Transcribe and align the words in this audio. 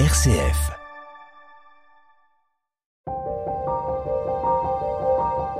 RCF. 0.00 0.72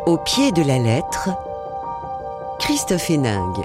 Au 0.07 0.18
pied 0.25 0.50
de 0.50 0.62
la 0.64 0.80
lettre, 0.80 1.29
Christophe 2.59 3.11
Héningue. 3.11 3.65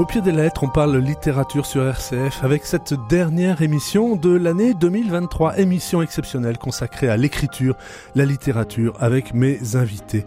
Au 0.00 0.06
pied 0.06 0.22
des 0.22 0.32
lettres, 0.32 0.64
on 0.64 0.68
parle 0.70 0.96
littérature 0.96 1.66
sur 1.66 1.86
RCF 1.86 2.42
avec 2.42 2.64
cette 2.64 2.94
dernière 3.10 3.60
émission 3.60 4.16
de 4.16 4.34
l'année 4.34 4.72
2023, 4.72 5.58
émission 5.58 6.00
exceptionnelle 6.00 6.56
consacrée 6.56 7.10
à 7.10 7.18
l'écriture, 7.18 7.76
la 8.14 8.24
littérature 8.24 8.96
avec 8.98 9.34
mes 9.34 9.76
invités. 9.76 10.24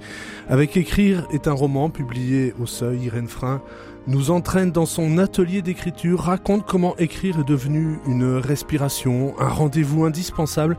Avec 0.47 0.77
Écrire 0.77 1.25
est 1.33 1.47
un 1.47 1.53
roman 1.53 1.89
publié 1.89 2.53
au 2.61 2.67
Seuil, 2.67 3.05
Irène 3.05 3.27
Frein 3.27 3.63
nous 4.05 4.31
entraîne 4.31 4.71
dans 4.71 4.85
son 4.85 5.17
atelier 5.17 5.61
d'écriture, 5.61 6.19
raconte 6.19 6.67
comment 6.67 6.95
écrire 6.97 7.39
est 7.39 7.47
devenu 7.47 7.99
une 8.05 8.35
respiration, 8.35 9.33
un 9.39 9.47
rendez-vous 9.47 10.03
indispensable 10.03 10.77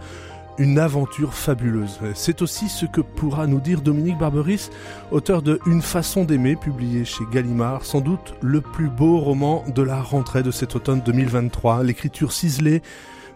une 0.59 0.79
aventure 0.79 1.35
fabuleuse. 1.35 1.99
C'est 2.15 2.43
aussi 2.43 2.69
ce 2.69 2.87
que 2.87 3.01
pourra 3.01 3.47
nous 3.47 3.61
dire 3.61 3.81
Dominique 3.81 4.19
Barberis, 4.19 4.71
auteur 5.11 5.43
de 5.43 5.59
Une 5.67 5.83
façon 5.83 6.25
d'aimer, 6.25 6.57
publié 6.57 7.05
chez 7.05 7.25
Gallimard, 7.33 7.85
sans 7.85 8.01
doute 8.01 8.35
le 8.41 8.61
plus 8.61 8.89
beau 8.89 9.19
roman 9.19 9.65
de 9.75 9.83
la 9.83 10.01
rentrée 10.01 10.43
de 10.43 10.51
cet 10.51 10.77
automne 10.77 11.03
2023. 11.05 11.83
L'écriture 11.83 12.33
ciselée 12.33 12.83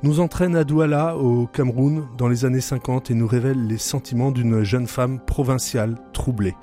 nous 0.02 0.20
entraîne 0.20 0.54
à 0.54 0.62
Douala, 0.62 1.16
au 1.16 1.46
Cameroun, 1.46 2.06
dans 2.16 2.28
les 2.28 2.44
années 2.44 2.60
50 2.60 3.10
et 3.10 3.14
nous 3.14 3.26
révèle 3.26 3.66
les 3.66 3.78
sentiments 3.78 4.30
d'une 4.30 4.62
jeune 4.62 4.86
femme 4.86 5.18
provinciale 5.18 5.96
troublée. 6.12 6.54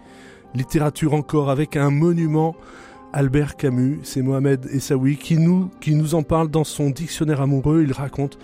Littérature 0.54 1.14
encore 1.14 1.50
avec 1.50 1.76
un 1.76 1.90
monument 1.90 2.56
Albert 3.12 3.56
Camus, 3.56 4.00
c'est 4.04 4.22
Mohamed 4.22 4.68
Essaoui 4.72 5.18
qui 5.18 5.38
nous, 5.38 5.70
qui 5.82 5.96
nous 5.96 6.16
en 6.16 6.24
parle 6.24 6.50
dans 6.50 6.64
son 6.64 6.90
dictionnaire 6.90 7.42
amoureux. 7.42 7.84
Il 7.86 7.94
raconte 7.94 8.38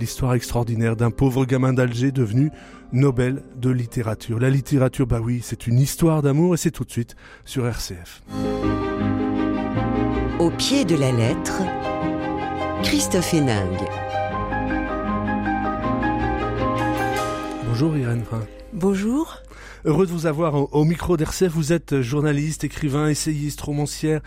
l'histoire 0.00 0.34
extraordinaire 0.34 0.96
d'un 0.96 1.10
pauvre 1.10 1.44
gamin 1.44 1.72
d'Alger 1.72 2.12
devenu 2.12 2.50
Nobel 2.92 3.42
de 3.56 3.70
littérature. 3.70 4.38
La 4.38 4.50
littérature, 4.50 5.06
bah 5.06 5.20
oui, 5.20 5.40
c'est 5.42 5.66
une 5.66 5.78
histoire 5.80 6.22
d'amour 6.22 6.54
et 6.54 6.56
c'est 6.56 6.70
tout 6.70 6.84
de 6.84 6.90
suite 6.90 7.16
sur 7.44 7.66
RCF. 7.66 8.22
Au 10.38 10.50
pied 10.50 10.84
de 10.84 10.96
la 10.96 11.10
lettre, 11.10 11.62
Christophe 12.82 13.34
Héningue. 13.34 13.88
Bonjour 17.66 17.96
Irène 17.96 18.24
Frein. 18.24 18.46
Bonjour. 18.72 19.38
Heureux 19.84 20.06
de 20.06 20.12
vous 20.12 20.26
avoir 20.26 20.54
au, 20.54 20.68
au 20.72 20.84
micro 20.84 21.16
d'RCF. 21.16 21.52
Vous 21.52 21.72
êtes 21.72 22.00
journaliste, 22.00 22.64
écrivain, 22.64 23.08
essayiste, 23.08 23.60
romancière 23.60 24.20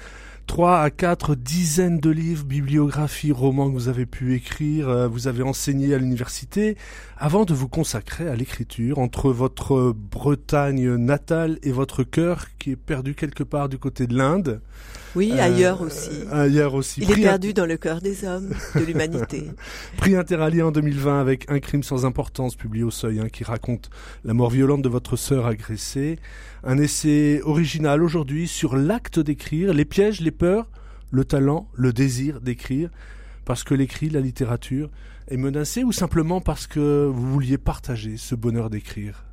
trois 0.48 0.82
à 0.82 0.90
quatre 0.90 1.36
dizaines 1.36 2.00
de 2.00 2.10
livres, 2.10 2.46
bibliographies, 2.46 3.32
romans 3.32 3.70
que 3.70 3.74
vous 3.74 3.90
avez 3.90 4.06
pu 4.06 4.34
écrire, 4.34 4.90
euh, 4.90 5.08
vous 5.08 5.28
avez 5.28 5.44
enseigné 5.44 5.94
à 5.94 5.98
l'université, 6.00 6.78
avant 7.20 7.46
de 7.46 7.54
vous 7.54 7.68
consacrer 7.68 8.28
à 8.28 8.36
l'écriture, 8.36 9.00
entre 9.00 9.32
votre 9.32 9.94
Bretagne 9.94 10.96
natale 10.96 11.58
et 11.64 11.72
votre 11.72 12.04
cœur 12.04 12.46
qui 12.60 12.72
est 12.72 12.76
perdu 12.76 13.16
quelque 13.16 13.44
part 13.44 13.70
du 13.70 13.78
côté 13.78 14.06
de 14.06 14.16
l'Inde. 14.16 14.62
Oui, 15.16 15.32
euh, 15.34 15.42
ailleurs 15.42 15.82
aussi. 15.82 16.12
Ailleurs 16.32 16.76
aussi. 16.76 17.02
Il 17.02 17.12
est 17.12 17.22
perdu 17.22 17.54
dans 17.54 17.66
le 17.66 17.78
cœur 17.78 18.02
des 18.02 18.24
hommes, 18.24 18.54
de 18.76 18.84
l'humanité. 18.84 19.50
Prix 19.98 20.16
Interallié 20.16 20.62
en 20.62 20.72
2020 20.72 21.20
avec 21.20 21.50
Un 21.50 21.60
crime 21.60 21.82
sans 21.82 22.06
importance, 22.06 22.56
publié 22.56 22.84
au 22.84 22.92
Seuil, 22.92 23.20
hein, 23.20 23.30
qui 23.30 23.44
raconte 23.44 23.90
la 24.24 24.34
mort 24.36 24.52
violente 24.52 24.84
de 24.84 24.90
votre 24.90 25.16
sœur 25.16 25.48
agressée. 25.48 26.20
Un 26.64 26.78
essai 26.78 27.42
original 27.44 28.04
aujourd'hui 28.04 28.48
sur 28.48 28.76
l'acte 28.76 29.20
d'écrire, 29.20 29.74
les 29.74 29.86
pièges, 29.86 30.22
les 30.22 30.32
peurs, 30.32 30.68
le 31.10 31.26
talent, 31.26 31.68
le 31.74 31.94
désir 31.94 32.42
d'écrire, 32.42 32.90
parce 33.46 33.64
que 33.64 33.74
l'écrit, 33.74 34.10
la 34.10 34.20
littérature, 34.20 34.92
est 35.28 35.38
menacée 35.38 35.84
ou 35.84 35.92
simplement 35.92 36.42
parce 36.42 36.68
que 36.68 37.10
vous 37.12 37.32
vouliez 37.32 37.58
partager 37.58 38.18
ce 38.18 38.36
bonheur 38.36 38.70
d'écrire? 38.70 39.26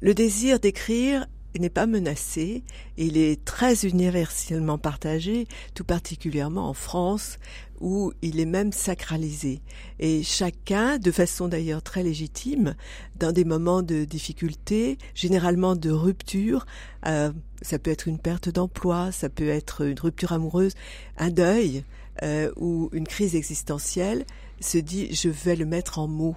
Le 0.00 0.14
désir 0.14 0.60
d'écrire 0.60 1.26
n'est 1.58 1.70
pas 1.70 1.86
menacé, 1.86 2.62
il 2.96 3.16
est 3.16 3.44
très 3.44 3.86
universellement 3.86 4.78
partagé, 4.78 5.46
tout 5.74 5.84
particulièrement 5.84 6.68
en 6.68 6.74
France, 6.74 7.38
où 7.80 8.12
il 8.22 8.40
est 8.40 8.46
même 8.46 8.72
sacralisé. 8.72 9.60
Et 9.98 10.22
chacun, 10.22 10.98
de 10.98 11.10
façon 11.10 11.48
d'ailleurs 11.48 11.82
très 11.82 12.02
légitime, 12.02 12.74
dans 13.18 13.32
des 13.32 13.44
moments 13.44 13.82
de 13.82 14.04
difficulté, 14.04 14.98
généralement 15.14 15.76
de 15.76 15.90
rupture, 15.90 16.66
euh, 17.06 17.32
ça 17.62 17.78
peut 17.78 17.90
être 17.90 18.08
une 18.08 18.18
perte 18.18 18.48
d'emploi, 18.48 19.12
ça 19.12 19.28
peut 19.28 19.48
être 19.48 19.86
une 19.86 19.98
rupture 19.98 20.32
amoureuse, 20.32 20.74
un 21.16 21.30
deuil 21.30 21.84
euh, 22.22 22.50
ou 22.56 22.90
une 22.92 23.06
crise 23.06 23.34
existentielle, 23.34 24.24
se 24.60 24.78
dit 24.78 25.14
je 25.14 25.28
vais 25.28 25.56
le 25.56 25.66
mettre 25.66 25.98
en 25.98 26.08
mots. 26.08 26.36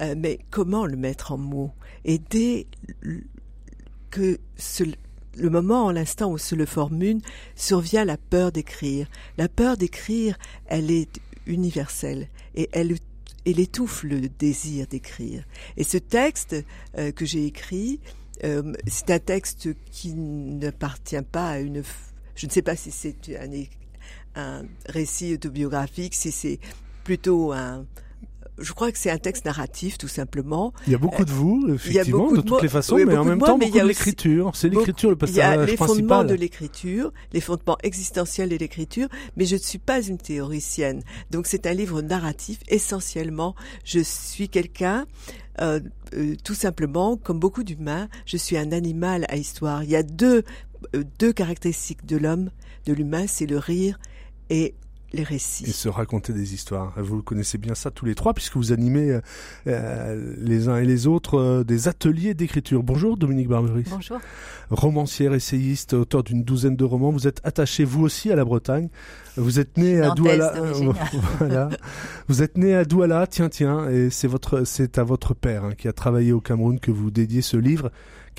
Euh, 0.00 0.14
mais 0.16 0.38
comment 0.50 0.86
le 0.86 0.96
mettre 0.96 1.32
en 1.32 1.38
mots? 1.38 1.72
Et 2.04 2.18
dès 2.18 2.66
que 4.10 4.38
le 5.36 5.50
moment, 5.50 5.86
en 5.86 5.92
l'instant 5.92 6.30
où 6.30 6.38
se 6.38 6.54
le 6.54 6.66
formule, 6.66 7.20
survient 7.54 8.04
la 8.04 8.16
peur 8.16 8.52
d'écrire. 8.52 9.08
La 9.38 9.48
peur 9.48 9.76
d'écrire, 9.76 10.38
elle 10.66 10.90
est 10.90 11.20
universelle 11.46 12.28
et 12.54 12.68
elle, 12.72 12.96
elle 13.46 13.60
étouffe 13.60 14.02
le 14.02 14.28
désir 14.28 14.86
d'écrire. 14.86 15.44
Et 15.76 15.84
ce 15.84 15.98
texte 15.98 16.56
euh, 16.98 17.12
que 17.12 17.24
j'ai 17.24 17.46
écrit, 17.46 18.00
euh, 18.44 18.72
c'est 18.86 19.10
un 19.10 19.18
texte 19.18 19.68
qui 19.90 20.14
n'appartient 20.14 21.22
pas 21.30 21.50
à 21.50 21.58
une... 21.60 21.82
Je 22.34 22.46
ne 22.46 22.50
sais 22.50 22.62
pas 22.62 22.76
si 22.76 22.90
c'est 22.90 23.16
un, 23.36 23.50
un 24.34 24.64
récit 24.86 25.34
autobiographique, 25.34 26.14
si 26.14 26.32
c'est 26.32 26.58
plutôt 27.04 27.52
un, 27.52 27.84
je 28.60 28.72
crois 28.72 28.92
que 28.92 28.98
c'est 28.98 29.10
un 29.10 29.18
texte 29.18 29.44
narratif, 29.46 29.98
tout 29.98 30.08
simplement. 30.08 30.72
Il 30.86 30.92
y 30.92 30.94
a 30.94 30.98
beaucoup 30.98 31.24
de 31.24 31.30
vous, 31.30 31.66
effectivement, 31.74 32.30
de, 32.30 32.40
toutes 32.40 32.62
les 32.62 32.68
façons, 32.68 32.96
mais 32.96 33.16
en 33.16 33.24
même 33.24 33.40
temps, 33.40 33.58
beaucoup 33.58 33.78
de 33.78 33.84
l'écriture. 33.84 34.52
C'est 34.54 34.68
l'écriture 34.68 35.10
le 35.10 35.16
passage 35.16 35.34
principal. 35.36 35.56
Il 35.56 35.60
y 35.60 35.62
a 35.62 35.66
les 35.66 35.76
fondements 35.76 36.24
de 36.24 36.34
l'écriture, 36.34 37.12
les 37.32 37.40
fondements 37.40 37.78
existentiels 37.82 38.50
de 38.50 38.56
l'écriture, 38.56 39.08
mais 39.36 39.46
je 39.46 39.56
ne 39.56 39.60
suis 39.60 39.78
pas 39.78 40.02
une 40.02 40.18
théoricienne. 40.18 41.02
Donc 41.30 41.46
c'est 41.46 41.66
un 41.66 41.72
livre 41.72 42.02
narratif, 42.02 42.60
essentiellement. 42.68 43.54
Je 43.84 44.00
suis 44.00 44.48
quelqu'un... 44.48 45.06
Euh, 45.60 45.80
euh, 46.14 46.36
tout 46.42 46.54
simplement, 46.54 47.18
comme 47.18 47.38
beaucoup 47.38 47.64
d'humains, 47.64 48.08
je 48.24 48.38
suis 48.38 48.56
un 48.56 48.72
animal 48.72 49.26
à 49.28 49.36
histoire. 49.36 49.84
Il 49.84 49.90
y 49.90 49.96
a 49.96 50.02
deux, 50.02 50.42
euh, 50.96 51.04
deux 51.18 51.32
caractéristiques 51.34 52.06
de 52.06 52.16
l'homme, 52.16 52.50
de 52.86 52.94
l'humain, 52.94 53.26
c'est 53.26 53.46
le 53.46 53.58
rire 53.58 53.98
et 54.48 54.74
les 55.12 55.22
récits. 55.22 55.64
Et 55.66 55.72
se 55.72 55.88
raconter 55.88 56.32
des 56.32 56.54
histoires. 56.54 56.92
Vous 56.96 57.22
connaissez 57.22 57.58
bien 57.58 57.74
ça 57.74 57.90
tous 57.90 58.04
les 58.04 58.14
trois 58.14 58.34
puisque 58.34 58.56
vous 58.56 58.72
animez 58.72 59.10
euh, 59.10 59.20
euh, 59.66 60.34
les 60.38 60.68
uns 60.68 60.76
et 60.76 60.84
les 60.84 61.06
autres 61.06 61.38
euh, 61.38 61.64
des 61.64 61.88
ateliers 61.88 62.34
d'écriture. 62.34 62.82
Bonjour 62.82 63.16
Dominique 63.16 63.48
Barberis. 63.48 63.84
Bonjour. 63.90 64.18
Romancière, 64.70 65.34
essayiste, 65.34 65.94
auteur 65.94 66.22
d'une 66.22 66.44
douzaine 66.44 66.76
de 66.76 66.84
romans. 66.84 67.10
Vous 67.10 67.26
êtes 67.26 67.40
attaché 67.44 67.84
vous 67.84 68.02
aussi 68.02 68.30
à 68.30 68.36
la 68.36 68.44
Bretagne. 68.44 68.88
Vous 69.36 69.58
êtes 69.58 69.76
né 69.76 70.00
à 70.00 70.10
Douala. 70.10 70.54
voilà. 71.38 71.68
Vous 72.28 72.42
êtes 72.42 72.56
né 72.56 72.74
à 72.74 72.84
Douala, 72.84 73.26
tiens 73.26 73.48
tiens, 73.48 73.88
et 73.88 74.10
c'est 74.10 74.28
votre 74.28 74.64
c'est 74.64 74.98
à 74.98 75.04
votre 75.04 75.34
père 75.34 75.64
hein, 75.64 75.72
qui 75.76 75.88
a 75.88 75.92
travaillé 75.92 76.32
au 76.32 76.40
Cameroun 76.40 76.78
que 76.78 76.90
vous 76.90 77.10
dédiez 77.10 77.42
ce 77.42 77.56
livre 77.56 77.90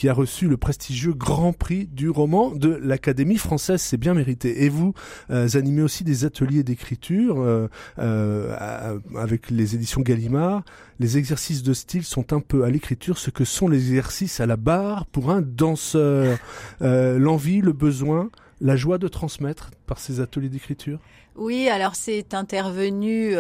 qui 0.02 0.10
a 0.10 0.14
reçu 0.14 0.48
le 0.48 0.58
prestigieux 0.58 1.14
Grand 1.14 1.54
Prix 1.54 1.86
du 1.86 2.10
roman 2.10 2.50
de 2.50 2.70
l'Académie 2.82 3.38
française. 3.38 3.84
C'est 3.84 3.98
bien 3.98 4.16
mérité. 4.16 4.64
Et 4.64 4.70
vous 4.70 4.96
euh, 5.30 5.48
animez 5.54 5.84
aussi 5.84 6.04
des 6.04 6.26
ateliers 6.26 6.64
d'écriture 6.64 7.40
euh, 7.40 7.68
euh, 8.00 8.98
avec 9.16 9.52
les 9.52 9.76
éditions 9.76 10.02
Gallimard. 10.02 10.64
Les 11.00 11.20
exercices 11.20 11.62
de 11.62 11.74
style 11.74 12.04
sont 12.04 12.34
un 12.34 12.40
peu 12.40 12.64
à 12.64 12.72
l'écriture 12.72 13.20
ce 13.20 13.30
que 13.30 13.46
sont 13.46 13.68
les 13.68 13.90
exercices 13.90 14.40
à 14.40 14.48
la 14.48 14.58
barre 14.58 15.06
pour 15.06 15.30
un 15.30 15.44
danseur. 15.44 16.40
L'envie, 16.80 17.62
le 17.62 17.72
besoin, 17.72 18.32
la 18.60 18.76
joie 18.76 18.98
de 18.98 19.08
transmettre 19.08 19.70
par 19.86 20.00
ces 20.00 20.20
ateliers 20.20 20.50
d'écriture? 20.50 20.98
Oui, 21.36 21.70
alors 21.70 21.94
c'est 21.94 22.34
intervenu 22.34 23.36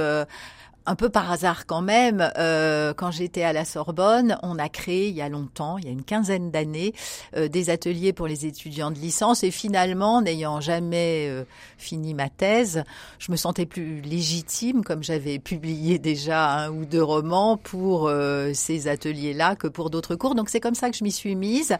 un 0.85 0.95
peu 0.95 1.09
par 1.09 1.31
hasard 1.31 1.65
quand 1.65 1.81
même, 1.81 2.31
euh, 2.37 2.93
quand 2.93 3.11
j'étais 3.11 3.43
à 3.43 3.53
la 3.53 3.65
Sorbonne, 3.65 4.37
on 4.41 4.57
a 4.57 4.69
créé 4.69 5.09
il 5.09 5.15
y 5.15 5.21
a 5.21 5.29
longtemps, 5.29 5.77
il 5.77 5.85
y 5.85 5.87
a 5.87 5.91
une 5.91 6.03
quinzaine 6.03 6.51
d'années, 6.51 6.93
euh, 7.35 7.47
des 7.47 7.69
ateliers 7.69 8.13
pour 8.13 8.27
les 8.27 8.45
étudiants 8.45 8.91
de 8.91 8.97
licence. 8.97 9.43
Et 9.43 9.51
finalement, 9.51 10.21
n'ayant 10.21 10.59
jamais 10.59 11.27
euh, 11.29 11.43
fini 11.77 12.13
ma 12.13 12.29
thèse, 12.29 12.83
je 13.19 13.31
me 13.31 13.37
sentais 13.37 13.65
plus 13.65 14.01
légitime, 14.01 14.83
comme 14.83 15.03
j'avais 15.03 15.39
publié 15.51 15.99
déjà 15.99 16.51
un 16.51 16.71
ou 16.71 16.85
deux 16.85 17.03
romans 17.03 17.57
pour 17.57 18.11
ces 18.53 18.87
ateliers-là 18.87 19.55
que 19.55 19.67
pour 19.67 19.89
d'autres 19.89 20.15
cours. 20.15 20.35
Donc 20.35 20.49
c'est 20.49 20.59
comme 20.59 20.75
ça 20.75 20.89
que 20.89 20.97
je 20.97 21.03
m'y 21.03 21.11
suis 21.11 21.35
mise. 21.35 21.75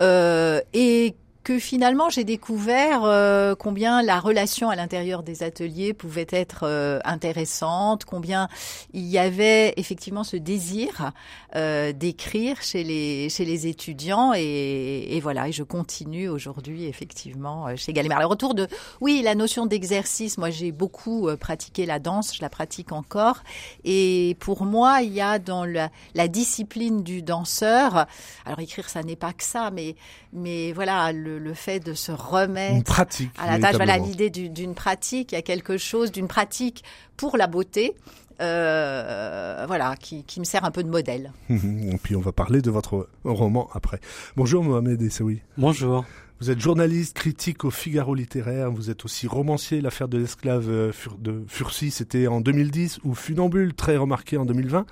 et 0.00 1.14
que 1.48 1.58
finalement 1.58 2.10
j'ai 2.10 2.24
découvert 2.24 3.04
euh, 3.04 3.54
combien 3.54 4.02
la 4.02 4.20
relation 4.20 4.68
à 4.68 4.76
l'intérieur 4.76 5.22
des 5.22 5.42
ateliers 5.42 5.94
pouvait 5.94 6.26
être 6.28 6.64
euh, 6.64 7.00
intéressante, 7.06 8.04
combien 8.04 8.48
il 8.92 9.06
y 9.06 9.16
avait 9.16 9.72
effectivement 9.78 10.24
ce 10.24 10.36
désir 10.36 11.12
euh, 11.56 11.92
d'écrire 11.94 12.60
chez 12.60 12.84
les 12.84 13.30
chez 13.30 13.46
les 13.46 13.66
étudiants 13.66 14.34
et, 14.36 15.18
voilà 15.22 15.48
et 15.48 15.52
je 15.52 15.62
continue 15.62 16.28
aujourd'hui 16.28 16.84
effectivement 16.84 17.74
chez 17.76 17.94
Gallimard. 17.94 18.20
Le 18.20 18.26
retour 18.26 18.52
de 18.52 18.68
oui 19.00 19.22
la 19.24 19.34
notion 19.34 19.64
d'exercice, 19.64 20.36
moi 20.36 20.50
j'ai 20.50 20.70
beaucoup 20.70 21.30
pratiqué 21.40 21.86
la 21.86 21.98
danse, 21.98 22.36
je 22.36 22.42
la 22.42 22.50
pratique 22.50 22.92
encore 22.92 23.42
et 23.84 24.36
pour 24.38 24.66
moi 24.66 25.00
il 25.00 25.14
y 25.14 25.22
a 25.22 25.38
dans 25.38 25.64
la, 25.64 25.88
la 26.14 26.28
discipline 26.28 27.02
du 27.02 27.22
danseur, 27.22 28.04
alors 28.44 28.60
écrire 28.60 28.90
ça 28.90 29.02
n'est 29.02 29.16
pas 29.16 29.32
que 29.32 29.44
ça, 29.44 29.70
mais 29.70 29.96
mais 30.32 30.72
voilà 30.72 31.10
le, 31.12 31.37
le 31.38 31.54
fait 31.54 31.80
de 31.80 31.94
se 31.94 32.12
remettre 32.12 32.84
pratique, 32.84 33.30
à 33.38 33.46
la 33.46 33.58
tâche, 33.58 33.76
voilà 33.76 33.98
l'idée 33.98 34.30
d'une 34.30 34.74
pratique, 34.74 35.32
il 35.32 35.34
y 35.34 35.38
a 35.38 35.42
quelque 35.42 35.78
chose 35.78 36.12
d'une 36.12 36.28
pratique 36.28 36.84
pour 37.16 37.36
la 37.36 37.46
beauté. 37.46 37.94
Euh, 38.40 39.64
voilà, 39.66 39.96
qui, 39.96 40.22
qui, 40.22 40.38
me 40.38 40.44
sert 40.44 40.64
un 40.64 40.70
peu 40.70 40.84
de 40.84 40.88
modèle. 40.88 41.32
Et 41.50 41.98
puis 42.00 42.14
on 42.14 42.20
va 42.20 42.30
parler 42.30 42.62
de 42.62 42.70
votre 42.70 43.08
roman 43.24 43.68
après. 43.72 44.00
Bonjour 44.36 44.62
Mohamed 44.62 45.02
Essaoui. 45.02 45.40
Bonjour. 45.56 46.04
Vous 46.40 46.50
êtes 46.50 46.60
journaliste, 46.60 47.16
critique 47.16 47.64
au 47.64 47.72
Figaro 47.72 48.14
littéraire, 48.14 48.70
vous 48.70 48.90
êtes 48.90 49.04
aussi 49.04 49.26
romancier, 49.26 49.80
l'affaire 49.80 50.06
de 50.06 50.18
l'esclave 50.18 50.68
euh, 50.68 50.92
de 51.18 51.42
Furcy, 51.48 51.90
c'était 51.90 52.28
en 52.28 52.40
2010, 52.40 53.00
ou 53.02 53.16
Funambule, 53.16 53.74
très 53.74 53.96
remarqué 53.96 54.36
en 54.36 54.44
2020. 54.44 54.86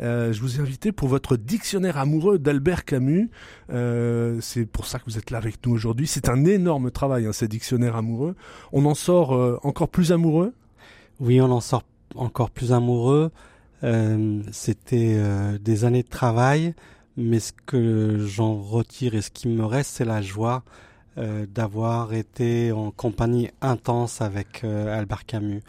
Euh, 0.00 0.32
je 0.32 0.40
vous 0.40 0.58
ai 0.58 0.60
invité 0.60 0.92
pour 0.92 1.08
votre 1.08 1.36
dictionnaire 1.36 1.98
amoureux 1.98 2.38
d'Albert 2.38 2.84
Camus. 2.84 3.30
Euh, 3.70 4.38
c'est 4.40 4.66
pour 4.66 4.86
ça 4.86 4.98
que 4.98 5.04
vous 5.06 5.18
êtes 5.18 5.30
là 5.30 5.38
avec 5.38 5.64
nous 5.66 5.72
aujourd'hui. 5.72 6.06
C'est 6.06 6.28
un 6.28 6.44
énorme 6.44 6.90
travail, 6.90 7.26
hein, 7.26 7.32
ces 7.32 7.48
dictionnaires 7.48 7.96
amoureux. 7.96 8.34
On 8.72 8.84
en 8.86 8.94
sort 8.94 9.34
euh, 9.34 9.58
encore 9.62 9.88
plus 9.88 10.12
amoureux? 10.12 10.54
Oui, 11.20 11.40
on 11.40 11.50
en 11.50 11.60
sort 11.60 11.84
encore 12.16 12.50
plus 12.50 12.72
amoureux. 12.72 13.30
C'était 14.50 15.18
des 15.60 15.84
années 15.84 16.02
de 16.02 16.08
travail, 16.08 16.74
mais 17.18 17.38
ce 17.38 17.52
que 17.66 18.16
j'en 18.18 18.54
retire 18.54 19.14
et 19.14 19.20
ce 19.20 19.30
qui 19.30 19.46
me 19.46 19.62
reste, 19.62 19.90
c'est 19.96 20.06
la 20.06 20.22
joie 20.22 20.64
d'avoir 21.18 22.14
été 22.14 22.72
en 22.72 22.90
compagnie 22.90 23.50
intense 23.60 24.22
avec 24.22 24.64
Albert 24.64 25.26
Camus. 25.26 25.60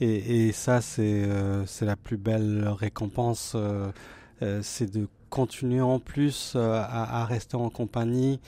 Et, 0.00 0.52
ça, 0.52 0.80
c'est 0.80 1.24
euh, 1.24 1.66
c'est 1.66 1.84
la 1.84 1.96
plus 1.96 2.16
belle 2.16 2.68
récompense, 2.68 3.52
euh, 3.56 3.90
euh, 4.42 4.60
c'est 4.62 4.92
de 4.92 5.08
continuer 5.28 5.80
en 5.80 5.98
plus 5.98 6.56
à, 6.56 7.22
à, 7.22 7.24
rester 7.24 7.56
en 7.56 7.68
compagnie 7.68 8.40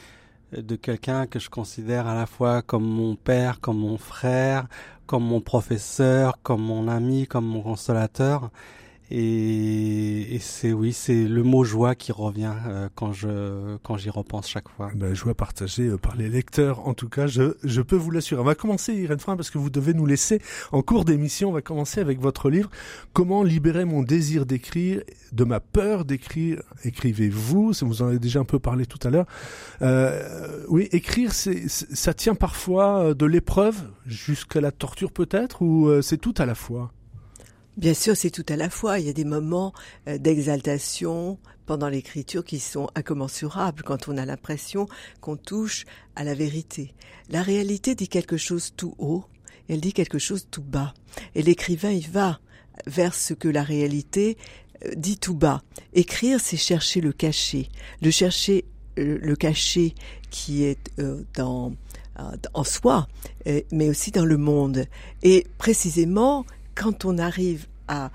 de 0.56 0.76
quelqu'un 0.76 1.26
que 1.26 1.38
je 1.38 1.50
considère 1.50 2.06
à 2.06 2.14
la 2.14 2.26
fois 2.26 2.62
comme 2.62 2.84
mon 2.84 3.16
père, 3.16 3.60
comme 3.60 3.78
mon 3.78 3.98
frère, 3.98 4.66
comme 5.06 5.24
mon 5.24 5.40
professeur, 5.40 6.38
comme 6.42 6.62
mon 6.62 6.88
ami, 6.88 7.26
comme 7.26 7.46
mon 7.46 7.62
consolateur. 7.62 8.50
Et, 9.10 10.36
et 10.36 10.38
c'est 10.38 10.72
oui, 10.72 10.92
c'est 10.92 11.24
le 11.24 11.42
mot 11.42 11.64
joie 11.64 11.96
qui 11.96 12.12
revient 12.12 12.54
euh, 12.68 12.88
quand 12.94 13.12
je 13.12 13.76
quand 13.82 13.96
j'y 13.96 14.08
repense 14.08 14.48
chaque 14.48 14.68
fois. 14.68 14.90
Ben, 14.94 15.14
joie 15.14 15.34
partagée 15.34 15.88
euh, 15.88 15.96
par 15.96 16.14
les 16.14 16.28
lecteurs. 16.28 16.86
En 16.86 16.94
tout 16.94 17.08
cas, 17.08 17.26
je 17.26 17.54
je 17.64 17.82
peux 17.82 17.96
vous 17.96 18.12
l'assurer. 18.12 18.40
On 18.40 18.44
va 18.44 18.54
commencer 18.54 18.94
Irène 18.94 19.18
Frein 19.18 19.36
parce 19.36 19.50
que 19.50 19.58
vous 19.58 19.70
devez 19.70 19.94
nous 19.94 20.06
laisser 20.06 20.40
en 20.70 20.82
cours 20.82 21.04
d'émission. 21.04 21.48
On 21.48 21.52
va 21.52 21.60
commencer 21.60 22.00
avec 22.00 22.20
votre 22.20 22.50
livre 22.50 22.70
Comment 23.12 23.42
libérer 23.42 23.84
mon 23.84 24.02
désir 24.02 24.46
d'écrire, 24.46 25.02
de 25.32 25.44
ma 25.44 25.58
peur 25.58 26.04
d'écrire. 26.04 26.62
Écrivez-vous. 26.84 27.72
Vous 27.80 28.02
en 28.02 28.08
avez 28.08 28.20
déjà 28.20 28.38
un 28.38 28.44
peu 28.44 28.60
parlé 28.60 28.86
tout 28.86 29.04
à 29.04 29.10
l'heure. 29.10 29.26
Euh, 29.82 30.64
oui, 30.68 30.88
écrire, 30.92 31.32
c'est 31.32 31.68
ça 31.68 32.14
tient 32.14 32.36
parfois 32.36 33.00
euh, 33.00 33.14
de 33.14 33.26
l'épreuve 33.26 33.76
jusqu'à 34.06 34.60
la 34.60 34.70
torture 34.70 35.10
peut-être 35.10 35.62
ou 35.62 35.90
c'est 36.02 36.18
tout 36.18 36.34
à 36.38 36.46
la 36.46 36.54
fois? 36.54 36.92
Bien 37.80 37.94
sûr, 37.94 38.14
c'est 38.14 38.28
tout 38.28 38.44
à 38.50 38.56
la 38.56 38.68
fois. 38.68 38.98
Il 38.98 39.06
y 39.06 39.08
a 39.08 39.14
des 39.14 39.24
moments 39.24 39.72
euh, 40.06 40.18
d'exaltation 40.18 41.38
pendant 41.64 41.88
l'écriture 41.88 42.44
qui 42.44 42.58
sont 42.58 42.90
incommensurables 42.94 43.82
quand 43.84 44.06
on 44.06 44.18
a 44.18 44.26
l'impression 44.26 44.86
qu'on 45.22 45.38
touche 45.38 45.86
à 46.14 46.22
la 46.22 46.34
vérité. 46.34 46.92
La 47.30 47.40
réalité 47.40 47.94
dit 47.94 48.08
quelque 48.08 48.36
chose 48.36 48.74
tout 48.76 48.94
haut, 48.98 49.24
elle 49.70 49.80
dit 49.80 49.94
quelque 49.94 50.18
chose 50.18 50.46
tout 50.50 50.62
bas. 50.62 50.92
Et 51.34 51.42
l'écrivain, 51.42 51.90
il 51.90 52.06
va 52.06 52.38
vers 52.86 53.14
ce 53.14 53.32
que 53.32 53.48
la 53.48 53.62
réalité 53.62 54.36
euh, 54.84 54.90
dit 54.94 55.16
tout 55.16 55.34
bas. 55.34 55.62
Écrire, 55.94 56.38
c'est 56.38 56.58
chercher 56.58 57.00
le 57.00 57.14
cachet, 57.14 57.70
le 58.02 58.10
chercher 58.10 58.66
euh, 58.98 59.18
le 59.22 59.36
cachet 59.36 59.94
qui 60.28 60.64
est 60.64 60.90
dans 61.34 61.72
en 62.52 62.64
soi, 62.64 63.08
mais 63.72 63.88
aussi 63.88 64.10
dans 64.10 64.26
le 64.26 64.36
monde. 64.36 64.84
Et 65.22 65.46
précisément, 65.56 66.44
quand 66.74 67.04
on 67.04 67.18
arrive 67.18 67.66
à 67.88 68.10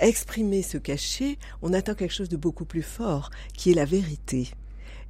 exprimer 0.00 0.62
ce 0.62 0.78
cachet, 0.78 1.38
on 1.60 1.72
attend 1.72 1.94
quelque 1.94 2.12
chose 2.12 2.28
de 2.28 2.36
beaucoup 2.36 2.64
plus 2.64 2.82
fort, 2.82 3.30
qui 3.54 3.70
est 3.70 3.74
la 3.74 3.84
vérité. 3.84 4.50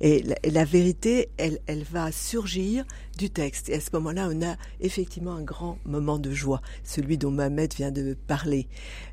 Et 0.00 0.24
la, 0.50 0.64
vérité, 0.64 1.28
elle, 1.36 1.60
va 1.84 2.10
surgir 2.10 2.84
du 3.18 3.30
texte. 3.30 3.68
Et 3.68 3.74
à 3.74 3.80
ce 3.80 3.90
moment-là, 3.92 4.28
on 4.32 4.42
a 4.42 4.56
effectivement 4.80 5.34
un 5.34 5.42
grand 5.42 5.78
moment 5.84 6.18
de 6.18 6.32
joie, 6.32 6.60
celui 6.82 7.18
dont 7.18 7.30
Mohamed 7.30 7.72
vient 7.72 7.92
de 7.92 8.14
parler. 8.26 8.66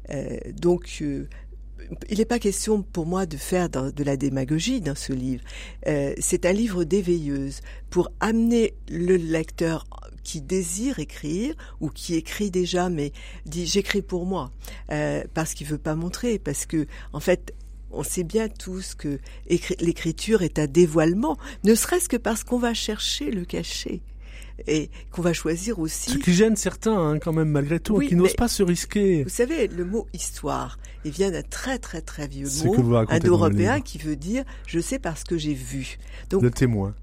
Euh, 0.10 0.40
donc, 0.60 0.98
euh, 1.02 1.28
il 2.10 2.18
n'est 2.18 2.26
pas 2.26 2.40
question 2.40 2.81
pour 2.81 3.06
moi 3.06 3.26
de 3.26 3.38
faire 3.38 3.70
de 3.70 4.04
la 4.04 4.18
démagogie 4.18 4.81
dans 4.81 4.96
ce 4.96 5.14
livre. 5.14 5.44
Euh, 5.88 6.14
c'est 6.20 6.46
un 6.46 6.54
livre 6.54 6.84
d'éveilleuse 6.84 7.62
pour 7.90 8.12
amener 8.20 8.74
le 8.90 9.16
lecteur 9.16 9.86
qui 10.24 10.42
désire 10.42 11.00
écrire 11.00 11.56
ou 11.80 11.90
qui 11.90 12.16
écrit 12.16 12.52
déjà 12.52 12.90
mais 12.90 13.12
dit 13.46 13.66
j'écris 13.66 14.02
pour 14.02 14.26
moi 14.26 14.52
euh, 14.92 15.24
parce 15.34 15.54
qu'il 15.54 15.66
veut 15.66 15.78
pas 15.78 15.96
montrer 15.96 16.38
parce 16.38 16.66
que 16.66 16.86
en 17.14 17.20
fait 17.20 17.54
on 17.92 18.04
sait 18.04 18.24
bien 18.24 18.48
tous 18.50 18.94
que 18.94 19.20
l'écriture 19.80 20.44
est 20.44 20.60
un 20.60 20.68
dévoilement 20.68 21.38
ne 21.64 21.74
serait-ce 21.74 22.10
que 22.10 22.18
parce 22.18 22.44
qu'on 22.44 22.60
va 22.60 22.74
chercher 22.74 23.32
le 23.32 23.46
cachet 23.46 24.02
et 24.68 24.90
qu'on 25.12 25.22
va 25.22 25.34
choisir 25.34 25.80
aussi. 25.80 26.12
Ce 26.12 26.18
qui 26.18 26.34
gêne 26.34 26.56
certains, 26.56 26.98
hein, 26.98 27.20
quand 27.20 27.34
même, 27.34 27.50
malgré 27.50 27.80
tout, 27.80 28.00
qui 28.00 28.16
n'osent 28.16 28.34
pas 28.34 28.48
se 28.48 28.64
risquer. 28.64 29.24
Vous 29.24 29.30
savez, 29.30 29.68
le 29.68 29.86
mot 29.86 30.08
histoire, 30.14 30.80
il 31.06 31.12
vient 31.12 31.32
d'un 31.32 31.44
très 31.44 31.78
très 31.80 32.02
très 32.02 32.28
vieux 32.28 32.48
mot 32.64 32.96
indo-européen 33.10 33.82
qui 33.82 33.98
veut 33.98 34.16
dire 34.16 34.44
je 34.68 34.80
sais 34.80 35.00
parce 35.00 35.24
que 35.24 35.38
j'ai 35.38 35.54
vu. 35.54 35.98
Donc, 36.30 36.42
le 36.42 36.52
témoin. 36.52 36.94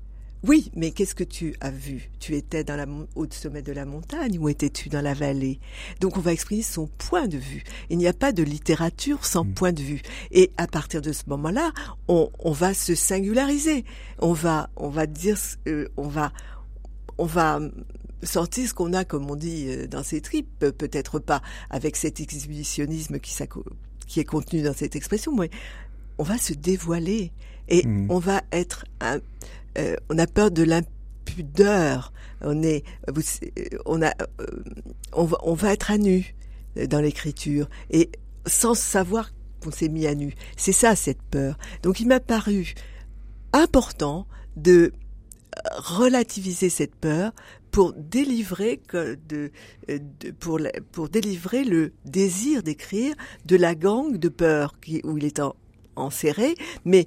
Oui, 0.46 0.70
mais 0.76 0.92
qu'est-ce 0.92 1.14
que 1.14 1.24
tu 1.24 1.56
as 1.60 1.70
vu? 1.70 2.08
Tu 2.20 2.36
étais 2.36 2.62
dans 2.62 2.76
la, 2.76 2.86
au 3.16 3.26
sommet 3.30 3.62
de 3.62 3.72
la 3.72 3.84
montagne 3.84 4.38
ou 4.38 4.48
étais-tu 4.48 4.88
dans 4.88 5.00
la 5.00 5.12
vallée? 5.12 5.58
Donc 6.00 6.16
on 6.16 6.20
va 6.20 6.32
exprimer 6.32 6.62
son 6.62 6.86
point 6.86 7.26
de 7.26 7.38
vue. 7.38 7.64
Il 7.90 7.98
n'y 7.98 8.06
a 8.06 8.12
pas 8.12 8.30
de 8.30 8.44
littérature 8.44 9.24
sans 9.24 9.44
hmm. 9.44 9.54
point 9.54 9.72
de 9.72 9.82
vue. 9.82 10.02
Et 10.30 10.52
à 10.56 10.68
partir 10.68 11.02
de 11.02 11.10
ce 11.10 11.22
moment-là, 11.28 11.72
on, 12.06 12.30
on, 12.38 12.52
va 12.52 12.74
se 12.74 12.94
singulariser. 12.94 13.84
On 14.20 14.34
va, 14.34 14.70
on 14.76 14.88
va 14.88 15.06
dire, 15.06 15.36
euh, 15.66 15.88
on 15.96 16.06
va, 16.06 16.32
on 17.18 17.26
va 17.26 17.60
sortir 18.22 18.68
ce 18.68 18.74
qu'on 18.74 18.92
a, 18.92 19.04
comme 19.04 19.30
on 19.30 19.36
dit, 19.36 19.66
euh, 19.68 19.86
dans 19.86 20.02
ses 20.02 20.20
tripes. 20.20 20.48
Peut-être 20.58 21.18
pas 21.18 21.42
avec 21.70 21.96
cet 21.96 22.20
exhibitionnisme 22.20 23.18
qui, 23.18 23.34
qui 24.06 24.20
est 24.20 24.24
contenu 24.24 24.62
dans 24.62 24.74
cette 24.74 24.96
expression, 24.96 25.34
mais 25.34 25.50
on 26.18 26.22
va 26.22 26.38
se 26.38 26.52
dévoiler 26.52 27.32
et 27.68 27.86
hmm. 27.86 28.10
on 28.10 28.18
va 28.18 28.42
être 28.52 28.84
un, 29.00 29.20
euh, 29.78 29.96
on 30.08 30.18
a 30.18 30.26
peur 30.26 30.50
de 30.50 30.62
l'impudeur. 30.62 32.12
On 32.42 32.62
est, 32.62 32.84
on 33.86 34.02
a, 34.02 34.12
euh, 34.40 34.46
on 35.12 35.24
va, 35.24 35.38
on 35.42 35.54
va 35.54 35.72
être 35.72 35.90
à 35.90 35.98
nu 35.98 36.34
dans 36.88 37.00
l'écriture 37.00 37.68
et 37.90 38.10
sans 38.46 38.74
savoir 38.74 39.32
qu'on 39.62 39.70
s'est 39.70 39.88
mis 39.88 40.06
à 40.06 40.14
nu. 40.14 40.34
C'est 40.56 40.72
ça 40.72 40.94
cette 40.94 41.22
peur. 41.22 41.56
Donc 41.82 42.00
il 42.00 42.06
m'a 42.06 42.20
paru 42.20 42.74
important 43.54 44.26
de 44.56 44.92
relativiser 45.76 46.68
cette 46.68 46.94
peur 46.94 47.32
pour 47.70 47.92
délivrer 47.92 48.80
de, 48.92 49.18
de, 49.28 49.50
pour, 50.40 50.60
pour 50.92 51.08
délivrer 51.08 51.64
le 51.64 51.92
désir 52.04 52.62
d'écrire 52.62 53.14
de 53.44 53.56
la 53.56 53.74
gangue 53.74 54.16
de 54.16 54.28
peur 54.28 54.78
qui, 54.80 55.00
où 55.04 55.18
il 55.18 55.24
est 55.24 55.40
en, 55.40 55.54
enserré, 55.96 56.54
mais 56.84 57.06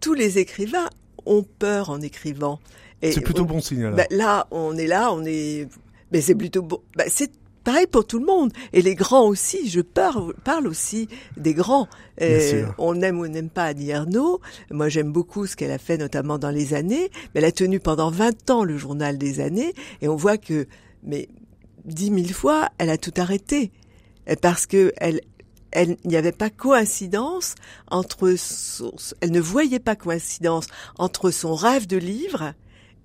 tous 0.00 0.14
les 0.14 0.38
écrivains 0.38 0.88
ont 1.26 1.42
peur 1.42 1.90
en 1.90 2.00
écrivant. 2.00 2.60
C'est 3.02 3.20
plutôt 3.20 3.44
bon 3.44 3.60
signe. 3.60 3.90
Bah, 3.90 4.06
là, 4.10 4.46
on 4.50 4.76
est 4.76 4.86
là, 4.86 5.12
on 5.12 5.24
est. 5.24 5.68
Mais 6.12 6.20
c'est 6.20 6.34
plutôt 6.34 6.62
bon. 6.62 6.80
Bah, 6.96 7.04
c'est 7.08 7.30
pareil 7.66 7.86
pour 7.88 8.06
tout 8.06 8.20
le 8.20 8.24
monde. 8.24 8.52
Et 8.72 8.80
les 8.80 8.94
grands 8.94 9.26
aussi. 9.26 9.68
Je 9.68 9.80
parle, 9.80 10.32
parle 10.44 10.68
aussi 10.68 11.08
des 11.36 11.52
grands. 11.52 11.88
Euh, 12.22 12.64
on 12.78 13.02
aime 13.02 13.18
ou 13.18 13.26
n'aime 13.26 13.50
pas 13.50 13.64
Annie 13.64 13.90
Ernaux. 13.90 14.40
Moi, 14.70 14.88
j'aime 14.88 15.12
beaucoup 15.12 15.46
ce 15.46 15.56
qu'elle 15.56 15.72
a 15.72 15.78
fait, 15.78 15.98
notamment 15.98 16.38
dans 16.38 16.50
les 16.50 16.72
années. 16.72 17.10
Mais 17.34 17.40
elle 17.40 17.44
a 17.44 17.52
tenu 17.52 17.80
pendant 17.80 18.10
20 18.10 18.50
ans 18.50 18.64
le 18.64 18.78
journal 18.78 19.18
des 19.18 19.40
années. 19.40 19.74
Et 20.00 20.08
on 20.08 20.16
voit 20.16 20.38
que, 20.38 20.68
mais 21.02 21.28
dix 21.84 22.10
mille 22.10 22.32
fois, 22.32 22.68
elle 22.78 22.90
a 22.90 22.98
tout 22.98 23.14
arrêté 23.16 23.72
parce 24.40 24.66
que 24.66 24.92
elle, 24.96 25.20
elle 25.70 25.96
n'y 26.04 26.16
avait 26.16 26.32
pas 26.32 26.50
coïncidence 26.50 27.54
entre 27.88 28.34
son, 28.36 28.92
elle 29.20 29.30
ne 29.30 29.40
voyait 29.40 29.78
pas 29.78 29.94
coïncidence 29.94 30.66
entre 30.98 31.30
son 31.30 31.54
rêve 31.54 31.86
de 31.86 31.96
livre 31.96 32.54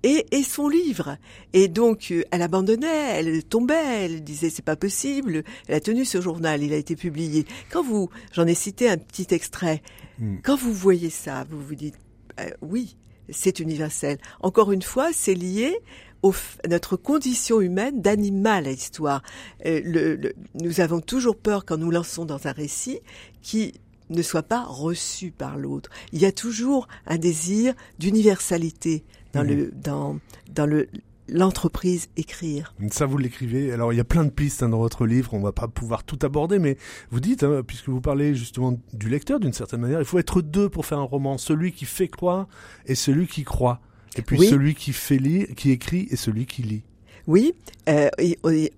et, 0.02 0.26
et 0.30 0.42
son 0.42 0.68
livre. 0.68 1.16
Et 1.52 1.68
donc, 1.68 2.08
euh, 2.10 2.24
elle 2.30 2.42
abandonnait, 2.42 3.18
elle 3.18 3.44
tombait, 3.44 4.04
elle 4.04 4.24
disait 4.24 4.50
c'est 4.50 4.64
pas 4.64 4.76
possible. 4.76 5.44
Elle 5.68 5.74
a 5.74 5.80
tenu 5.80 6.04
ce 6.04 6.20
journal, 6.20 6.62
il 6.62 6.72
a 6.72 6.76
été 6.76 6.96
publié. 6.96 7.46
Quand 7.70 7.82
vous, 7.82 8.10
j'en 8.32 8.46
ai 8.46 8.54
cité 8.54 8.88
un 8.88 8.98
petit 8.98 9.28
extrait. 9.30 9.82
Hmm. 10.18 10.36
Quand 10.42 10.56
vous 10.56 10.72
voyez 10.72 11.10
ça, 11.10 11.44
vous 11.50 11.60
vous 11.60 11.74
dites 11.74 11.96
euh, 12.40 12.50
oui, 12.60 12.96
c'est 13.28 13.60
universel. 13.60 14.18
Encore 14.40 14.72
une 14.72 14.82
fois, 14.82 15.10
c'est 15.12 15.34
lié 15.34 15.76
au, 16.22 16.32
à 16.64 16.68
notre 16.68 16.96
condition 16.96 17.60
humaine 17.60 18.00
d'animal 18.00 18.66
à 18.66 18.70
l'histoire. 18.70 19.22
Euh, 19.66 19.80
le, 19.84 20.16
le, 20.16 20.34
nous 20.54 20.80
avons 20.80 21.00
toujours 21.00 21.36
peur 21.36 21.64
quand 21.64 21.76
nous 21.76 21.90
lançons 21.90 22.24
dans 22.24 22.46
un 22.46 22.52
récit 22.52 23.00
qui 23.42 23.74
ne 24.10 24.22
soit 24.22 24.42
pas 24.42 24.64
reçu 24.64 25.30
par 25.30 25.56
l'autre. 25.56 25.90
Il 26.12 26.20
y 26.20 26.26
a 26.26 26.32
toujours 26.32 26.86
un 27.06 27.18
désir 27.18 27.74
d'universalité 27.98 29.04
dans 29.32 29.42
Mhm. 29.44 29.48
le 29.50 29.70
dans 29.72 30.18
dans 30.52 30.66
le 30.66 30.88
l'entreprise 31.28 32.08
écrire. 32.16 32.74
Ça, 32.90 33.06
vous 33.06 33.16
l'écrivez. 33.16 33.72
Alors, 33.72 33.92
il 33.92 33.96
y 33.96 34.00
a 34.00 34.04
plein 34.04 34.24
de 34.24 34.30
pistes 34.30 34.62
hein, 34.62 34.68
dans 34.68 34.78
votre 34.80 35.06
livre. 35.06 35.32
On 35.34 35.40
va 35.40 35.52
pas 35.52 35.68
pouvoir 35.68 36.02
tout 36.04 36.18
aborder, 36.22 36.58
mais 36.58 36.76
vous 37.10 37.20
dites, 37.20 37.42
hein, 37.44 37.62
puisque 37.66 37.88
vous 37.88 38.00
parlez 38.00 38.34
justement 38.34 38.78
du 38.92 39.08
lecteur 39.08 39.38
d'une 39.40 39.52
certaine 39.52 39.80
manière, 39.80 40.00
il 40.00 40.04
faut 40.04 40.18
être 40.18 40.42
deux 40.42 40.68
pour 40.68 40.84
faire 40.84 40.98
un 40.98 41.04
roman. 41.04 41.38
Celui 41.38 41.72
qui 41.72 41.84
fait 41.86 42.08
croire 42.08 42.48
et 42.86 42.94
celui 42.96 43.28
qui 43.28 43.44
croit. 43.44 43.80
Et 44.16 44.22
puis 44.22 44.36
Oui. 44.38 44.48
celui 44.48 44.74
qui 44.74 44.92
fait 44.92 45.16
lire, 45.16 45.46
qui 45.56 45.70
écrit 45.70 46.06
et 46.10 46.16
celui 46.16 46.44
qui 46.44 46.62
lit. 46.64 46.82
Oui, 47.26 47.54
euh, 47.88 48.10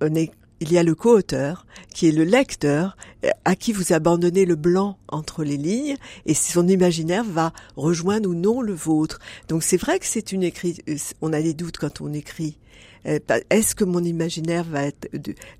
on 0.00 0.14
est- 0.14 0.30
il 0.60 0.72
y 0.72 0.78
a 0.78 0.82
le 0.82 0.94
co-auteur 0.94 1.66
qui 1.92 2.08
est 2.08 2.12
le 2.12 2.24
lecteur 2.24 2.96
à 3.44 3.56
qui 3.56 3.72
vous 3.72 3.92
abandonnez 3.92 4.44
le 4.44 4.54
blanc 4.56 4.98
entre 5.08 5.44
les 5.44 5.56
lignes 5.56 5.96
et 6.26 6.34
son 6.34 6.68
imaginaire 6.68 7.24
va 7.24 7.52
rejoindre 7.76 8.28
ou 8.30 8.34
non 8.34 8.60
le 8.62 8.72
vôtre. 8.74 9.18
Donc 9.48 9.62
c'est 9.62 9.76
vrai 9.76 9.98
que 9.98 10.06
c'est 10.06 10.32
une 10.32 10.42
écrit, 10.42 10.78
euh, 10.88 10.96
on 11.22 11.32
a 11.32 11.40
des 11.42 11.54
doutes 11.54 11.76
quand 11.78 12.00
on 12.00 12.12
écrit. 12.12 12.58
Euh, 13.06 13.18
Est-ce 13.50 13.74
que 13.74 13.84
mon 13.84 14.02
imaginaire 14.02 14.64
va 14.64 14.84
être 14.84 15.08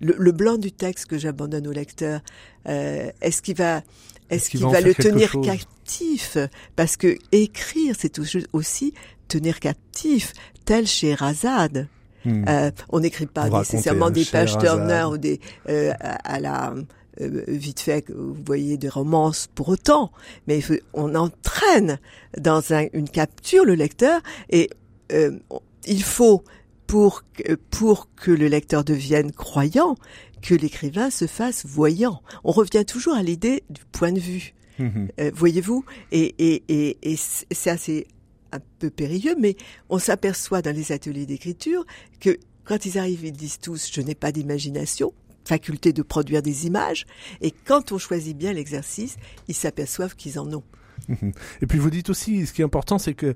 le, 0.01 0.15
le 0.19 0.33
blanc 0.33 0.57
du 0.57 0.73
texte 0.73 1.07
que 1.07 1.19
j'abandonne 1.19 1.67
au 1.67 1.73
lecteur 1.73 2.21
euh, 2.69 3.11
Est-ce 3.21 3.43
qu'il 3.43 3.57
va 3.57 3.83
Est-ce 4.31 4.49
qu'il 4.49 4.61
va 4.61 4.81
le 4.81 4.95
tenir 4.95 5.31
chose? 5.31 5.45
captif? 5.45 6.39
Parce 6.77 6.97
que 6.97 7.19
écrire, 7.33 7.95
c'est 7.99 8.19
aussi- 8.19 8.47
aussi 8.55 8.95
tenir 9.29 9.61
captif, 9.61 10.33
tel 10.65 10.87
chez 10.87 11.15
Razad. 11.15 11.89
Hmm. 12.25 12.45
Euh, 12.49 12.71
on 12.91 13.01
n'écrit 13.01 13.27
pas 13.27 13.49
Vous 13.49 13.59
nécessairement 13.59 14.11
des 14.11 14.25
pages. 14.25 14.57
Turner 14.59 15.05
ou 15.11 15.19
des 15.19 15.41
euh, 15.69 15.93
à, 16.01 16.35
à 16.35 16.41
la 16.41 16.75
euh, 17.21 17.45
vite 17.49 17.81
fait, 17.81 18.11
vous 18.11 18.35
voyez 18.47 18.77
des 18.77 18.89
romances 18.89 19.49
pour 19.55 19.69
autant, 19.69 20.11
mais 20.47 20.61
on 20.95 21.15
entraîne 21.15 21.99
dans 22.39 22.73
un- 22.73 22.87
une 22.93 23.09
capture 23.09 23.65
le 23.65 23.75
lecteur 23.75 24.21
et 24.51 24.71
euh, 25.13 25.39
il 25.87 26.03
faut 26.03 26.43
pour 26.87 27.23
que, 27.35 27.55
pour 27.71 28.09
que 28.17 28.31
le 28.31 28.49
lecteur 28.49 28.85
devienne 28.85 29.31
croyant 29.33 29.97
que 30.43 30.55
l'écrivain 30.55 31.11
se 31.11 31.27
fasse 31.27 31.65
voyant. 31.67 32.21
On 32.43 32.53
revient 32.53 32.85
toujours 32.85 33.15
à 33.15 33.23
l'idée 33.23 33.63
du 33.71 33.83
point 33.93 34.13
de 34.13 34.21
vue. 34.21 34.55
Euh, 34.81 35.31
voyez-vous 35.35 35.85
Et, 36.11 36.35
et, 36.39 36.97
et, 37.03 37.17
c'est 37.17 37.71
assez 37.71 38.07
un 38.55 38.61
peu 38.79 38.91
périlleux, 38.91 39.37
mais 39.39 39.57
on 39.89 39.99
s'aperçoit 39.99 40.63
dans 40.63 40.75
les 40.75 40.93
ateliers 40.93 41.27
d'écriture 41.27 41.85
que 42.21 42.39
quand 42.65 42.87
ils 42.87 42.99
arrivent, 42.99 43.25
ils 43.25 43.33
disent 43.33 43.59
tous 43.59 43.91
je 43.93 44.01
n'ai 44.01 44.15
pas 44.15 44.33
d'imagination, 44.33 45.13
faculté 45.45 45.93
de 45.93 46.03
produire 46.03 46.43
des 46.43 46.67
images, 46.67 47.07
et 47.41 47.51
quand 47.51 47.93
on 47.93 47.99
choisit 47.99 48.37
bien 48.37 48.53
l'exercice, 48.53 49.17
ils 49.49 49.55
s'aperçoivent 49.55 50.17
qu'ils 50.17 50.39
en 50.39 50.53
ont. 50.53 50.65
Et 51.63 51.67
puis 51.67 51.79
vous 51.79 51.91
dites 51.91 52.11
aussi, 52.11 52.47
ce 52.47 52.53
qui 52.53 52.63
est 52.63 52.65
important, 52.65 52.99
c'est 52.99 53.15
que 53.15 53.27
euh, 53.27 53.35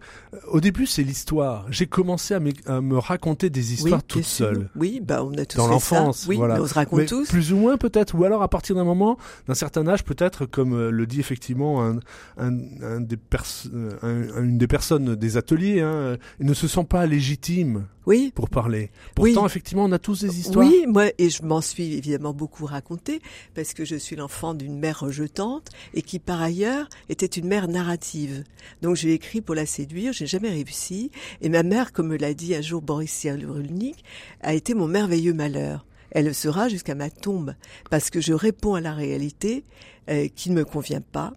au 0.49 0.61
début 0.61 0.87
c'est 0.87 1.03
l'histoire. 1.03 1.67
J'ai 1.71 1.87
commencé 1.87 2.35
à, 2.35 2.41
me 2.41 2.97
raconter 2.99 3.51
des 3.51 3.73
histoires 3.75 4.01
oui, 4.15 4.23
sûr. 4.23 4.47
seules. 4.47 4.71
Oui, 4.77 5.01
bah 5.05 5.23
on 5.25 5.33
a 5.35 5.45
tous 5.45 5.57
Dans 5.59 5.67
l'enfance. 5.69 6.27
Oui, 6.29 6.37
voilà. 6.37 6.61
on 6.61 6.67
se 6.67 6.75
raconte 6.75 7.01
Mais 7.01 7.07
tous. 7.07 7.29
Plus 7.29 7.53
ou 7.53 7.57
moins 7.57 7.77
peut-être, 7.77 8.15
ou 8.15 8.25
alors 8.25 8.43
à 8.43 8.49
partir 8.49 8.75
d'un 8.77 8.85
moment, 8.85 9.19
d'un 9.47 9.55
certain 9.55 9.87
âge 9.89 10.05
peut-être, 10.05 10.47
comme 10.47 10.75
euh, 10.75 10.91
le 10.91 11.07
dit 11.07 11.21
effectivement 11.21 11.85
un, 11.85 11.99
un, 12.39 12.57
un 12.83 13.01
des 13.01 13.17
pers- 13.17 13.45
euh, 13.75 13.91
un- 14.03 14.43
une 14.45 14.59
des 14.59 14.67
personnes 14.67 15.15
des 15.15 15.37
ateliers, 15.37 15.81
hein, 15.81 16.17
ils 16.41 16.47
ne 16.47 16.55
se 16.55 16.69
sent 16.69 16.85
pas 16.85 17.07
légitimes 17.07 17.87
Oui, 18.09 18.33
pour 18.35 18.49
parler. 18.49 18.91
Pourtant 19.15 19.43
Oui. 19.43 19.47
effectivement 19.47 19.85
on 19.85 19.93
a 19.93 19.99
tous 19.99 20.23
des 20.23 20.41
histoires. 20.41 20.67
Oui, 20.67 20.87
moi, 20.89 21.11
et 21.19 21.29
je 21.29 21.43
m'en 21.43 21.61
suis 21.61 21.93
évidemment 21.93 22.33
beaucoup 22.33 22.65
raconté, 22.65 23.21
parce 23.55 23.75
que 23.75 23.85
je 23.85 23.97
suis 23.97 24.17
l'enfant 24.17 24.55
d'une 24.55 24.79
mère 24.79 25.01
rejetante, 25.01 25.69
et 25.93 26.01
qui 26.01 26.19
par 26.19 26.41
ailleurs 26.41 26.89
était 27.11 27.27
une 27.27 27.47
mère 27.47 27.69
narrative. 27.69 28.45
Donc 28.81 28.97
j'ai 28.97 29.13
écrit 29.13 29.43
pour 29.43 29.55
la 29.55 29.67
séduire, 29.67 30.15
j'ai 30.15 30.27
jamais 30.27 30.49
réussi, 30.49 31.11
et 31.43 31.51
ma 31.51 31.63
mère, 31.63 31.93
comme 31.93 32.09
me 32.09 32.17
l'a 32.17 32.33
dit 32.33 32.55
un 32.55 32.63
jour 32.63 32.81
Boris 32.81 33.13
Cyrulnik, 33.13 34.03
a 34.41 34.55
été 34.55 34.73
mon 34.73 34.89
merveilleux 34.89 35.35
malheur. 35.35 35.85
Elle 36.11 36.25
le 36.25 36.33
sera 36.33 36.71
jusqu'à 36.71 36.95
ma 36.95 37.11
tombe, 37.11 37.55
parce 37.91 38.09
que 38.09 38.23
je 38.23 38.33
réponds 38.33 38.75
à 38.75 38.81
la 38.81 38.95
réalité 38.95 39.65
euh, 40.09 40.29
qui 40.35 40.49
ne 40.49 40.55
me 40.55 40.65
convient 40.65 41.03
pas, 41.03 41.35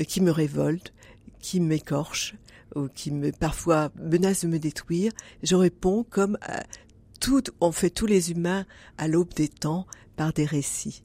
euh, 0.00 0.04
qui 0.04 0.20
me 0.20 0.32
révolte, 0.32 0.92
qui 1.38 1.60
m'écorche, 1.60 2.34
ou 2.76 2.88
qui 2.88 3.10
me 3.10 3.32
parfois 3.32 3.90
menace 4.00 4.42
de 4.44 4.48
me 4.48 4.58
détruire. 4.58 5.12
Je 5.42 5.54
réponds 5.56 6.04
comme 6.08 6.38
à 6.42 6.62
tout, 7.20 7.42
on 7.60 7.72
fait 7.72 7.90
tous 7.90 8.06
les 8.06 8.30
humains 8.30 8.64
à 8.96 9.06
l'aube 9.08 9.34
des 9.34 9.48
temps 9.48 9.86
par 10.16 10.32
des 10.32 10.44
récits. 10.44 11.02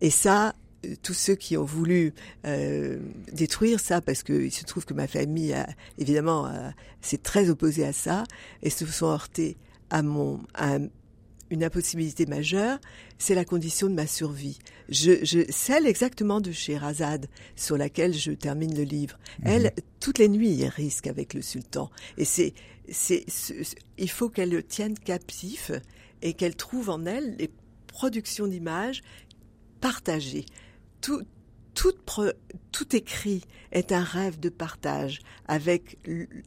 Et 0.00 0.10
ça, 0.10 0.54
euh, 0.86 0.94
tous 1.02 1.12
ceux 1.14 1.34
qui 1.34 1.56
ont 1.56 1.64
voulu 1.64 2.14
euh, 2.46 2.98
détruire 3.32 3.78
ça, 3.80 4.00
parce 4.00 4.22
que 4.22 4.32
il 4.32 4.52
se 4.52 4.64
trouve 4.64 4.86
que 4.86 4.94
ma 4.94 5.06
famille, 5.06 5.52
a, 5.52 5.68
évidemment, 5.98 6.50
s'est 7.00 7.18
très 7.18 7.50
opposée 7.50 7.84
à 7.84 7.92
ça, 7.92 8.24
et 8.62 8.70
se 8.70 8.86
sont 8.86 9.06
heurtés 9.06 9.56
à 9.90 10.02
mon, 10.02 10.40
à 10.54 10.74
un- 10.76 10.88
une 11.50 11.64
impossibilité 11.64 12.26
majeure, 12.26 12.78
c'est 13.18 13.34
la 13.34 13.44
condition 13.44 13.88
de 13.88 13.94
ma 13.94 14.06
survie. 14.06 14.58
Je, 14.88 15.24
je, 15.24 15.40
celle 15.50 15.86
exactement 15.86 16.40
de 16.40 16.50
Sherazade, 16.50 17.26
sur 17.56 17.76
laquelle 17.76 18.14
je 18.14 18.32
termine 18.32 18.74
le 18.74 18.84
livre. 18.84 19.18
Elle, 19.44 19.72
toutes 20.00 20.18
les 20.18 20.28
nuits, 20.28 20.62
elle 20.62 20.68
risque 20.68 21.06
avec 21.06 21.34
le 21.34 21.42
sultan. 21.42 21.90
Et 22.16 22.24
c'est, 22.24 22.54
c'est, 22.90 23.24
il 23.98 24.10
faut 24.10 24.28
qu'elle 24.28 24.50
le 24.50 24.62
tienne 24.62 24.98
captif 24.98 25.70
et 26.22 26.32
qu'elle 26.32 26.56
trouve 26.56 26.88
en 26.90 27.04
elle 27.04 27.36
les 27.36 27.50
productions 27.86 28.46
d'images 28.46 29.02
partagées. 29.80 30.46
Tout, 31.00 31.22
tout, 31.74 31.92
tout 32.72 32.96
écrit 32.96 33.42
est 33.72 33.92
un 33.92 34.02
rêve 34.02 34.40
de 34.40 34.48
partage 34.48 35.20
avec 35.46 35.98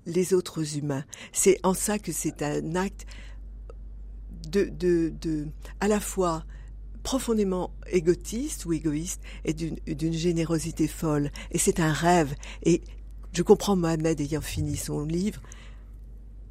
les 0.06 0.34
autres 0.34 0.78
humains. 0.78 1.06
C'est 1.32 1.60
en 1.64 1.74
ça 1.74 2.00
que 2.00 2.12
c'est 2.12 2.42
un 2.42 2.76
acte 2.76 3.06
de, 4.50 4.66
de, 4.66 5.14
de, 5.22 5.48
à 5.80 5.88
la 5.88 6.00
fois 6.00 6.44
profondément 7.04 7.72
égotiste 7.92 8.66
ou 8.66 8.74
égoïste 8.74 9.22
et 9.46 9.54
d'une 9.54 10.14
générosité 10.14 10.88
folle. 10.88 11.32
Et 11.52 11.58
c'est 11.58 11.80
un 11.80 11.92
rêve. 11.92 12.36
Et 12.64 12.82
je 13.34 13.42
comprends 13.44 13.76
Mohamed 13.76 14.20
ayant 14.22 14.42
fini 14.42 14.78
son 14.78 15.06
livre, 15.06 15.42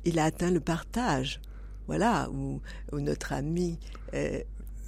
il 0.05 0.19
a 0.19 0.25
atteint 0.25 0.51
le 0.51 0.61
partage. 0.61 1.41
Voilà, 1.87 2.31
où, 2.31 2.61
où 2.93 3.01
notre 3.01 3.33
ami 3.33 3.79
euh, 4.15 4.41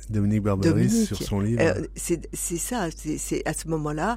Dominique 0.09 0.43
Barberis 0.43 0.71
Dominique, 0.89 1.07
sur 1.07 1.21
son 1.23 1.41
livre. 1.41 1.61
euh, 1.63 1.87
c'est 1.97 2.57
ça, 2.59 2.89
c'est- 2.95 3.43
à 3.47 3.53
ce 3.55 3.67
moment-là 3.69 4.17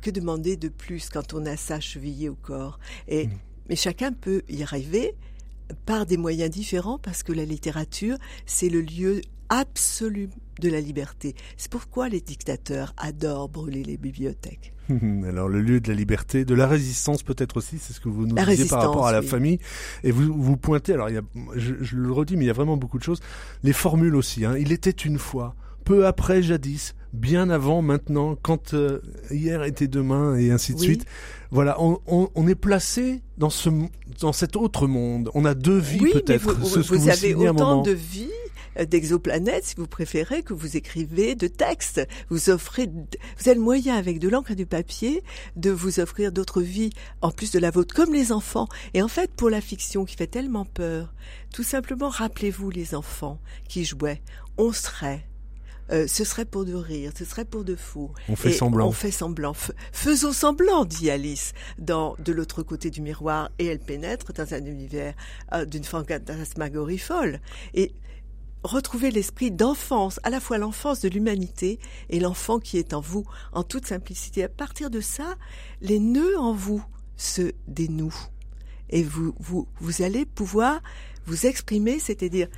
que 0.00 0.10
demander 0.10 0.56
de 0.56 0.68
plus 0.68 1.08
quand 1.08 1.34
on 1.34 1.44
a 1.46 1.56
ça 1.56 1.80
chevillé 1.80 2.28
au 2.28 2.34
corps? 2.36 2.78
Et 3.08 3.26
Mm. 3.26 3.30
mais 3.68 3.76
chacun 3.76 4.12
peut 4.12 4.42
y 4.48 4.62
arriver 4.62 5.14
par 5.86 6.06
des 6.06 6.16
moyens 6.16 6.50
différents 6.50 6.98
parce 6.98 7.22
que 7.22 7.32
la 7.32 7.44
littérature 7.44 8.16
c'est 8.46 8.68
le 8.68 8.80
lieu 8.80 9.20
absolu 9.50 10.30
de 10.60 10.68
la 10.70 10.80
liberté. 10.80 11.34
C'est 11.58 11.70
pourquoi 11.70 12.08
les 12.08 12.20
dictateurs 12.22 12.94
adorent 12.96 13.48
brûler 13.50 13.82
les 13.82 13.96
bibliothèques. 13.98 14.72
Alors 15.28 15.48
le 15.48 15.60
lieu 15.60 15.80
de 15.80 15.88
la 15.88 15.94
liberté, 15.94 16.44
de 16.44 16.54
la 16.54 16.66
résistance 16.66 17.22
peut-être 17.22 17.58
aussi, 17.58 17.78
c'est 17.78 17.92
ce 17.92 18.00
que 18.00 18.08
vous 18.08 18.26
nous 18.26 18.34
La 18.34 18.46
disiez 18.46 18.64
par 18.66 18.80
rapport 18.80 19.06
à 19.06 19.12
la 19.12 19.20
oui. 19.20 19.26
famille. 19.26 19.58
Et 20.04 20.10
vous 20.10 20.32
vous 20.34 20.56
pointez, 20.56 20.94
alors 20.94 21.08
il 21.10 21.14
y 21.16 21.18
a, 21.18 21.22
je, 21.56 21.74
je 21.80 21.96
le 21.96 22.10
redis, 22.10 22.36
mais 22.36 22.44
il 22.44 22.48
y 22.48 22.50
a 22.50 22.54
vraiment 22.54 22.76
beaucoup 22.76 22.98
de 22.98 23.04
choses. 23.04 23.20
Les 23.62 23.72
formules 23.74 24.16
aussi. 24.16 24.44
Hein. 24.44 24.56
Il 24.58 24.72
était 24.72 24.90
une 24.90 25.18
fois, 25.18 25.54
peu 25.84 26.06
après, 26.06 26.42
jadis, 26.42 26.94
bien 27.12 27.50
avant, 27.50 27.82
maintenant, 27.82 28.36
quand 28.40 28.74
euh, 28.74 29.00
hier 29.30 29.62
était 29.64 29.88
demain, 29.88 30.36
et 30.36 30.50
ainsi 30.50 30.74
de 30.74 30.78
Oui. 30.80 30.84
suite. 30.86 31.06
Voilà, 31.52 31.80
on, 31.82 31.98
on, 32.06 32.28
on 32.34 32.46
est 32.46 32.54
placé 32.54 33.22
dans 33.38 33.50
ce 33.50 33.70
dans 34.20 34.32
cet 34.32 34.54
autre 34.56 34.86
monde. 34.86 35.30
On 35.34 35.44
a 35.44 35.54
deux 35.54 35.78
vies 35.78 35.98
oui, 36.00 36.10
peut-être. 36.12 36.52
vous, 36.52 36.66
ce- 36.66 36.78
que 36.80 36.94
vous 36.94 37.00
vous 37.04 37.08
avez 37.08 37.34
autant 37.34 37.82
de 37.82 37.90
vies 37.92 38.28
d'exoplanètes, 38.78 39.64
si 39.64 39.74
vous 39.76 39.86
préférez, 39.86 40.42
que 40.42 40.54
vous 40.54 40.76
écrivez 40.76 41.34
de 41.34 41.46
textes. 41.46 42.06
Vous 42.28 42.50
offrez, 42.50 42.86
vous 42.86 43.48
avez 43.48 43.54
le 43.54 43.60
moyen 43.60 43.96
avec 43.96 44.18
de 44.18 44.28
l'encre 44.28 44.52
et 44.52 44.56
du 44.56 44.66
papier 44.66 45.22
de 45.56 45.70
vous 45.70 46.00
offrir 46.00 46.32
d'autres 46.32 46.62
vies 46.62 46.90
en 47.20 47.30
plus 47.30 47.50
de 47.50 47.58
la 47.58 47.70
vôtre, 47.70 47.94
comme 47.94 48.12
les 48.12 48.32
enfants. 48.32 48.68
Et 48.94 49.02
en 49.02 49.08
fait, 49.08 49.32
pour 49.32 49.50
la 49.50 49.60
fiction 49.60 50.04
qui 50.04 50.16
fait 50.16 50.26
tellement 50.26 50.64
peur, 50.64 51.14
tout 51.52 51.64
simplement 51.64 52.08
rappelez-vous 52.08 52.70
les 52.70 52.94
enfants 52.94 53.40
qui 53.68 53.84
jouaient. 53.84 54.22
On 54.58 54.72
serait 54.72 55.26
euh, 55.92 56.06
ce 56.06 56.24
serait 56.24 56.44
pour 56.44 56.64
de 56.64 56.74
rire, 56.74 57.12
ce 57.18 57.24
serait 57.24 57.44
pour 57.44 57.64
de 57.64 57.74
faux. 57.74 58.12
On 58.28 58.36
fait 58.36 58.52
semblant. 58.52 58.88
On 58.88 58.92
fait 58.92 59.10
semblant. 59.10 59.54
faisons 59.92 60.32
semblant, 60.32 60.84
dit 60.84 61.10
Alice, 61.10 61.52
dans 61.78 62.14
De 62.20 62.32
l'autre 62.32 62.62
côté 62.62 62.90
du 62.90 63.00
miroir, 63.00 63.50
et 63.58 63.66
elle 63.66 63.80
pénètre 63.80 64.32
dans 64.32 64.54
un 64.54 64.64
univers 64.64 65.14
euh, 65.52 65.64
d'une 65.64 65.84
fantasmagorie 65.84 66.98
folle. 66.98 67.40
Et 67.74 67.92
retrouver 68.62 69.10
l'esprit 69.10 69.50
d'enfance, 69.50 70.20
à 70.22 70.30
la 70.30 70.40
fois 70.40 70.58
l'enfance 70.58 71.00
de 71.00 71.08
l'humanité 71.08 71.78
et 72.08 72.20
l'enfant 72.20 72.58
qui 72.58 72.78
est 72.78 72.94
en 72.94 73.00
vous, 73.00 73.24
en 73.52 73.62
toute 73.62 73.86
simplicité. 73.86 74.44
À 74.44 74.48
partir 74.48 74.90
de 74.90 75.00
ça, 75.00 75.36
les 75.80 75.98
nœuds 75.98 76.38
en 76.38 76.52
vous 76.52 76.84
se 77.16 77.52
dénouent. 77.68 78.28
Et 78.90 79.02
vous, 79.02 79.34
vous, 79.38 79.68
vous 79.80 80.02
allez 80.02 80.24
pouvoir 80.24 80.82
vous 81.26 81.46
exprimer, 81.46 81.98
c'est-à-dire 81.98 82.48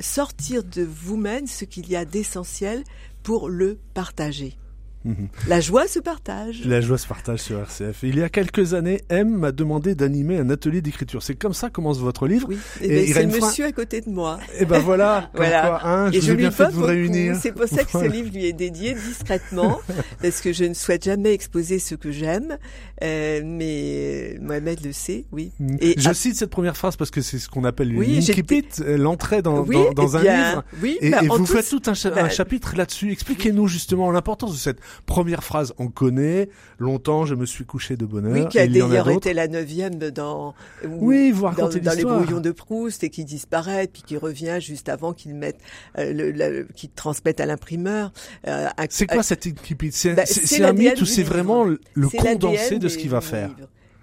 sortir 0.00 0.64
de 0.64 0.82
vous-même 0.82 1.46
ce 1.46 1.64
qu'il 1.64 1.88
y 1.88 1.96
a 1.96 2.04
d'essentiel 2.04 2.84
pour 3.22 3.48
le 3.48 3.78
partager. 3.94 4.56
Mhm. 5.04 5.28
La 5.48 5.60
joie 5.60 5.86
se 5.86 5.98
partage. 5.98 6.64
La 6.64 6.80
joie 6.80 6.96
se 6.96 7.06
partage 7.06 7.40
sur 7.40 7.58
RCF. 7.58 8.02
Il 8.02 8.18
y 8.18 8.22
a 8.22 8.30
quelques 8.30 8.72
années, 8.72 9.02
M 9.10 9.28
m'a 9.36 9.52
demandé 9.52 9.94
d'animer 9.94 10.38
un 10.38 10.48
atelier 10.48 10.80
d'écriture. 10.80 11.22
C'est 11.22 11.34
comme 11.34 11.52
ça 11.52 11.68
commence 11.68 11.98
votre 11.98 12.26
livre. 12.26 12.48
Oui. 12.48 12.58
Et, 12.80 13.10
eh 13.10 13.14
ben, 13.14 13.30
c'est 13.30 13.40
monsieur 13.40 13.66
à 13.66 13.72
côté 13.72 14.00
de 14.00 14.08
moi. 14.08 14.38
Et 14.54 14.58
eh 14.60 14.64
ben 14.64 14.78
voilà. 14.78 15.30
voilà. 15.34 15.86
Hein, 15.86 16.10
je, 16.10 16.18
et 16.18 16.20
je 16.22 16.32
ai 16.32 16.36
bien 16.36 16.50
fait 16.50 16.66
de 16.66 16.72
vous 16.72 16.84
réunir. 16.84 17.36
C'est 17.40 17.52
pour 17.52 17.68
ça 17.68 17.84
que 17.84 17.90
ce 17.90 18.06
livre 18.06 18.30
lui 18.32 18.46
est 18.46 18.54
dédié 18.54 18.94
discrètement, 18.94 19.80
parce 20.22 20.40
que 20.40 20.52
je 20.52 20.64
ne 20.64 20.74
souhaite 20.74 21.04
jamais 21.04 21.34
exposer 21.34 21.78
ce 21.78 21.94
que 21.94 22.10
j'aime. 22.10 22.56
Euh, 23.02 23.42
mais 23.44 24.38
Mohamed 24.40 24.84
le 24.84 24.92
sait, 24.92 25.26
oui. 25.32 25.52
Mm. 25.58 25.76
Et 25.80 25.94
je 25.98 26.12
cite 26.12 26.36
cette 26.36 26.50
première 26.50 26.76
phrase 26.76 26.96
parce 26.96 27.10
que 27.10 27.20
c'est 27.20 27.38
ce 27.38 27.48
qu'on 27.48 27.64
appelle 27.64 27.92
une 27.92 28.18
incipit, 28.18 28.64
euh, 28.80 28.96
l'entrée 28.96 29.42
dans, 29.42 29.64
dans, 29.64 30.16
un 30.16 30.22
livre. 30.22 30.64
Oui, 30.80 30.96
et, 31.00 31.10
bah, 31.10 31.20
et 31.22 31.28
vous 31.28 31.44
faites 31.44 31.68
tout 31.68 31.82
un, 31.86 31.92
un 31.92 32.10
bah, 32.10 32.28
chapitre 32.30 32.74
là-dessus. 32.76 33.12
Expliquez-nous 33.12 33.68
justement 33.68 34.10
l'importance 34.10 34.52
de 34.52 34.58
cette 34.58 34.78
première 35.06 35.44
phrase, 35.44 35.74
on 35.78 35.88
connaît. 35.88 36.48
Longtemps, 36.78 37.26
je 37.26 37.34
me 37.34 37.46
suis 37.46 37.64
couché 37.64 37.96
de 37.96 38.04
bonheur. 38.04 38.32
Oui, 38.32 38.48
qui 38.48 38.58
a 38.58 38.66
d'ailleurs 38.66 39.10
été 39.10 39.32
la 39.32 39.48
neuvième 39.48 39.94
dans, 39.94 40.54
oui, 40.86 41.30
voir 41.30 41.54
dans, 41.54 41.68
dans 41.68 41.96
les 41.96 42.04
brouillons 42.04 42.40
de 42.40 42.50
Proust 42.50 43.04
et 43.04 43.10
qui 43.10 43.24
disparaît, 43.24 43.88
puis 43.92 44.02
qui 44.02 44.16
revient 44.16 44.58
juste 44.60 44.88
avant 44.88 45.12
qu'ils 45.12 45.34
mettent, 45.34 45.60
euh, 45.98 46.12
le, 46.12 46.68
transmettent 46.94 47.40
à 47.40 47.46
l'imprimeur. 47.46 48.12
Euh, 48.46 48.68
c'est 48.88 49.06
quoi 49.06 49.22
cette 49.22 49.46
incipit 49.46 49.92
C'est 49.92 50.14
bah, 50.14 50.24
un 50.68 50.72
mythe 50.72 51.00
ou 51.00 51.06
c'est 51.06 51.22
vraiment 51.22 51.64
le 51.64 52.08
condensé 52.08 52.78
de 52.78 52.88
ce 52.88 52.98
qu'il 52.98 53.10
va 53.10 53.20
faire? 53.20 53.50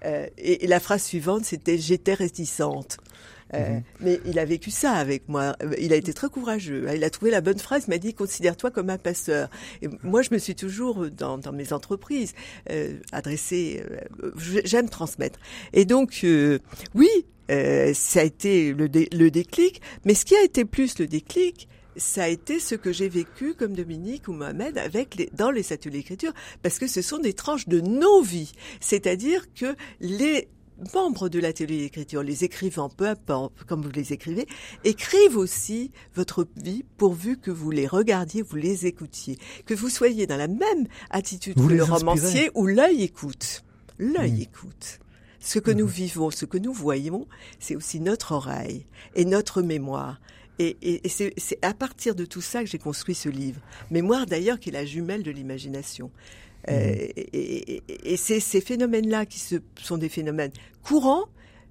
euh, 0.04 0.26
et, 0.38 0.66
la 0.66 0.80
phrase 0.80 1.02
suivante, 1.02 1.44
c'était 1.44 1.78
j'étais 1.78 2.14
réticente. 2.14 2.98
Euh, 3.54 3.68
mhm. 3.68 3.82
Mais 4.00 4.20
il 4.26 4.38
a 4.38 4.44
vécu 4.44 4.70
ça 4.70 4.92
avec 4.92 5.28
moi. 5.28 5.56
Il 5.78 5.92
a 5.92 5.96
été 5.96 6.12
très 6.12 6.28
courageux. 6.28 6.86
Il 6.94 7.04
a 7.04 7.10
trouvé 7.10 7.30
la 7.30 7.40
bonne 7.40 7.58
phrase. 7.58 7.84
Il 7.86 7.90
m'a 7.90 7.98
dit 7.98 8.14
considère-toi 8.14 8.70
comme 8.70 8.90
un 8.90 8.98
passeur. 8.98 9.48
Et 9.82 9.88
moi, 10.02 10.22
je 10.22 10.30
me 10.32 10.38
suis 10.38 10.54
toujours 10.54 11.06
dans, 11.10 11.38
dans 11.38 11.52
mes 11.52 11.72
entreprises 11.72 12.34
euh, 12.70 12.98
adressé. 13.12 13.82
Euh, 14.22 14.30
j'aime 14.64 14.88
transmettre. 14.88 15.38
Et 15.72 15.84
donc, 15.84 16.20
euh, 16.24 16.58
oui, 16.94 17.08
euh, 17.50 17.92
ça 17.94 18.20
a 18.20 18.24
été 18.24 18.72
le, 18.72 18.88
le 19.12 19.30
déclic. 19.30 19.80
Mais 20.04 20.14
ce 20.14 20.24
qui 20.24 20.36
a 20.36 20.42
été 20.42 20.64
plus 20.64 20.98
le 20.98 21.06
déclic, 21.06 21.68
ça 21.96 22.24
a 22.24 22.28
été 22.28 22.58
ce 22.58 22.74
que 22.74 22.92
j'ai 22.92 23.08
vécu 23.08 23.54
comme 23.54 23.74
Dominique 23.74 24.28
ou 24.28 24.32
Mohamed 24.32 24.78
avec 24.78 25.14
les, 25.16 25.30
dans 25.34 25.50
les 25.50 25.72
ateliers 25.72 25.98
d'écriture, 25.98 26.32
parce 26.62 26.78
que 26.78 26.86
ce 26.86 27.02
sont 27.02 27.18
des 27.18 27.34
tranches 27.34 27.68
de 27.68 27.80
nos 27.80 28.22
vies. 28.22 28.52
C'est-à-dire 28.80 29.52
que 29.54 29.74
les 30.00 30.48
membres 30.94 31.28
de 31.28 31.38
l'atelier 31.38 31.78
d'écriture, 31.78 32.22
les 32.22 32.44
écrivains, 32.44 32.88
peu 32.88 33.06
importe 33.06 33.64
comme 33.64 33.82
vous 33.82 33.90
les 33.90 34.12
écrivez, 34.12 34.46
écrivent 34.84 35.36
aussi 35.36 35.90
votre 36.14 36.46
vie 36.56 36.84
pourvu 36.96 37.38
que 37.38 37.50
vous 37.50 37.70
les 37.70 37.86
regardiez, 37.86 38.42
vous 38.42 38.56
les 38.56 38.86
écoutiez, 38.86 39.38
que 39.66 39.74
vous 39.74 39.88
soyez 39.88 40.26
dans 40.26 40.36
la 40.36 40.48
même 40.48 40.86
attitude 41.10 41.54
que 41.54 41.72
le 41.72 41.84
romancier 41.84 42.50
où 42.54 42.66
l'œil 42.66 43.02
écoute. 43.02 43.64
L'œil 43.98 44.32
hmm. 44.32 44.42
écoute. 44.42 44.98
Ce 45.40 45.58
que 45.58 45.70
nous 45.70 45.86
hmm. 45.86 45.90
vivons, 45.90 46.30
ce 46.30 46.44
que 46.44 46.58
nous 46.58 46.72
voyons, 46.72 47.26
c'est 47.58 47.76
aussi 47.76 48.00
notre 48.00 48.32
oreille 48.32 48.86
et 49.14 49.24
notre 49.24 49.62
mémoire. 49.62 50.20
Et, 50.58 50.76
et, 50.82 51.08
c'est 51.08 51.58
à 51.62 51.74
partir 51.74 52.14
de 52.14 52.24
tout 52.24 52.42
ça 52.42 52.62
que 52.62 52.68
j'ai 52.68 52.78
construit 52.78 53.14
ce 53.14 53.28
livre. 53.28 53.60
Mémoire 53.90 54.26
d'ailleurs 54.26 54.60
qui 54.60 54.68
est 54.68 54.72
la 54.72 54.84
jumelle 54.84 55.22
de 55.22 55.30
l'imagination. 55.30 56.10
Euh, 56.70 56.92
mmh. 56.92 57.10
et, 57.32 58.16
c'est 58.16 58.40
ces 58.40 58.60
phénomènes-là 58.60 59.26
qui 59.26 59.40
sont 59.76 59.98
des 59.98 60.08
phénomènes 60.08 60.52
courants, 60.82 61.24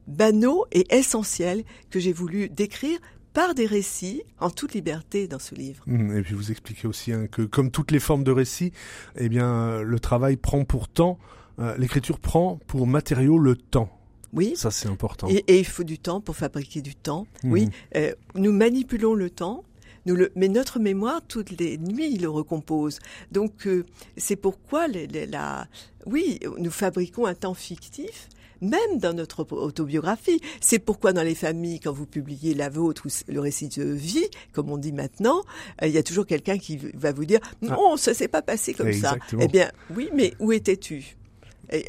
banaux 0.08 0.66
et 0.72 0.86
essentiels 0.94 1.64
que 1.90 2.00
j'ai 2.00 2.14
voulu 2.14 2.50
décrire 2.50 3.00
par 3.34 3.56
des 3.56 3.66
récits 3.66 4.24
en 4.40 4.50
toute 4.50 4.74
liberté 4.74 5.28
dans 5.28 5.40
ce 5.40 5.56
livre. 5.56 5.84
Mmh. 5.88 6.18
et 6.18 6.22
puis 6.22 6.34
vous 6.34 6.52
expliquez 6.52 6.88
aussi 6.88 7.14
hein, 7.14 7.28
que 7.28 7.44
comme 7.44 7.72
toutes 7.72 7.92
les 7.92 8.00
formes 8.00 8.26
de 8.26 8.32
récits, 8.32 8.74
eh 9.18 9.30
bien 9.30 9.82
le 9.82 10.00
travail 10.00 10.36
prend 10.36 10.66
pour 10.66 10.90
temps, 10.90 11.18
euh, 11.60 11.76
l'écriture 11.78 12.20
prend 12.20 12.60
pour 12.68 12.88
matériau 12.88 13.38
le 13.38 13.56
temps. 13.56 13.90
Oui. 14.34 14.54
Ça, 14.56 14.72
c'est 14.72 14.88
important. 14.88 15.28
Et, 15.30 15.60
il 15.60 15.66
faut 15.66 15.84
du 15.84 16.00
temps 16.00 16.22
pour 16.22 16.36
fabriquer 16.36 16.82
du 16.82 16.96
temps. 16.96 17.28
Oui. 17.44 17.66
Mhm. 17.66 17.72
Euh, 17.98 18.14
nous 18.36 18.52
manipulons 18.52 19.14
le 19.14 19.30
temps. 19.30 19.64
Nous 20.06 20.16
le, 20.16 20.32
mais 20.36 20.48
notre 20.48 20.80
mémoire, 20.80 21.22
toutes 21.28 21.52
les 21.60 21.78
nuits, 21.78 22.12
il 22.14 22.22
le 22.22 22.30
recompose. 22.30 23.00
Donc, 23.32 23.68
euh, 23.68 23.86
c'est 24.18 24.36
pourquoi 24.36 24.88
la, 24.88 25.68
oui, 26.06 26.40
nous 26.58 26.72
fabriquons 26.72 27.26
un 27.26 27.36
temps 27.36 27.54
fictif, 27.54 28.30
même 28.62 28.98
dans 28.98 29.14
notre 29.14 29.46
autobiographie. 29.52 30.40
C'est 30.60 30.80
pourquoi 30.80 31.14
dans 31.14 31.24
les 31.24 31.36
familles, 31.36 31.80
quand 31.80 31.92
vous 31.92 32.06
publiez 32.06 32.54
la 32.54 32.70
vôtre 32.70 33.08
ou 33.08 33.32
le 33.32 33.40
récit 33.40 33.70
de 33.70 33.84
vie, 33.84 34.28
comme 34.54 34.72
on 34.72 34.78
dit 34.78 34.94
maintenant, 34.94 35.44
euh, 35.82 35.88
il 35.88 35.94
y 35.94 35.98
a 35.98 36.04
toujours 36.04 36.26
quelqu'un 36.26 36.58
qui 36.58 36.78
va 36.94 37.12
vous 37.12 37.26
dire 37.26 37.40
ah. 37.44 37.56
non, 37.66 37.98
ça 37.98 38.14
s'est 38.14 38.28
pas 38.28 38.42
passé 38.42 38.74
comme 38.74 38.94
ça. 38.94 39.18
Eh 39.40 39.48
bien, 39.48 39.72
oui, 39.96 40.10
mais 40.14 40.34
où 40.40 40.52
étais-tu? 40.52 41.18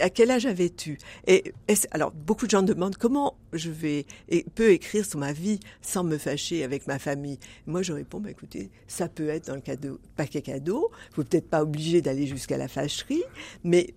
À 0.01 0.11
quel 0.11 0.31
âge 0.31 0.47
avais-tu? 0.47 0.99
Et 1.27 1.53
alors 1.91 2.13
beaucoup 2.13 2.47
de 2.47 2.51
gens 2.51 2.63
demandent 2.63 2.97
comment 2.97 3.37
je 3.53 3.71
vais 3.71 4.07
et 4.29 4.45
peux 4.55 4.71
écrire 4.71 5.05
sur 5.05 5.19
ma 5.19 5.33
vie 5.33 5.61
sans 5.81 6.05
me 6.05 6.19
fâcher 6.19 6.65
avec 6.65 6.87
ma 6.87 6.99
famille. 6.99 7.39
Moi 7.67 7.83
je 7.83 7.93
réponds 7.93 8.21
bah, 8.21 8.31
écoutez, 8.31 8.71
ça 8.87 9.09
peut 9.09 9.29
être 9.29 9.47
dans 9.47 9.55
le 9.55 9.61
cadeau 9.61 9.99
paquet 10.17 10.43
cadeau. 10.43 10.91
Vous 11.15 11.25
peut-être 11.25 11.49
pas 11.49 11.63
obligé 11.63 12.03
d'aller 12.03 12.27
jusqu'à 12.27 12.57
la 12.57 12.69
fâcherie, 12.69 13.25
mais 13.65 13.95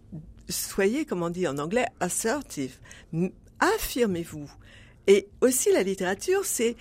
soyez 0.49 1.05
comment 1.05 1.27
on 1.27 1.29
dit 1.29 1.47
en 1.47 1.57
anglais 1.57 1.85
assertive. 1.99 2.77
Affirmez-vous. 3.59 4.49
Et 5.07 5.27
aussi 5.41 5.71
la 5.71 5.83
littérature, 5.83 6.45
c'est 6.45 6.75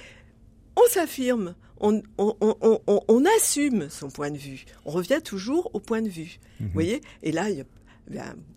on 0.76 0.88
s'affirme. 0.88 1.54
On, 1.80 2.02
on, 2.18 2.34
on, 2.40 2.80
on, 3.08 3.24
assume 3.36 3.90
son 3.90 4.08
point 4.08 4.30
de 4.30 4.38
vue. 4.38 4.64
On 4.86 4.90
revient 4.90 5.20
toujours 5.22 5.70
au 5.74 5.80
point 5.80 6.00
de 6.00 6.08
vue. 6.08 6.38
Vous 6.58 6.66
mhm. 6.66 6.72
voyez? 6.72 7.00
Et 7.22 7.32
là, 7.32 7.50
il 7.50 7.58
y 7.58 7.60
a 7.60 7.64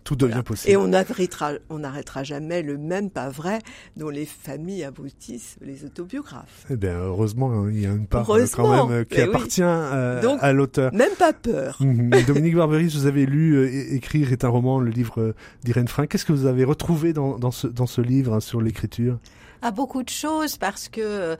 tout 0.04 0.16
devient 0.16 0.42
possible. 0.44 0.72
Et 0.72 0.76
on 0.76 0.88
n'arrêtera, 0.88 1.52
on 1.70 1.78
n'arrêtera 1.80 2.22
jamais 2.22 2.62
le 2.62 2.78
même 2.78 3.10
pas 3.10 3.28
vrai 3.28 3.60
dont 3.96 4.08
les 4.08 4.26
familles 4.26 4.84
abrutissent 4.84 5.56
les 5.60 5.84
autobiographes. 5.84 6.66
Eh 6.70 6.76
bien, 6.76 6.98
heureusement, 6.98 7.50
hein, 7.52 7.70
il 7.70 7.80
y 7.80 7.86
a 7.86 7.90
une 7.90 8.06
part 8.06 8.28
euh, 8.30 8.46
quand 8.52 8.70
même 8.70 9.00
euh, 9.00 9.04
qui 9.04 9.20
appartient 9.20 9.62
euh, 9.62 10.36
à 10.40 10.52
l'auteur. 10.52 10.92
Même 10.94 11.14
pas 11.18 11.32
peur. 11.32 11.78
Mhm. 11.88 12.10
Dominique 12.26 12.54
Barberis, 12.54 12.88
vous 12.88 13.06
avez 13.06 13.24
lu 13.24 13.66
Écrire 13.94 14.32
est 14.32 14.44
un 14.44 14.48
roman, 14.48 14.78
le 14.78 14.90
livre 14.90 15.34
d'Irène 15.64 15.88
Frein. 15.88 16.06
Qu'est-ce 16.06 16.24
que 16.24 16.32
vous 16.32 16.46
avez 16.46 16.64
retrouvé 16.64 17.12
dans, 17.12 17.38
dans, 17.38 17.50
ce, 17.50 17.66
dans 17.66 17.86
ce 17.86 18.00
livre 18.00 18.34
hein, 18.34 18.40
sur 18.40 18.60
l'écriture? 18.60 19.18
À 19.62 19.70
beaucoup 19.70 20.02
de 20.02 20.08
choses 20.08 20.58
parce 20.58 20.88
que, 20.88 21.36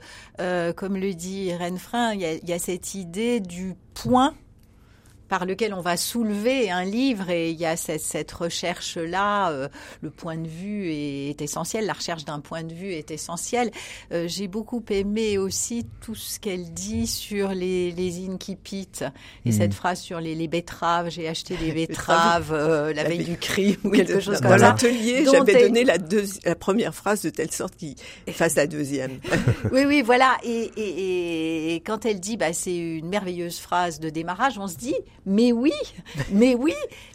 comme 0.73 0.97
le 0.97 1.13
dit 1.13 1.45
Irène 1.45 1.77
Frein, 1.77 2.13
il 2.13 2.21
y 2.21 2.25
a, 2.25 2.33
y 2.35 2.53
a 2.53 2.59
cette 2.59 2.95
idée 2.95 3.39
du 3.39 3.75
point 3.93 4.33
par 5.29 5.45
lequel 5.45 5.73
on 5.73 5.81
va 5.81 5.95
soulever 5.95 6.71
un 6.71 6.83
livre 6.83 7.29
et 7.29 7.51
il 7.51 7.59
y 7.59 7.65
a 7.65 7.77
cette, 7.77 8.31
recherche-là. 8.31 9.51
Euh, 9.51 9.69
le 10.01 10.09
point 10.09 10.37
de 10.37 10.47
vue 10.47 10.91
est, 10.91 11.41
essentiel, 11.41 11.85
la 11.85 11.93
recherche 11.93 12.25
d'un 12.25 12.39
point 12.39 12.63
de 12.63 12.73
vue 12.73 12.91
est 12.91 13.11
essentielle. 13.11 13.71
Euh, 14.11 14.25
j'ai 14.27 14.47
beaucoup 14.47 14.83
aimé 14.89 15.37
aussi 15.37 15.85
tout 16.01 16.15
ce 16.15 16.39
qu'elle 16.39 16.73
dit 16.73 17.07
sur 17.07 17.49
les, 17.49 17.91
les 17.91 18.27
incipits 18.27 18.89
et 19.45 19.51
cette 19.51 19.71
mmh. 19.71 19.73
phrase 19.73 19.99
sur 20.01 20.19
les, 20.19 20.47
betteraves. 20.47 21.09
J'ai 21.09 21.27
acheté 21.27 21.55
des 21.55 21.71
betteraves 21.87 22.51
euh, 22.51 22.91
la 22.93 23.03
veille 23.03 23.23
du 23.23 23.37
crime 23.37 23.75
ou 23.83 23.91
quelque 23.91 24.19
chose 24.19 24.41
comme 24.41 24.49
ça. 24.51 24.57
Dans 24.57 24.65
l'atelier, 24.65 25.25
j'avais 25.31 25.61
donné 25.61 25.83
la, 25.83 25.97
la 26.43 26.55
première 26.55 26.95
phrase 26.95 27.21
de 27.21 27.29
telle 27.29 27.51
sorte 27.51 27.75
qu'il 27.75 27.95
fasse 28.29 28.55
la 28.55 28.65
deuxième. 28.65 29.19
oui, 29.71 29.85
oui, 29.85 30.01
voilà. 30.01 30.37
Et, 30.43 30.71
et, 30.75 31.75
et 31.75 31.79
quand 31.81 32.05
elle 32.05 32.19
dit, 32.19 32.35
bah, 32.35 32.51
c'est 32.51 32.75
une 32.75 33.09
merveilleuse 33.09 33.59
phrase 33.59 33.99
de 33.99 34.09
démarrage, 34.09 34.57
on 34.57 34.67
se 34.67 34.75
dit, 34.75 34.95
mais 35.29 35.51
oui, 35.51 35.71
mais 36.31 36.55
oui, 36.55 36.73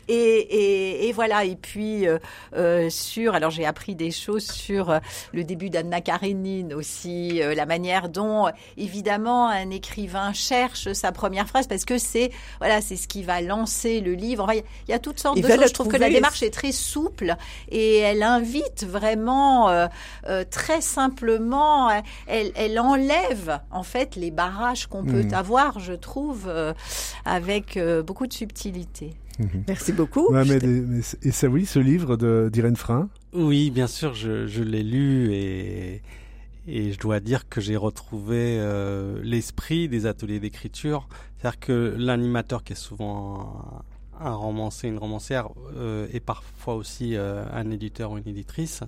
Et, 0.08 0.14
et, 0.14 1.08
et, 1.08 1.12
voilà. 1.12 1.44
Et 1.44 1.56
puis 1.56 2.06
euh, 2.06 2.18
euh, 2.56 2.90
sur, 2.90 3.34
alors 3.34 3.50
j'ai 3.50 3.64
appris 3.64 3.94
des 3.94 4.10
choses 4.10 4.46
sur 4.50 4.90
euh, 4.90 4.98
le 5.32 5.44
début 5.44 5.70
d'Anna 5.70 6.00
Karenine 6.00 6.74
aussi, 6.74 7.42
euh, 7.42 7.54
la 7.54 7.66
manière 7.66 8.08
dont 8.08 8.48
évidemment 8.76 9.48
un 9.48 9.70
écrivain 9.70 10.32
cherche 10.32 10.92
sa 10.92 11.12
première 11.12 11.46
phrase 11.46 11.66
parce 11.66 11.84
que 11.84 11.98
c'est 11.98 12.30
voilà, 12.58 12.80
c'est 12.80 12.96
ce 12.96 13.08
qui 13.08 13.22
va 13.22 13.40
lancer 13.40 14.00
le 14.00 14.14
livre. 14.14 14.50
il 14.52 14.90
y, 14.90 14.94
a 14.94 14.98
toutes 14.98 15.20
sortes 15.20 15.38
de 15.38 15.46
choses. 15.46 15.68
Je 15.68 15.72
trouve 15.72 15.88
que 15.88 15.96
la 15.96 16.10
démarche 16.10 16.42
est 16.42 16.52
très 16.52 16.72
souple 16.72 17.36
et 17.70 17.98
elle 17.98 18.22
invite 18.22 18.84
vraiment 18.84 19.68
euh, 19.68 19.88
très 20.50 20.80
simplement. 20.80 21.90
Elle, 22.26 22.52
elle, 22.54 22.78
enlève 22.78 23.60
en 23.70 23.82
fait 23.82 24.16
les 24.16 24.30
barrages 24.30 24.86
qu'on 24.86 25.04
peut 25.04 25.24
hmm. 25.24 25.34
avoir, 25.34 25.78
je 25.78 25.92
trouve, 25.92 26.52
avec 27.24 27.78
beaucoup 28.04 28.26
de 28.26 28.32
subtilité. 28.32 29.14
Mhm. 29.38 29.64
Merci 29.66 29.92
beaucoup. 29.92 30.28
et 30.34 31.30
ça, 31.30 31.48
oui, 31.48 31.66
ce 31.66 31.78
livre 31.78 32.16
d'Irène 32.48 32.76
Frein 32.76 33.08
Oui, 33.32 33.70
bien 33.70 33.86
sûr, 33.86 34.14
je, 34.14 34.46
je 34.46 34.62
l'ai 34.62 34.82
lu 34.82 35.32
et, 35.32 36.02
et 36.66 36.92
je 36.92 36.98
dois 36.98 37.20
dire 37.20 37.48
que 37.48 37.60
j'ai 37.60 37.76
retrouvé 37.76 38.58
euh, 38.58 39.20
l'esprit 39.22 39.88
des 39.88 40.06
ateliers 40.06 40.40
d'écriture. 40.40 41.08
C'est-à-dire 41.36 41.60
que 41.60 41.94
l'animateur, 41.98 42.64
qui 42.64 42.72
est 42.72 42.76
souvent 42.76 43.82
un, 44.20 44.26
un 44.26 44.34
romancier, 44.34 44.88
une 44.88 44.98
romancière, 44.98 45.48
euh, 45.76 46.06
et 46.12 46.20
parfois 46.20 46.74
aussi 46.74 47.16
euh, 47.16 47.44
un 47.52 47.70
éditeur 47.70 48.12
ou 48.12 48.18
une 48.18 48.28
éditrice, 48.28 48.80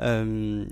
euh, 0.00 0.64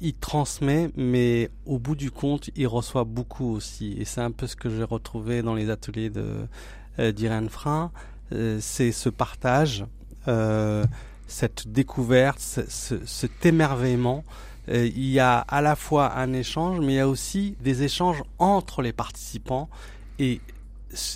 il 0.00 0.14
transmet, 0.14 0.90
mais 0.96 1.50
au 1.66 1.78
bout 1.78 1.94
du 1.94 2.10
compte, 2.10 2.50
il 2.56 2.66
reçoit 2.66 3.04
beaucoup 3.04 3.52
aussi. 3.54 3.94
Et 3.98 4.04
c'est 4.04 4.22
un 4.22 4.30
peu 4.30 4.46
ce 4.46 4.56
que 4.56 4.70
j'ai 4.70 4.82
retrouvé 4.84 5.42
dans 5.42 5.54
les 5.54 5.70
ateliers 5.70 6.10
de 6.10 6.46
d'Irène 6.98 7.48
Frein. 7.48 7.92
Euh, 8.32 8.58
c'est 8.60 8.92
ce 8.92 9.08
partage, 9.08 9.84
euh, 10.28 10.84
cette 11.26 11.68
découverte, 11.68 12.38
cet 12.38 13.46
émerveillement. 13.46 14.24
Euh, 14.68 14.86
il 14.86 15.08
y 15.10 15.18
a 15.18 15.38
à 15.38 15.60
la 15.60 15.76
fois 15.76 16.16
un 16.16 16.32
échange, 16.32 16.80
mais 16.80 16.94
il 16.94 16.96
y 16.96 17.00
a 17.00 17.08
aussi 17.08 17.56
des 17.60 17.82
échanges 17.82 18.22
entre 18.38 18.82
les 18.82 18.92
participants. 18.92 19.68
Et 20.18 20.40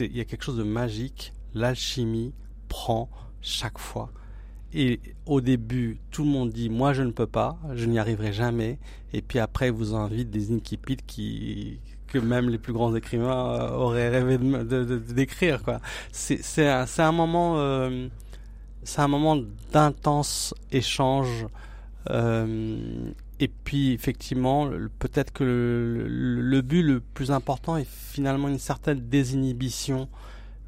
il 0.00 0.16
y 0.16 0.20
a 0.20 0.24
quelque 0.24 0.44
chose 0.44 0.58
de 0.58 0.64
magique. 0.64 1.32
L'alchimie 1.54 2.32
prend 2.68 3.08
chaque 3.40 3.78
fois. 3.78 4.10
Et 4.72 5.00
au 5.26 5.40
début, 5.40 5.98
tout 6.10 6.24
le 6.24 6.30
monde 6.30 6.50
dit 6.50 6.68
moi 6.68 6.92
je 6.94 7.02
ne 7.02 7.12
peux 7.12 7.28
pas, 7.28 7.56
je 7.74 7.86
n'y 7.86 7.98
arriverai 7.98 8.32
jamais. 8.32 8.78
Et 9.12 9.22
puis 9.22 9.38
après, 9.38 9.70
vous 9.70 9.94
invite 9.94 10.30
des 10.30 10.50
incipits 10.52 10.96
qui 10.96 11.78
que 12.14 12.18
même 12.20 12.48
les 12.48 12.58
plus 12.58 12.72
grands 12.72 12.94
écrivains 12.94 13.60
euh, 13.60 13.70
auraient 13.70 14.08
rêvé 14.08 14.38
de, 14.38 14.98
d'écrire 14.98 15.62
quoi. 15.62 15.80
C'est 16.12 16.42
c'est 16.42 16.68
un, 16.68 16.86
c'est 16.86 17.02
un 17.02 17.12
moment 17.12 17.54
euh, 17.58 18.08
c'est 18.84 19.00
un 19.00 19.08
moment 19.08 19.36
d'intense 19.72 20.54
échange 20.70 21.46
euh, 22.10 23.10
et 23.40 23.48
puis 23.48 23.92
effectivement 23.92 24.70
peut-être 25.00 25.32
que 25.32 25.42
le, 26.08 26.60
but 26.62 26.82
le 26.82 27.00
plus 27.00 27.32
important 27.32 27.76
est 27.76 27.88
finalement 27.88 28.48
une 28.48 28.58
certaine 28.58 29.00
désinhibition. 29.08 30.08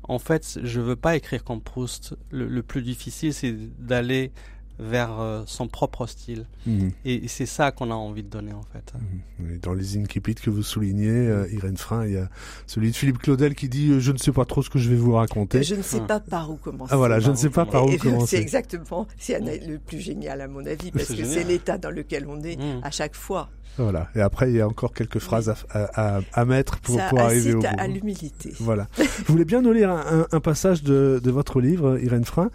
En 0.09 0.19
fait, 0.19 0.61
je 0.63 0.81
veux 0.81 0.97
pas 0.97 1.17
écrire 1.17 1.43
comme 1.43 1.61
Proust. 1.61 2.17
Le 2.31 2.63
plus 2.63 2.83
difficile, 2.83 3.35
c'est 3.35 3.57
d'aller 3.79 4.31
vers 4.79 5.21
euh, 5.21 5.43
son 5.47 5.69
propre 5.69 6.07
style. 6.07 6.47
Mhm. 6.67 6.93
Et, 7.05 7.29
c'est 7.29 7.47
ça 7.47 7.71
qu'on 7.73 7.91
a 7.91 7.95
envie 7.95 8.23
de 8.23 8.29
donner 8.29 8.53
en 8.53 8.65
fait. 8.73 8.93
Mhm. 9.39 9.59
Dans 9.61 9.75
les 9.75 9.97
incipits 9.99 10.35
que 10.35 10.51
vous 10.51 10.63
soulignez, 10.63 11.09
euh, 11.09 11.47
Irène 11.53 11.77
Frein, 11.77 12.07
il 12.07 12.13
y 12.15 12.19
a 12.19 12.29
celui 12.67 12.91
de 12.91 12.97
Philippe 12.97 13.19
Claudel 13.19 13.55
qui 13.55 13.69
dit 13.69 13.91
euh, 13.91 14.01
Je 14.01 14.13
ne 14.13 14.19
sais 14.19 14.33
pas 14.33 14.45
trop 14.45 14.63
ce 14.63 14.71
que 14.71 14.79
je 14.79 14.91
vais 14.91 14.97
vous 14.97 15.13
raconter. 15.13 15.63
Je 15.63 15.75
ne 15.75 15.83
sais 15.83 16.01
pas 16.01 16.21
par 16.21 16.51
où 16.51 16.57
commencer. 16.57 16.93
Ah 16.93 16.97
voilà, 16.97 17.21
je 17.21 17.31
ne 17.31 17.37
sais 17.37 17.51
pas 17.51 17.67
par 17.67 17.87
où 17.87 17.97
commencer. 17.97 18.37
C'est 18.37 18.43
exactement, 18.43 19.07
c'est 19.19 19.41
le 19.41 19.79
plus 19.79 20.01
génial 20.01 20.41
à 20.41 20.49
mon 20.49 20.65
avis, 20.67 20.91
parce 20.91 21.13
que 21.15 21.25
c'est 21.25 21.45
l'état 21.45 21.79
dans 21.79 21.91
lequel 21.91 22.27
on 22.29 22.43
est 22.43 22.57
mmh. 22.57 22.81
à 22.83 22.91
chaque 22.91 23.15
fois. 23.15 23.49
Voilà. 23.79 24.09
Et 24.15 24.21
après, 24.21 24.51
il 24.51 24.57
y 24.57 24.61
a 24.61 24.67
encore 24.67 24.93
quelques 24.93 25.19
phrases 25.19 25.51
à, 25.51 25.57
à, 25.71 26.21
à, 26.33 26.45
mettre 26.45 26.79
pour, 26.79 26.99
pour 27.09 27.21
arriver 27.21 27.55
au 27.55 27.61
bout. 27.61 27.67
à 27.79 27.87
l'humilité. 27.87 28.53
Voilà. 28.59 28.87
Vous 28.97 29.33
voulez 29.33 29.45
bien 29.45 29.61
nous 29.61 29.73
lire 29.73 29.91
un, 29.91 30.27
un 30.31 30.41
passage 30.41 30.83
de, 30.83 31.21
de, 31.23 31.31
votre 31.31 31.61
livre, 31.61 31.99
Irène 32.01 32.25
Frein, 32.25 32.51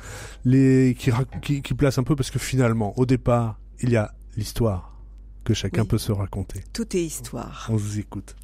les, 0.46 0.96
qui, 0.98 1.12
qui, 1.42 1.62
qui, 1.62 1.74
place 1.74 1.98
un 1.98 2.04
peu, 2.04 2.11
parce 2.16 2.32
que 2.32 2.40
finalement, 2.40 2.98
au 2.98 3.06
départ, 3.06 3.60
il 3.82 3.92
y 3.92 3.96
a 3.96 4.14
l'histoire 4.38 4.96
que 5.44 5.54
chacun 5.54 5.86
peut 5.86 5.98
se 5.98 6.12
raconter. 6.12 6.64
Tout 6.74 6.96
est 6.96 7.04
histoire. 7.04 7.68
On 7.70 7.76
vous 7.76 8.00
écoute. 8.00 8.36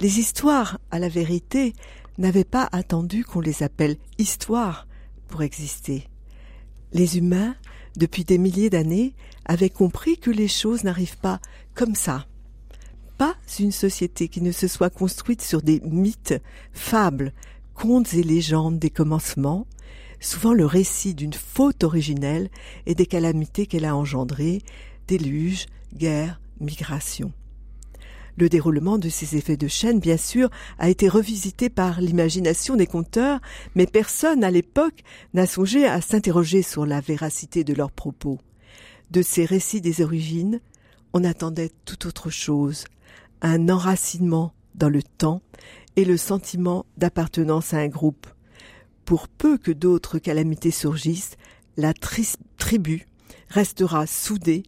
Les 0.00 0.18
histoires, 0.18 0.78
à 0.90 0.98
la 0.98 1.08
vérité, 1.08 1.74
n'avaient 2.18 2.44
pas 2.44 2.68
attendu 2.72 3.24
qu'on 3.24 3.40
les 3.40 3.62
appelle 3.62 3.96
histoires 4.18 4.86
pour 5.28 5.42
exister. 5.42 6.08
Les 6.92 7.18
humains, 7.18 7.54
depuis 7.96 8.24
des 8.24 8.38
milliers 8.38 8.70
d'années, 8.70 9.14
avaient 9.44 9.70
compris 9.70 10.18
que 10.18 10.30
les 10.30 10.48
choses 10.48 10.84
n'arrivent 10.84 11.18
pas 11.18 11.40
comme 11.74 11.94
ça. 11.94 12.26
Pas 13.18 13.36
une 13.58 13.72
société 13.72 14.28
qui 14.28 14.42
ne 14.42 14.52
se 14.52 14.68
soit 14.68 14.90
construite 14.90 15.42
sur 15.42 15.62
des 15.62 15.80
mythes, 15.80 16.34
fables, 16.72 17.32
contes 17.74 18.14
et 18.14 18.22
légendes 18.22 18.78
des 18.78 18.90
commencements, 18.90 19.66
souvent 20.20 20.52
le 20.52 20.66
récit 20.66 21.14
d'une 21.14 21.32
faute 21.32 21.84
originelle 21.84 22.50
et 22.86 22.94
des 22.94 23.06
calamités 23.06 23.66
qu'elle 23.66 23.84
a 23.84 23.96
engendrées, 23.96 24.62
déluges, 25.08 25.66
guerres, 25.94 26.40
migrations. 26.60 27.32
Le 28.38 28.50
déroulement 28.50 28.98
de 28.98 29.08
ces 29.08 29.36
effets 29.36 29.56
de 29.56 29.68
chaîne, 29.68 29.98
bien 29.98 30.18
sûr, 30.18 30.50
a 30.78 30.90
été 30.90 31.08
revisité 31.08 31.70
par 31.70 32.02
l'imagination 32.02 32.76
des 32.76 32.86
conteurs, 32.86 33.40
mais 33.74 33.86
personne 33.86 34.44
à 34.44 34.50
l'époque 34.50 35.02
n'a 35.32 35.46
songé 35.46 35.86
à 35.86 36.02
s'interroger 36.02 36.60
sur 36.60 36.84
la 36.84 37.00
véracité 37.00 37.64
de 37.64 37.72
leurs 37.72 37.90
propos. 37.90 38.38
De 39.10 39.22
ces 39.22 39.46
récits 39.46 39.80
des 39.80 40.02
origines, 40.02 40.60
on 41.14 41.24
attendait 41.24 41.70
tout 41.86 42.06
autre 42.06 42.28
chose, 42.28 42.84
un 43.40 43.70
enracinement 43.70 44.52
dans 44.74 44.90
le 44.90 45.02
temps 45.02 45.40
et 45.96 46.04
le 46.04 46.18
sentiment 46.18 46.84
d'appartenance 46.98 47.72
à 47.72 47.78
un 47.78 47.88
groupe. 47.88 48.26
Pour 49.06 49.28
peu 49.28 49.56
que 49.56 49.70
d'autres 49.70 50.18
calamités 50.18 50.72
surgissent, 50.72 51.36
la 51.76 51.94
tribu 51.94 53.06
restera 53.48 54.04
soudée 54.04 54.64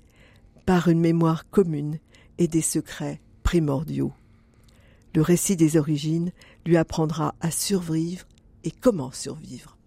par 0.64 0.86
une 0.86 1.00
mémoire 1.00 1.50
commune 1.50 1.98
et 2.38 2.46
des 2.46 2.62
secrets 2.62 3.20
primordiaux. 3.42 4.12
Le 5.14 5.22
récit 5.22 5.56
des 5.56 5.76
origines 5.76 6.30
lui 6.64 6.76
apprendra 6.76 7.34
à 7.40 7.50
survivre 7.50 8.26
et 8.62 8.70
comment 8.70 9.10
survivre. 9.10 9.77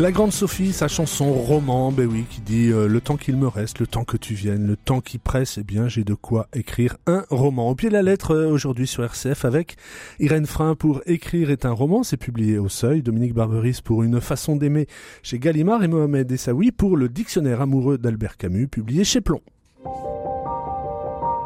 La 0.00 0.10
grande 0.10 0.32
Sophie, 0.32 0.72
sa 0.72 0.88
chanson 0.88 1.32
roman, 1.32 1.92
ben 1.92 2.08
oui, 2.10 2.24
qui 2.28 2.40
dit 2.40 2.72
euh, 2.72 2.88
le 2.88 3.00
temps 3.00 3.16
qu'il 3.16 3.36
me 3.36 3.46
reste, 3.46 3.78
le 3.78 3.86
temps 3.86 4.02
que 4.02 4.16
tu 4.16 4.34
viennes, 4.34 4.66
le 4.66 4.76
temps 4.76 5.00
qui 5.00 5.18
presse, 5.18 5.56
eh 5.56 5.62
bien 5.62 5.86
j'ai 5.86 6.02
de 6.02 6.14
quoi 6.14 6.48
écrire 6.52 6.96
un 7.06 7.24
roman. 7.30 7.70
Au 7.70 7.76
pied 7.76 7.90
de 7.90 7.94
la 7.94 8.02
lettre 8.02 8.32
euh, 8.34 8.50
aujourd'hui 8.50 8.88
sur 8.88 9.04
RCF 9.04 9.44
avec 9.44 9.76
Irène 10.18 10.46
Frein 10.46 10.74
pour 10.74 11.00
écrire 11.06 11.48
est 11.50 11.64
un 11.64 11.70
roman, 11.70 12.02
c'est 12.02 12.16
publié 12.16 12.58
au 12.58 12.68
Seuil, 12.68 13.02
Dominique 13.02 13.34
Barberis 13.34 13.78
pour 13.84 14.02
une 14.02 14.20
façon 14.20 14.56
d'aimer 14.56 14.88
chez 15.22 15.38
Gallimard 15.38 15.84
et 15.84 15.88
Mohamed 15.88 16.30
Essaoui 16.32 16.72
pour 16.72 16.96
le 16.96 17.08
dictionnaire 17.08 17.60
amoureux 17.60 17.96
d'Albert 17.96 18.36
Camus, 18.36 18.66
publié 18.66 19.04
chez 19.04 19.20
Plomb. 19.20 19.42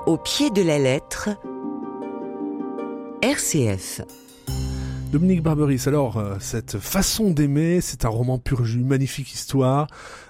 Au 0.07 0.17
pied 0.17 0.49
de 0.49 0.63
la 0.63 0.79
lettre, 0.79 1.29
RCF. 3.21 4.01
Dominique 5.11 5.43
Barberis, 5.43 5.85
alors 5.87 6.19
euh, 6.19 6.37
cette 6.39 6.79
façon 6.79 7.31
d'aimer, 7.31 7.81
c'est 7.81 8.05
un 8.05 8.11
roman 8.11 8.39
pur 8.39 8.67
jus, 8.67 8.85
magnifique 8.85 9.33
histoire. 9.33 9.87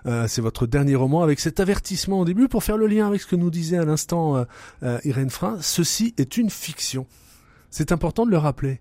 Euh, 0.06 0.28
c'est 0.28 0.40
votre 0.40 0.68
dernier 0.68 0.94
roman 0.94 1.22
avec 1.22 1.40
cet 1.40 1.58
avertissement 1.58 2.20
au 2.20 2.24
début 2.24 2.46
pour 2.46 2.62
faire 2.62 2.76
le 2.76 2.86
lien 2.86 3.08
avec 3.08 3.20
ce 3.20 3.26
que 3.26 3.34
nous 3.34 3.50
disait 3.50 3.78
à 3.78 3.84
l'instant 3.84 4.46
euh, 4.84 4.98
Irène 5.04 5.30
Frein. 5.30 5.58
Ceci 5.60 6.14
est 6.16 6.36
une 6.36 6.48
fiction. 6.48 7.06
C'est 7.70 7.90
important 7.90 8.24
de 8.24 8.30
le 8.30 8.38
rappeler. 8.38 8.80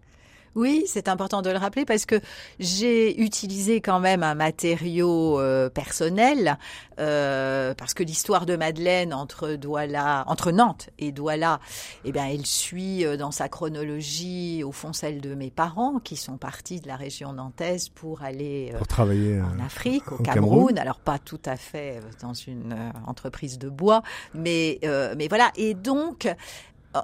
Oui, 0.57 0.85
c'est 0.87 1.07
important 1.07 1.43
de 1.43 1.51
le 1.51 1.57
rappeler 1.57 1.85
parce 1.85 2.07
que 2.07 2.19
j'ai 2.59 3.21
utilisé 3.21 3.79
quand 3.79 3.99
même 3.99 4.23
un 4.23 4.33
matériau 4.33 5.39
euh, 5.39 5.69
personnel 5.69 6.57
euh, 6.99 7.75
parce 7.75 7.93
que 7.93 8.01
l'histoire 8.01 8.47
de 8.47 8.55
Madeleine 8.55 9.13
entre 9.13 9.53
Douala, 9.53 10.23
entre 10.25 10.51
Nantes 10.51 10.89
et 10.97 11.11
Douala, 11.11 11.59
eh 12.05 12.11
bien, 12.11 12.25
elle 12.25 12.47
suit 12.47 13.05
euh, 13.05 13.17
dans 13.17 13.29
sa 13.29 13.49
chronologie 13.49 14.63
au 14.63 14.71
fond 14.71 14.93
celle 14.93 15.21
de 15.21 15.35
mes 15.35 15.51
parents 15.51 15.99
qui 15.99 16.15
sont 16.15 16.37
partis 16.37 16.81
de 16.81 16.87
la 16.87 16.95
région 16.95 17.33
nantaise 17.33 17.89
pour 17.89 18.23
aller 18.23 18.73
pour 18.79 18.87
travailler 18.87 19.39
en 19.39 19.63
Afrique, 19.63 20.11
au, 20.11 20.17
Cameroun. 20.17 20.79
Alors 20.79 20.97
pas 20.97 21.19
tout 21.19 21.41
à 21.45 21.55
fait 21.55 21.99
dans 22.23 22.33
une 22.33 22.75
entreprise 23.05 23.59
de 23.59 23.69
bois, 23.69 24.01
mais 24.33 24.79
mais 25.15 25.27
voilà. 25.27 25.51
Et 25.55 25.75
donc 25.75 26.27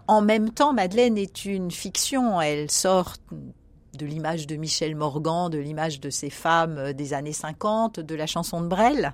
en 0.07 0.21
même 0.21 0.51
temps, 0.51 0.73
Madeleine 0.73 1.17
est 1.17 1.45
une 1.45 1.71
fiction. 1.71 2.41
Elle 2.41 2.69
sort 2.71 3.15
de 3.97 4.05
l'image 4.05 4.47
de 4.47 4.55
Michel 4.55 4.95
Morgan, 4.95 5.49
de 5.49 5.57
l'image 5.57 5.99
de 5.99 6.09
ces 6.09 6.29
femmes 6.29 6.77
euh, 6.77 6.93
des 6.93 7.13
années 7.13 7.33
50, 7.33 7.99
de 7.99 8.15
la 8.15 8.27
chanson 8.27 8.61
de 8.61 8.67
Brel. 8.67 9.13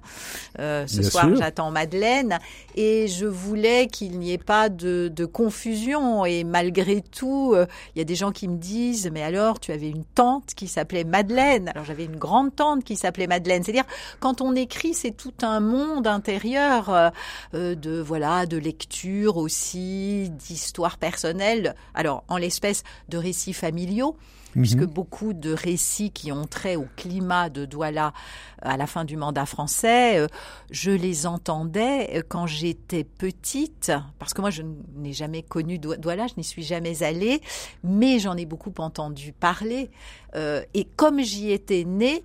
Euh, 0.60 0.88
ce 0.88 1.04
soir, 1.04 1.30
j'attends 1.36 1.72
Madeleine. 1.72 2.40
Et 2.76 3.08
je 3.08 3.26
voulais 3.26 3.88
qu'il 3.88 4.20
n'y 4.20 4.32
ait 4.32 4.38
pas 4.38 4.70
de, 4.70 5.12
de, 5.14 5.26
confusion. 5.26 6.26
Et 6.26 6.44
malgré 6.44 7.02
tout, 7.02 7.54
euh, 7.54 7.66
il 7.96 8.00
y 8.00 8.02
a 8.02 8.06
des 8.06 8.16
gens 8.16 8.32
qui 8.32 8.48
me 8.48 8.58
disent, 8.58 9.10
mais 9.12 9.22
alors, 9.22 9.60
tu 9.60 9.72
avais 9.72 9.90
une 9.90 10.06
tante 10.06 10.54
qui 10.56 10.68
s'appelait 10.68 11.04
Madeleine. 11.04 11.70
Alors, 11.70 11.86
j'avais 11.86 12.06
une 12.06 12.18
grande 12.18 12.56
tante 12.56 12.84
qui 12.84 12.96
s'appelait 12.96 13.28
Madeleine. 13.28 13.64
C'est-à-dire, 13.64 13.86
quand 14.20 14.42
on 14.42 14.56
écrit, 14.56 14.94
c'est 14.94 15.12
tout 15.12 15.34
un 15.42 15.60
monde 15.60 16.08
intérieur 16.08 17.12
euh, 17.54 17.76
de, 17.76 18.00
voilà, 18.00 18.46
de 18.46 18.58
lecture 18.58 19.38
aussi, 19.38 20.30
d'histoire 20.30 20.98
personnelle. 20.98 21.76
Alors, 21.94 22.24
en 22.28 22.38
l'espèce 22.38 22.84
de 23.10 23.18
récits 23.18 23.54
familiaux 23.54 24.16
puisque 24.52 24.80
mhm. 24.80 24.86
beaucoup 24.86 25.34
de 25.34 25.54
récits 25.54 26.12
qui 26.12 26.32
ont 26.32 26.46
trait 26.46 26.76
au 26.76 26.88
climat 26.96 27.50
de 27.50 27.66
Douala 27.66 28.14
à 28.62 28.78
la 28.78 28.88
fin 28.88 29.06
du 29.06 29.18
mandat 29.18 29.46
français, 29.46 30.20
euh, 30.20 30.28
je 30.72 30.92
les 30.92 31.26
entendais 31.26 32.18
euh, 32.18 32.22
quand 32.28 32.48
j'étais 32.48 33.04
petite, 33.04 33.92
parce 34.18 34.34
que 34.34 34.42
moi 34.42 34.50
je 34.50 34.64
n'ai 34.96 35.14
jamais 35.14 35.44
connu 35.44 35.80
Douala, 35.80 36.28
je 36.28 36.34
n'y 36.38 36.44
suis 36.44 36.64
jamais 36.64 37.04
allée, 37.04 37.42
mais 37.84 38.20
j'en 38.20 38.36
ai 38.38 38.46
beaucoup 38.46 38.74
entendu 38.80 39.34
parler. 39.34 39.90
Euh, 40.36 40.64
et 40.74 40.86
comme 40.86 41.20
j'y 41.22 41.52
étais 41.52 41.84
née, 41.86 42.24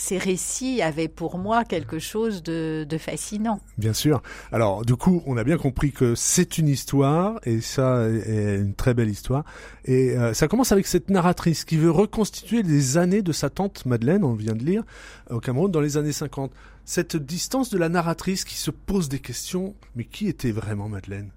ces 0.00 0.18
récits 0.18 0.80
avaient 0.82 1.08
pour 1.08 1.38
moi 1.38 1.64
quelque 1.64 1.98
chose 1.98 2.42
de, 2.42 2.86
fascinant. 2.98 3.60
Bien 3.78 3.92
sûr. 3.92 4.22
Alors, 4.50 4.84
du 4.84 4.96
coup, 4.96 5.22
on 5.26 5.36
a 5.36 5.44
bien 5.44 5.58
compris 5.58 5.92
que 5.92 6.14
c'est 6.14 6.58
une 6.58 6.68
histoire, 6.68 7.38
et 7.44 7.60
ça 7.60 8.08
est 8.08 8.56
une 8.56 8.74
très 8.74 8.94
belle 8.94 9.10
histoire. 9.10 9.44
Et 9.84 10.16
euh, 10.16 10.32
ça 10.32 10.48
commence 10.48 10.72
avec 10.72 10.86
cette 10.86 11.10
narratrice 11.10 11.64
qui 11.64 11.76
veut 11.76 11.90
reconstituer 11.90 12.62
les 12.62 12.96
années 12.96 13.22
de 13.22 13.32
sa 13.32 13.50
tante 13.50 13.84
Madeleine, 13.86 14.24
on 14.24 14.34
vient 14.34 14.54
de 14.54 14.64
lire, 14.64 14.84
au 15.28 15.38
Cameroun, 15.38 15.70
dans 15.70 15.80
les 15.80 15.96
années 15.98 16.12
50. 16.12 16.50
Cette 16.86 17.16
distance 17.16 17.70
de 17.70 17.78
la 17.78 17.88
narratrice 17.88 18.44
qui 18.44 18.56
se 18.56 18.70
pose 18.70 19.08
des 19.08 19.20
questions, 19.20 19.74
mais 19.94 20.04
qui 20.04 20.28
était 20.28 20.50
vraiment 20.50 20.88
Madeleine? 20.88 21.30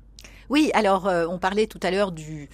Oui, 0.49 0.71
alors, 0.73 1.07
euh, 1.07 1.25
on 1.29 1.37
parlait 1.37 1.67
tout 1.67 1.79
à 1.83 1.91
l'heure 1.91 2.11
du 2.11 2.49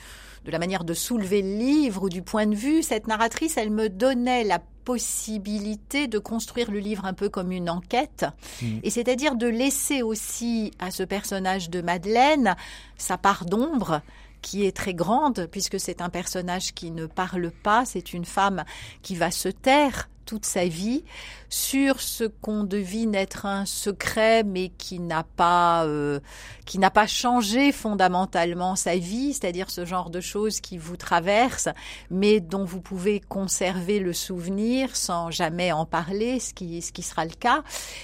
de 0.49 0.51
la 0.51 0.59
manière 0.59 0.83
de 0.83 0.95
soulever 0.95 1.43
le 1.43 1.57
livre 1.57 2.03
ou 2.05 2.09
du 2.09 2.23
point 2.23 2.47
de 2.47 2.55
vue, 2.55 2.81
cette 2.81 3.05
narratrice, 3.05 3.55
elle 3.55 3.69
me 3.69 3.88
donnait 3.88 4.43
la 4.43 4.59
possibilité 4.83 6.07
de 6.07 6.17
construire 6.17 6.71
le 6.71 6.79
livre 6.79 7.05
un 7.05 7.13
peu 7.13 7.29
comme 7.29 7.51
une 7.51 7.69
enquête, 7.69 8.25
mm. 8.63 8.79
et 8.81 8.89
c'est-à-dire 8.89 9.35
de 9.35 9.45
laisser 9.45 10.01
aussi 10.01 10.71
à 10.79 10.89
ce 10.89 11.03
personnage 11.03 11.69
de 11.69 11.81
Madeleine 11.81 12.55
sa 12.97 13.19
part 13.19 13.45
d'ombre, 13.45 14.01
qui 14.41 14.65
est 14.65 14.75
très 14.75 14.95
grande, 14.95 15.47
puisque 15.51 15.79
c'est 15.79 16.01
un 16.01 16.09
personnage 16.09 16.73
qui 16.73 16.89
ne 16.89 17.05
parle 17.05 17.51
pas, 17.51 17.85
c'est 17.85 18.13
une 18.13 18.25
femme 18.25 18.63
qui 19.03 19.15
va 19.15 19.29
se 19.29 19.49
taire 19.49 20.09
toute 20.25 20.45
sa 20.45 20.65
vie 20.65 21.03
sur 21.49 21.99
ce 21.99 22.23
qu'on 22.25 22.63
devine 22.63 23.15
être 23.15 23.45
un 23.45 23.65
secret, 23.65 24.43
mais 24.43 24.69
qui 24.69 24.99
n'a 24.99 25.23
pas 25.23 25.85
euh, 25.85 26.19
qui 26.65 26.77
n'a 26.77 26.91
pas 26.91 27.07
changé 27.07 27.71
fondamentalement 27.71 28.75
sa 28.75 28.95
vie, 28.95 29.33
c'est-à-dire 29.33 29.71
ce 29.71 29.85
genre 29.85 30.12
de 30.12 30.21
choses 30.21 30.62
qui 30.62 30.77
vous 30.77 30.95
traversent, 30.95 31.69
mais 32.12 32.39
dont 32.39 32.65
vous 32.65 32.81
pouvez 32.81 33.19
conserver 33.19 33.99
le 33.99 34.13
souvenir 34.13 34.95
sans 34.95 35.31
jamais 35.31 35.71
en 35.71 35.85
parler, 35.85 36.39
ce 36.39 36.53
qui 36.53 36.81
ce 36.81 36.91
qui 36.91 37.01
sera 37.01 37.25
le 37.25 37.33
cas. 37.33 37.63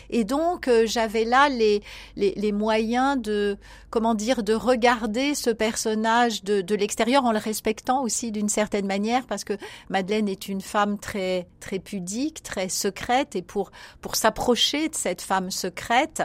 Et 0.10 0.24
donc 0.24 0.68
euh, 0.68 0.86
j'avais 0.88 1.26
là 1.26 1.50
les, 1.50 1.84
les, 2.16 2.34
les 2.36 2.52
moyens 2.52 3.22
de 3.22 3.58
comment 3.92 4.16
dire 4.16 4.44
de 4.44 4.54
regarder 4.54 5.36
ce 5.36 5.52
personnage 5.52 6.44
de, 6.44 6.62
de 6.62 6.76
l'extérieur 6.76 7.24
en 7.26 7.32
le 7.32 7.38
respectant 7.38 8.02
aussi 8.02 8.32
d'une 8.32 8.50
certaine 8.50 8.88
manière, 8.88 9.26
parce 9.28 9.44
que 9.44 9.54
Madeleine 9.90 10.28
est 10.28 10.48
une 10.48 10.62
femme 10.62 10.98
très 10.98 11.48
très 11.60 11.80
pudique, 11.80 12.42
très 12.42 12.70
secrète 12.70 13.35
et 13.36 13.42
pour, 13.42 13.72
pour 14.02 14.16
s'approcher 14.16 14.90
de 14.90 14.96
cette 14.96 15.22
femme 15.22 15.52
secrète 15.52 16.24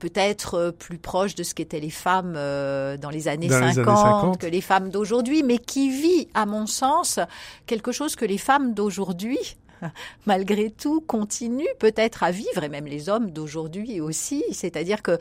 peut-être 0.00 0.54
euh, 0.54 0.72
plus 0.72 0.98
proche 0.98 1.36
de 1.36 1.44
ce 1.44 1.54
qu'étaient 1.54 1.78
les 1.78 1.90
femmes 1.90 2.34
euh, 2.36 2.96
dans 2.96 3.10
les 3.10 3.28
années, 3.28 3.48
50, 3.48 4.38
que 4.38 4.46
les 4.46 4.60
femmes 4.60 4.90
d'aujourd'hui, 4.90 5.44
mais 5.44 5.58
qui 5.58 5.90
vit, 5.90 6.28
à 6.34 6.46
mon 6.46 6.66
sens, 6.66 7.20
quelque 7.66 7.92
chose 7.92 8.16
que 8.16 8.24
les 8.24 8.38
femmes 8.38 8.74
d'aujourd'hui, 8.74 9.38
malgré 10.26 10.70
tout, 10.70 11.00
continuent 11.02 11.76
peut-être 11.78 12.24
à 12.24 12.32
vivre, 12.32 12.64
et 12.64 12.68
même 12.68 12.86
les 12.86 13.08
hommes 13.08 13.30
d'aujourd'hui 13.30 14.00
aussi. 14.00 14.42
C'est-à-dire 14.50 15.02
que 15.02 15.18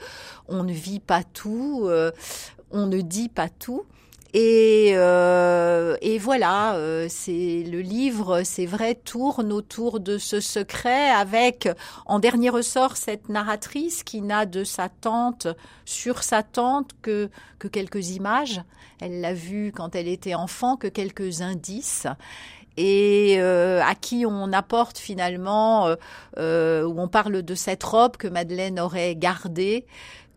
on 0.47 0.63
ne 0.63 0.73
vit 0.73 1.01
pas 1.01 1.23
tout, 1.23 1.83
euh, 1.83 2.11
on 2.71 2.87
ne 2.87 3.01
dit 3.01 3.29
pas 3.29 3.49
tout. 3.49 3.85
Et, 4.33 4.91
euh, 4.93 5.97
et 6.01 6.19
voilà, 6.19 6.75
euh, 6.75 7.07
c'est 7.09 7.63
le 7.63 7.79
livre, 7.79 8.43
c'est 8.43 8.67
vrai, 8.67 8.93
tourne 8.93 9.51
autour 9.51 9.99
de 9.99 10.19
ce 10.19 10.39
secret 10.39 11.09
avec, 11.09 11.67
en 12.05 12.19
dernier 12.19 12.49
ressort, 12.49 12.95
cette 12.95 13.27
narratrice 13.29 14.03
qui 14.03 14.21
n'a 14.21 14.45
de 14.45 14.63
sa 14.63 14.87
tante 14.87 15.47
sur 15.85 16.21
sa 16.21 16.43
tante 16.43 16.91
que 17.01 17.29
que 17.57 17.67
quelques 17.67 18.11
images. 18.11 18.61
Elle 19.01 19.21
l'a 19.21 19.33
vue 19.33 19.71
quand 19.75 19.95
elle 19.95 20.07
était 20.07 20.35
enfant, 20.35 20.75
que 20.75 20.87
quelques 20.87 21.41
indices 21.41 22.05
et 22.81 23.35
euh, 23.39 23.81
à 23.83 23.93
qui 23.93 24.25
on 24.25 24.53
apporte 24.53 24.97
finalement, 24.97 25.87
euh, 25.87 25.95
euh, 26.37 26.83
où 26.85 26.97
on 26.97 27.09
parle 27.09 27.43
de 27.43 27.55
cette 27.55 27.83
robe 27.83 28.15
que 28.15 28.29
Madeleine 28.29 28.79
aurait 28.79 29.17
gardée 29.17 29.85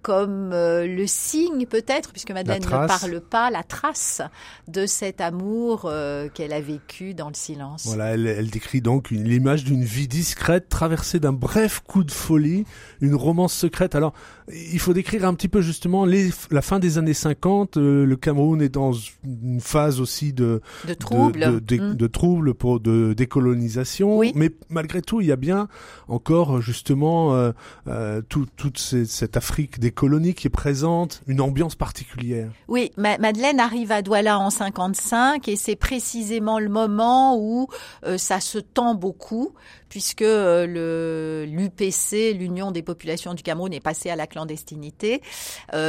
comme 0.02 0.52
euh, 0.52 0.86
le 0.86 1.06
signe 1.06 1.66
peut-être, 1.66 2.10
puisque 2.12 2.32
Madeleine 2.32 2.62
ne 2.62 2.68
parle 2.68 3.20
pas, 3.20 3.50
la 3.50 3.62
trace 3.62 4.20
de 4.68 4.86
cet 4.86 5.20
amour 5.20 5.82
euh, 5.86 6.28
qu'elle 6.28 6.52
a 6.52 6.60
vécu 6.60 7.14
dans 7.14 7.28
le 7.28 7.34
silence. 7.34 7.86
Voilà, 7.86 8.14
elle, 8.14 8.26
elle 8.26 8.50
décrit 8.50 8.80
donc 8.80 9.10
l'image 9.10 9.64
d'une 9.64 9.84
vie 9.84 10.08
discrète 10.08 10.68
traversée 10.68 11.20
d'un 11.20 11.32
bref 11.32 11.80
coup 11.86 12.04
de 12.04 12.10
folie, 12.10 12.64
une 13.00 13.14
romance 13.14 13.54
secrète. 13.54 13.94
Alors, 13.94 14.12
il 14.52 14.78
faut 14.78 14.92
décrire 14.92 15.24
un 15.24 15.34
petit 15.34 15.48
peu 15.48 15.60
justement 15.60 16.04
les, 16.04 16.30
la 16.50 16.62
fin 16.62 16.78
des 16.78 16.98
années 16.98 17.14
50. 17.14 17.76
Euh, 17.76 18.04
le 18.04 18.16
Cameroun 18.16 18.60
est 18.60 18.68
dans 18.68 18.92
une 19.24 19.60
phase 19.60 20.00
aussi 20.00 20.32
de 20.32 20.60
de 20.86 20.94
troubles, 20.94 21.40
de, 21.40 21.76
de, 21.94 22.06
mm. 22.06 22.54
pour 22.54 22.80
de 22.80 23.14
décolonisation. 23.16 24.18
Oui. 24.18 24.32
Mais 24.34 24.50
malgré 24.68 25.02
tout, 25.02 25.20
il 25.20 25.28
y 25.28 25.32
a 25.32 25.36
bien 25.36 25.68
encore 26.08 26.60
justement 26.60 27.34
euh, 27.34 27.52
euh, 27.86 28.20
tout, 28.28 28.46
toute 28.56 28.78
cette 28.78 29.36
Afrique 29.36 29.78
des 29.78 29.91
colonies 29.92 30.34
qui 30.34 30.48
est 30.48 30.50
présente, 30.50 31.22
une 31.26 31.40
ambiance 31.40 31.74
particulière. 31.74 32.50
Oui, 32.68 32.90
Madeleine 32.96 33.60
arrive 33.60 33.92
à 33.92 34.02
Douala 34.02 34.38
en 34.38 34.50
55 34.50 35.48
et 35.48 35.56
c'est 35.56 35.76
précisément 35.76 36.58
le 36.58 36.68
moment 36.68 37.38
où 37.38 37.68
ça 38.16 38.40
se 38.40 38.58
tend 38.58 38.94
beaucoup 38.94 39.52
puisque 39.92 40.22
le 40.22 41.44
l'UPC, 41.46 42.32
l'Union 42.32 42.70
des 42.70 42.82
populations 42.82 43.34
du 43.34 43.42
Cameroun, 43.42 43.74
est 43.74 43.80
passé 43.80 44.08
à 44.08 44.16
la 44.16 44.26
clandestinité. 44.26 45.20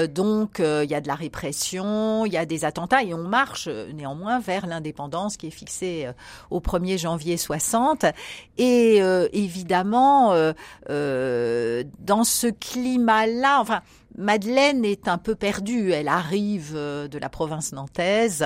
donc 0.09 0.59
il 0.59 0.91
y 0.91 0.93
a 0.93 0.99
de 0.99 1.07
la 1.07 1.15
répression, 1.15 2.25
il 2.25 2.33
y 2.33 2.37
a 2.37 2.45
des 2.45 2.65
attentats 2.65 3.01
et 3.01 3.13
on 3.13 3.23
marche 3.23 3.69
néanmoins 3.93 4.41
vers 4.41 4.67
l'indépendance 4.67 5.37
qui 5.37 5.47
est 5.47 5.51
fixée 5.51 6.09
au 6.49 6.59
1er 6.59 6.97
janvier 6.97 7.37
60. 7.37 8.05
Et 8.57 8.97
évidemment, 9.31 10.33
dans 10.89 12.23
ce 12.25 12.47
climat-là, 12.47 13.61
enfin 13.61 13.83
Madeleine 14.17 14.85
est 14.85 15.07
un 15.07 15.17
peu 15.17 15.35
perdue. 15.35 15.91
Elle 15.91 16.07
arrive 16.07 16.73
euh, 16.75 17.07
de 17.07 17.17
la 17.17 17.29
province 17.29 17.73
nantaise, 17.73 18.45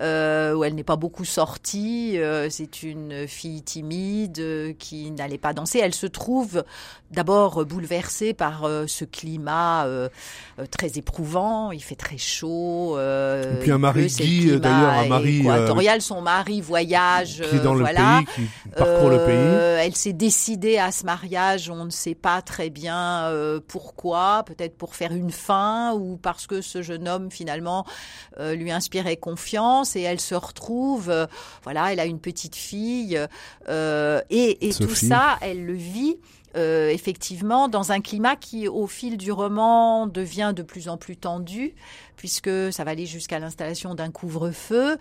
euh, 0.00 0.54
où 0.54 0.64
elle 0.64 0.74
n'est 0.74 0.84
pas 0.84 0.96
beaucoup 0.96 1.24
sortie. 1.24 2.18
Euh, 2.18 2.48
c'est 2.50 2.82
une 2.82 3.28
fille 3.28 3.62
timide 3.62 4.76
qui 4.78 5.10
n'allait 5.10 5.38
pas 5.38 5.52
danser. 5.52 5.80
Elle 5.80 5.94
se 5.94 6.06
trouve 6.06 6.64
d'abord 7.10 7.66
bouleversée 7.66 8.32
par 8.32 8.66
ce 8.86 9.04
climat 9.04 9.86
très 10.70 10.96
éprouvant. 10.96 11.70
Il 11.70 11.82
fait 11.82 11.94
très 11.94 12.16
chaud. 12.16 12.98
Et 12.98 13.60
puis 13.60 13.70
un 13.70 13.78
mari 13.78 14.06
Guy, 14.06 14.58
d'ailleurs, 14.58 14.92
un 14.92 15.08
mari 15.08 15.40
équatorial. 15.40 16.00
Son 16.00 16.22
mari 16.22 16.62
voyage. 16.62 17.42
Qui 17.50 17.56
est 17.56 17.60
dans 17.60 17.74
le 17.74 17.84
pays, 17.84 18.26
qui 18.34 18.68
parcourt 18.70 19.10
le 19.10 19.24
pays. 19.26 19.84
Elle 19.84 19.94
s'est 19.94 20.14
décidée 20.14 20.78
à 20.78 20.90
ce 20.90 21.04
mariage. 21.04 21.68
On 21.68 21.84
ne 21.84 21.90
sait 21.90 22.14
pas 22.14 22.40
très 22.40 22.70
bien 22.70 23.30
pourquoi. 23.68 24.44
Peut-être 24.46 24.78
pour 24.78 24.94
faire 24.94 25.01
une 25.10 25.32
fin 25.32 25.94
ou 25.94 26.16
parce 26.16 26.46
que 26.46 26.60
ce 26.60 26.82
jeune 26.82 27.08
homme 27.08 27.30
finalement 27.30 27.84
euh, 28.38 28.54
lui 28.54 28.70
inspirait 28.70 29.16
confiance 29.16 29.96
et 29.96 30.02
elle 30.02 30.20
se 30.20 30.34
retrouve, 30.34 31.10
euh, 31.10 31.26
voilà, 31.64 31.92
elle 31.92 32.00
a 32.00 32.06
une 32.06 32.20
petite 32.20 32.54
fille 32.54 33.18
euh, 33.68 34.20
et, 34.30 34.68
et 34.68 34.74
tout 34.74 34.94
ça, 34.94 35.38
elle 35.40 35.64
le 35.64 35.74
vit. 35.74 36.16
effectivement, 36.54 37.68
dans 37.68 37.92
un 37.92 38.00
climat 38.00 38.36
qui, 38.36 38.68
au 38.68 38.86
fil 38.86 39.16
du 39.16 39.32
roman, 39.32 40.06
devient 40.06 40.52
de 40.54 40.62
plus 40.62 40.88
en 40.88 40.98
plus 40.98 41.16
tendu, 41.16 41.74
puisque 42.16 42.72
ça 42.72 42.84
va 42.84 42.90
aller 42.90 43.06
jusqu'à 43.06 43.38
l'installation 43.38 43.94
d'un 43.94 44.10
couvre-feu. 44.10 44.98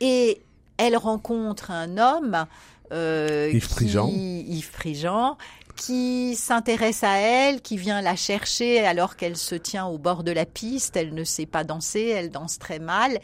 Et 0.00 0.40
elle 0.78 0.96
rencontre 0.96 1.70
un 1.70 1.98
homme 1.98 2.46
Yves 2.90 3.68
Prigent. 3.68 4.08
Yves 4.08 4.70
Prigent, 4.70 5.36
qui 5.76 6.36
s'intéresse 6.36 7.02
à 7.02 7.16
elle, 7.18 7.60
qui 7.60 7.76
vient 7.76 8.00
la 8.00 8.16
chercher 8.16 8.84
alors 8.86 9.16
qu'elle 9.16 9.36
se 9.36 9.54
tient 9.54 9.86
au 9.86 9.98
bord 9.98 10.24
de 10.24 10.32
la 10.32 10.46
piste, 10.46 10.96
elle 10.96 11.14
ne 11.14 11.24
sait 11.24 11.46
pas 11.46 11.64
danser, 11.64 12.06
elle 12.08 12.30
danse 12.30 12.58
très 12.58 12.78
mal, 12.78 13.18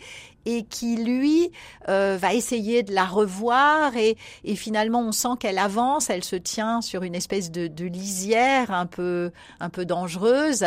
et 0.46 0.64
qui 0.64 0.96
lui 0.96 1.50
euh, 1.88 2.16
va 2.20 2.34
essayer 2.34 2.82
de 2.82 2.94
la 2.94 3.04
revoir 3.04 3.96
et, 3.96 4.16
et 4.44 4.56
finalement 4.56 5.00
on 5.02 5.12
sent 5.12 5.36
qu'elle 5.38 5.58
avance, 5.58 6.10
elle 6.10 6.24
se 6.24 6.36
tient 6.36 6.80
sur 6.80 7.02
une 7.02 7.14
espèce 7.14 7.50
de, 7.50 7.66
de 7.66 7.84
lisière 7.84 8.70
un 8.70 8.86
peu 8.86 9.32
un 9.60 9.68
peu 9.68 9.84
dangereuse 9.84 10.66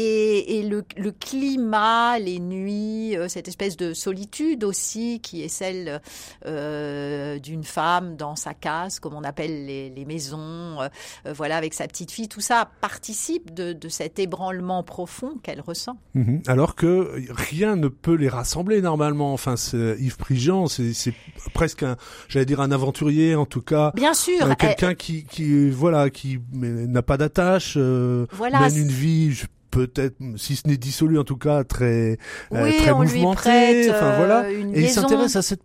et, 0.00 0.58
et 0.58 0.62
le, 0.62 0.84
le, 0.96 1.10
climat, 1.10 2.20
les 2.20 2.38
nuits, 2.38 3.16
euh, 3.16 3.26
cette 3.26 3.48
espèce 3.48 3.76
de 3.76 3.94
solitude 3.94 4.62
aussi 4.62 5.18
qui 5.20 5.42
est 5.42 5.48
celle 5.48 6.00
euh, 6.46 7.40
d'une 7.40 7.64
femme 7.64 8.14
dans 8.16 8.36
sa 8.36 8.54
case, 8.54 9.00
comme 9.00 9.14
on 9.14 9.24
appelle 9.24 9.66
les, 9.66 9.90
les 9.90 10.04
maisons, 10.04 10.80
euh, 10.80 10.88
voilà, 11.34 11.56
avec 11.56 11.74
sa 11.74 11.88
petite 11.88 12.12
fille, 12.12 12.28
tout 12.28 12.40
ça 12.40 12.70
participe 12.80 13.52
de, 13.52 13.72
de 13.72 13.88
cet 13.88 14.20
ébranlement 14.20 14.84
profond 14.84 15.34
qu'elle 15.42 15.60
ressent. 15.60 15.98
Mhm. 16.14 16.42
Alors 16.46 16.76
que 16.76 17.20
rien 17.30 17.74
ne 17.74 17.88
peut 17.88 18.14
les 18.14 18.28
rassembler 18.28 18.80
normalement. 18.80 19.32
Enfin, 19.32 19.56
Yves 19.74 20.16
Prigent, 20.16 20.68
c'est 20.68 21.14
presque 21.54 21.82
un, 21.82 21.96
j'allais 22.28 22.46
dire 22.46 22.60
un 22.60 22.70
aventurier 22.70 23.34
en 23.34 23.46
tout 23.46 23.62
cas. 23.62 23.90
Bien 23.96 24.14
sûr. 24.14 24.56
Quelqu'un 24.56 24.94
qui, 24.94 25.24
qui, 25.24 25.70
voilà, 25.70 26.08
qui 26.08 26.38
n'a 26.52 27.02
pas 27.02 27.16
d'attache, 27.16 27.76
voilà, 27.76 28.60
mène 28.60 28.76
une 28.76 28.92
vie 28.92 29.42
peut-être, 29.86 30.16
si 30.36 30.56
ce 30.56 30.66
n'est 30.66 30.76
dissolu 30.76 31.20
en 31.20 31.24
tout 31.24 31.36
cas, 31.36 31.62
très, 31.62 32.18
euh, 32.52 32.72
très 32.78 32.92
mouvementé. 32.92 33.90
enfin 33.90 34.16
voilà. 34.16 34.42
Euh, 34.44 34.72
et 34.74 34.82
il 34.82 34.88
s'intéresse 34.90 35.36
à 35.36 35.42
cette 35.42 35.62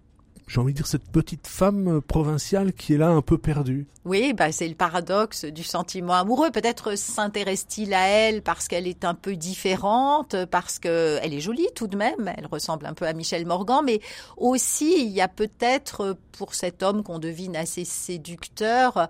j'ai 0.53 0.61
envie 0.61 0.73
de 0.73 0.77
dire 0.77 0.85
cette 0.85 1.09
petite 1.09 1.47
femme 1.47 1.99
provinciale 2.01 2.73
qui 2.73 2.93
est 2.93 2.97
là 2.97 3.09
un 3.09 3.23
peu 3.23 3.39
perdue. 3.39 3.87
Oui, 4.05 4.33
bah 4.33 4.51
c'est 4.51 4.67
le 4.67 4.75
paradoxe 4.75 5.45
du 5.45 5.63
sentiment 5.63 6.13
amoureux. 6.13 6.51
Peut-être 6.51 6.95
s'intéresse-t-il 6.95 7.91
à 7.95 8.07
elle 8.07 8.43
parce 8.43 8.67
qu'elle 8.67 8.85
est 8.85 9.03
un 9.03 9.15
peu 9.15 9.35
différente, 9.35 10.35
parce 10.51 10.77
que 10.77 11.17
elle 11.23 11.33
est 11.33 11.39
jolie 11.39 11.69
tout 11.73 11.87
de 11.87 11.97
même. 11.97 12.31
Elle 12.37 12.45
ressemble 12.45 12.85
un 12.85 12.93
peu 12.93 13.07
à 13.07 13.13
Michel 13.13 13.47
Morgan, 13.47 13.81
mais 13.83 13.99
aussi 14.37 14.93
il 15.03 15.09
y 15.09 15.21
a 15.21 15.27
peut-être 15.27 16.17
pour 16.33 16.53
cet 16.53 16.83
homme 16.83 17.01
qu'on 17.01 17.17
devine 17.17 17.55
assez 17.55 17.85
séducteur, 17.85 19.07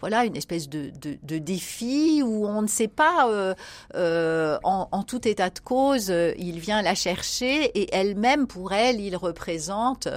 voilà 0.00 0.24
une 0.24 0.36
espèce 0.36 0.68
de, 0.68 0.90
de, 1.00 1.16
de 1.22 1.38
défi 1.38 2.22
où 2.22 2.46
on 2.46 2.62
ne 2.62 2.68
sait 2.68 2.88
pas. 2.88 3.28
Euh, 3.30 3.54
euh, 3.96 4.58
en, 4.62 4.88
en, 4.92 5.02
tout 5.02 5.26
état 5.26 5.50
de 5.50 5.58
cause, 5.58 6.12
il 6.38 6.60
vient 6.60 6.82
la 6.82 6.94
chercher 6.94 7.64
et 7.76 7.92
elle-même 7.92 8.46
pour 8.46 8.72
elle, 8.72 9.00
il 9.00 9.16
représente 9.16 10.08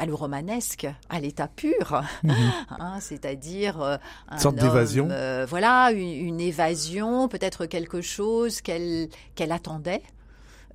bah, 0.00 0.06
le 0.06 0.14
romanesque 0.14 0.86
à 1.10 1.20
l'état 1.20 1.46
pur, 1.46 2.02
mhm. 2.24 2.34
hein, 2.70 2.98
c'est-à-dire 3.00 3.82
euh, 3.82 3.96
une 4.32 4.38
sorte 4.38 4.56
d'évasion. 4.56 5.08
Euh, 5.10 5.44
voilà, 5.46 5.92
une, 5.92 6.40
évasion, 6.40 7.28
peut-être 7.28 7.66
quelque 7.66 8.00
chose 8.00 8.62
qu'elle 8.62 9.10
qu'elle 9.34 9.52
attendait. 9.52 10.02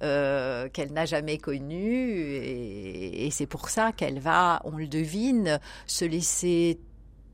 Euh, 0.04 0.68
qu'elle 0.68 0.92
n'a 0.92 1.06
jamais 1.06 1.38
connu 1.38 2.12
et, 2.12 3.26
et 3.26 3.32
c'est 3.32 3.46
pour 3.46 3.70
ça 3.70 3.94
qu'elle 3.94 4.20
va, 4.20 4.62
on 4.66 4.76
le 4.76 4.88
devine, 4.88 5.58
se 5.88 6.04
laisser 6.04 6.82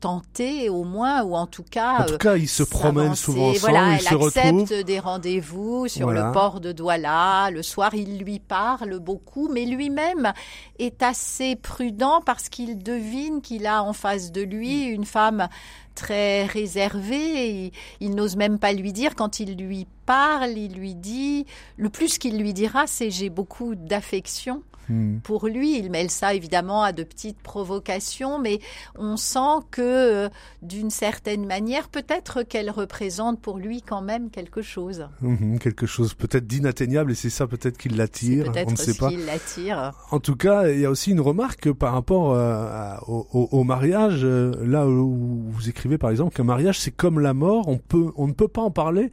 tenter 0.02 0.68
au 0.68 0.82
moins, 0.82 1.22
ou 1.22 1.36
en 1.36 1.46
tout 1.46 1.62
cas. 1.62 2.02
En 2.02 2.06
tout 2.06 2.18
cas, 2.18 2.36
ils 2.36 2.48
se 2.48 2.64
promènent 2.64 3.14
souvent 3.14 3.50
ensemble, 3.50 3.60
voilà, 3.60 3.94
ils 3.94 4.00
se 4.00 4.14
retrouvent. 4.14 4.32
Elle 4.34 4.62
accepte 4.62 4.86
des 4.86 4.98
rendez-vous 4.98 5.86
sur 5.86 6.10
le 6.10 6.32
port 6.32 6.60
de 6.60 6.72
Douala. 6.72 7.50
Le 7.50 7.62
soir, 7.62 7.94
il 7.94 8.18
lui 8.18 8.40
parle 8.40 8.98
beaucoup, 8.98 9.48
mais 9.48 9.64
lui-même 9.64 10.32
est 10.80 11.02
assez 11.04 11.54
prudent 11.54 12.20
parce 12.26 12.48
qu'il 12.48 12.82
devine 12.82 13.40
qu'il 13.40 13.66
a 13.66 13.84
en 13.84 13.92
face 13.92 14.32
de 14.32 14.42
lui 14.42 14.82
une 14.82 15.04
femme 15.04 15.48
très 15.94 16.46
réservée. 16.46 17.72
Il 18.00 18.14
n'ose 18.16 18.34
même 18.34 18.58
pas 18.58 18.72
lui 18.72 18.92
dire 18.92 19.14
quand 19.14 19.38
il 19.38 19.56
lui 19.56 19.86
parle, 20.04 20.58
il 20.58 20.74
lui 20.74 20.96
dit 20.96 21.46
le 21.76 21.90
plus 21.90 22.18
qu'il 22.18 22.38
lui 22.38 22.52
dira, 22.52 22.88
c'est 22.88 23.10
j'ai 23.10 23.30
beaucoup 23.30 23.76
d'affection 23.76 24.62
Hmm. 24.88 25.18
Pour 25.18 25.46
lui, 25.46 25.78
il 25.78 25.90
mêle 25.90 26.10
ça 26.10 26.34
évidemment 26.34 26.82
à 26.82 26.92
de 26.92 27.02
petites 27.02 27.38
provocations, 27.38 28.38
mais 28.38 28.60
on 28.96 29.16
sent 29.16 29.64
que 29.70 29.82
euh, 29.82 30.28
d'une 30.62 30.90
certaine 30.90 31.46
manière, 31.46 31.88
peut-être 31.88 32.42
qu'elle 32.42 32.70
représente 32.70 33.40
pour 33.40 33.58
lui 33.58 33.82
quand 33.82 34.02
même 34.02 34.30
quelque 34.30 34.62
chose. 34.62 35.08
Hmm, 35.20 35.58
quelque 35.58 35.86
chose 35.86 36.14
peut-être 36.14 36.46
d'inatteignable 36.46 37.12
et 37.12 37.14
c'est 37.14 37.30
ça 37.30 37.46
peut-être 37.46 37.78
qui 37.78 37.88
l'attire. 37.88 38.52
On 38.66 38.70
ne 38.70 38.76
sait 38.76 38.94
pas. 38.94 39.10
l'attire. 39.10 39.92
En 40.10 40.20
tout 40.20 40.36
cas, 40.36 40.68
il 40.68 40.80
y 40.80 40.86
a 40.86 40.90
aussi 40.90 41.10
une 41.10 41.20
remarque 41.20 41.72
par 41.72 41.92
rapport 41.92 42.32
euh, 42.32 42.94
au, 43.06 43.64
mariage. 43.64 44.20
Euh, 44.24 44.52
là 44.64 44.86
où 44.86 45.46
vous 45.48 45.68
écrivez 45.68 45.98
par 45.98 46.10
exemple 46.10 46.34
qu'un 46.34 46.44
mariage 46.44 46.78
c'est 46.80 46.90
comme 46.90 47.20
la 47.20 47.34
mort, 47.34 47.68
on 47.68 47.78
peut, 47.78 48.12
on 48.16 48.26
ne 48.26 48.32
peut 48.32 48.48
pas 48.48 48.62
en 48.62 48.70
parler 48.70 49.10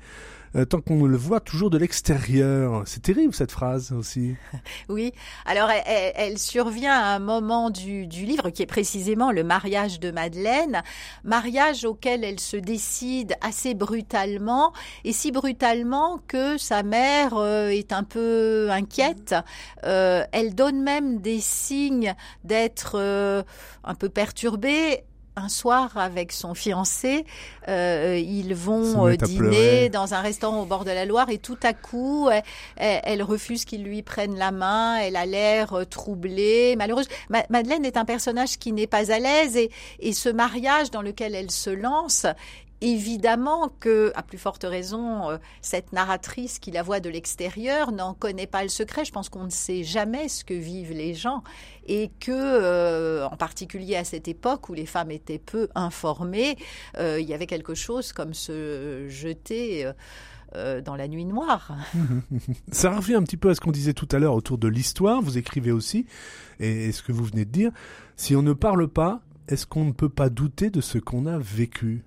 euh, 0.56 0.66
tant 0.66 0.82
qu'on 0.82 1.06
le 1.06 1.18
voit 1.18 1.40
toujours 1.40 1.70
de 1.70 1.78
l'extérieur. 1.78 2.84
C'est 2.86 3.02
terrible 3.02 3.34
cette 3.34 3.52
phrase 3.52 3.92
aussi. 3.92 4.36
Oui, 4.90 5.14
alors 5.46 5.70
elle, 5.86 6.38
survient 6.38 6.94
à 6.94 7.16
un 7.16 7.20
moment 7.20 7.70
du, 7.70 8.08
du, 8.08 8.26
livre 8.26 8.50
qui 8.50 8.64
est 8.64 8.68
précisément 8.68 9.32
le 9.32 9.44
mariage 9.44 10.00
de 10.00 10.10
Madeleine, 10.10 10.82
mariage 11.24 11.86
auquel 11.86 12.24
elle 12.24 12.40
se 12.40 12.58
décide 12.58 13.36
assez 13.42 13.76
brutalement, 13.76 14.74
et 15.04 15.14
si 15.14 15.32
brutalement 15.32 16.20
que 16.28 16.58
sa 16.58 16.84
mère 16.84 17.36
euh, 17.36 17.70
est 17.70 17.94
un 17.94 18.04
peu 18.04 18.70
inquiète. 18.72 19.36
Euh, 19.86 20.24
elle 20.32 20.56
donne 20.56 20.82
même 20.82 21.20
des 21.20 21.40
signes 21.40 22.16
d'être 22.44 23.00
un 23.84 23.96
peu 23.96 24.10
perturbée 24.10 25.04
un 25.40 25.50
soir 25.50 25.98
avec 25.98 26.32
son 26.32 26.54
fiancé, 26.54 27.26
euh, 27.68 28.18
ils 28.18 28.54
vont 28.54 29.08
euh, 29.08 29.16
dîner 29.16 29.90
dans 29.90 30.14
un 30.14 30.22
restaurant 30.22 30.62
au 30.62 30.66
bord 30.66 30.86
de 30.86 30.92
la 30.92 31.06
Loire 31.06 31.30
et 31.30 31.38
tout 31.38 31.58
à 31.64 31.74
coup, 31.74 32.30
elle, 32.78 33.24
refuse 33.24 33.66
qu'ils 33.66 33.84
lui 33.84 34.02
prennent 34.02 34.38
la 34.38 34.52
main, 34.52 34.98
elle 34.98 35.16
a 35.16 35.26
l'air 35.26 35.74
euh, 35.74 35.86
troublée, 35.86 36.76
malheureuse. 36.76 37.08
Madeleine 37.50 37.86
est 37.86 37.98
un 37.98 38.06
personnage 38.06 38.58
qui 38.58 38.72
n'est 38.72 38.88
pas 38.88 39.12
à 39.12 39.20
l'aise 39.20 39.56
et, 39.56 39.72
et 40.00 40.14
ce 40.14 40.30
mariage 40.30 40.92
dans 40.92 41.02
lequel 41.02 41.36
elle 41.36 41.52
se 41.52 41.70
lance 41.70 42.26
Évidemment 42.82 43.70
que, 43.82 44.14
à 44.16 44.24
plus 44.24 44.38
forte 44.38 44.64
raison, 44.64 45.30
euh, 45.30 45.38
cette 45.62 45.92
narratrice 45.92 46.60
qui 46.60 46.72
la 46.72 46.82
voit 46.82 47.02
de 47.02 47.10
l'extérieur 47.10 47.92
n'en 47.92 48.14
connaît 48.14 48.48
pas 48.48 48.64
le 48.64 48.70
secret. 48.70 49.04
Je 49.04 49.12
pense 49.12 49.28
qu'on 49.28 49.44
ne 49.44 49.50
sait 49.50 49.84
jamais 49.84 50.30
ce 50.30 50.46
que 50.46 50.54
vivent 50.54 50.94
les 50.94 51.14
gens 51.14 51.44
et 51.88 52.10
que, 52.22 52.32
euh, 52.32 53.28
en 53.28 53.36
particulier 53.36 53.98
à 53.98 54.06
cette 54.06 54.30
époque 54.30 54.70
où 54.70 54.74
les 54.74 54.86
femmes 54.86 55.12
étaient 55.12 55.40
peu 55.40 55.68
informées, 55.76 56.58
euh, 56.98 57.20
il 57.20 57.28
y 57.28 57.34
avait 57.34 57.48
quelque 57.48 57.76
chose 57.76 58.14
comme 58.14 58.34
se 58.34 59.08
jeter. 59.10 59.92
dans 60.84 60.96
la 60.96 61.08
nuit 61.08 61.26
noire. 61.26 61.76
Ça 62.72 62.90
revient 62.96 63.14
un 63.14 63.22
petit 63.22 63.38
peu 63.38 63.52
à 63.52 63.56
ce 63.56 63.62
qu'on 63.62 63.72
disait 63.72 63.94
tout 63.94 64.08
à 64.12 64.18
l'heure 64.18 64.34
autour 64.34 64.58
de 64.58 64.68
l'histoire. 64.68 65.22
Vous 65.22 65.38
écrivez 65.38 65.72
aussi, 65.72 66.08
et 66.60 66.92
ce 66.92 67.04
que 67.04 67.12
vous 67.12 67.24
venez 67.24 67.46
de 67.46 67.52
dire, 67.52 67.72
si 68.16 68.36
on 68.36 68.42
ne 68.42 68.54
parle 68.54 68.88
pas, 68.88 69.22
est-ce 69.48 69.68
qu'on 69.68 69.86
ne 69.86 69.92
peut 69.92 70.10
pas 70.10 70.30
douter 70.30 70.72
de 70.72 70.82
ce 70.82 70.98
qu'on 70.98 71.28
a 71.28 71.38
vécu? 71.38 72.04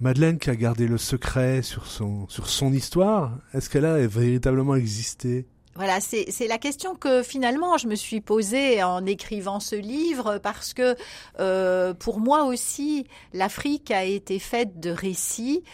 Madeleine 0.00 0.38
qui 0.38 0.50
a 0.50 0.56
gardé 0.56 0.86
le 0.86 0.98
secret 0.98 1.62
sur 1.62 1.86
son, 1.86 2.72
histoire, 2.72 3.38
est-ce 3.52 3.70
qu'elle 3.70 3.84
a 3.84 4.06
véritablement 4.06 4.74
existé? 4.74 5.46
Voilà, 5.76 5.98
c'est 6.00 6.46
la 6.46 6.58
question 6.58 6.94
que 6.94 7.24
finalement 7.24 7.78
je 7.78 7.88
me 7.88 7.96
suis 7.96 8.20
posée 8.20 8.82
en 8.84 9.04
écrivant 9.06 9.58
ce 9.58 9.74
livre 9.74 10.38
parce 10.38 10.72
que 10.72 10.94
euh, 11.40 11.94
pour 11.94 12.20
moi 12.20 12.44
aussi, 12.44 13.06
l'Afrique 13.32 13.90
a 13.90 14.04
été 14.04 14.38
faite 14.38 14.78
de 14.78 14.90
récits 14.90 15.64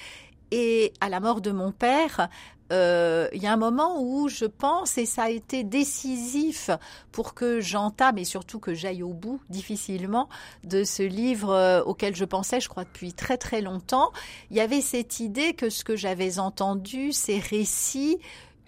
et 0.51 0.93
à 1.01 1.11
la 1.11 1.21
mort 1.21 1.43
de 1.43 1.51
mon 1.51 1.71
père, 1.71 2.29
euh, 2.73 3.29
il 3.33 3.43
y 3.43 3.47
a 3.47 3.53
un 3.53 3.57
moment 3.57 4.01
où 4.01 4.29
je 4.29 4.45
pense, 4.45 4.97
et 4.99 5.07
ça 5.07 5.25
a 5.25 5.31
été 5.31 5.65
décisif 5.65 6.71
pour 7.13 7.35
que 7.35 7.61
j'entame 7.61 8.19
et 8.19 8.25
surtout 8.25 8.61
que 8.61 8.75
j'aille 8.75 9.03
au 9.03 9.13
bout 9.13 9.41
difficilement 9.49 10.29
de 10.65 10.85
ce 10.85 11.03
livre 11.03 11.51
euh, 11.51 11.83
auquel 11.83 12.15
je 12.15 12.25
pensais, 12.25 12.61
je 12.61 12.69
crois, 12.69 12.85
depuis 12.85 13.13
très 13.13 13.39
très 13.39 13.61
longtemps, 13.61 14.13
il 14.51 14.57
y 14.57 14.61
avait 14.61 14.81
cette 14.81 15.21
idée 15.21 15.55
que 15.55 15.71
ce 15.71 15.85
que 15.85 15.97
j'avais 15.97 16.39
entendu, 16.39 17.13
ces 17.13 17.39
récits, 17.39 18.19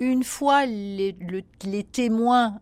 une 0.01 0.25
fois 0.25 0.67
les, 0.67 1.17
les 1.65 1.85
témoins 1.85 2.61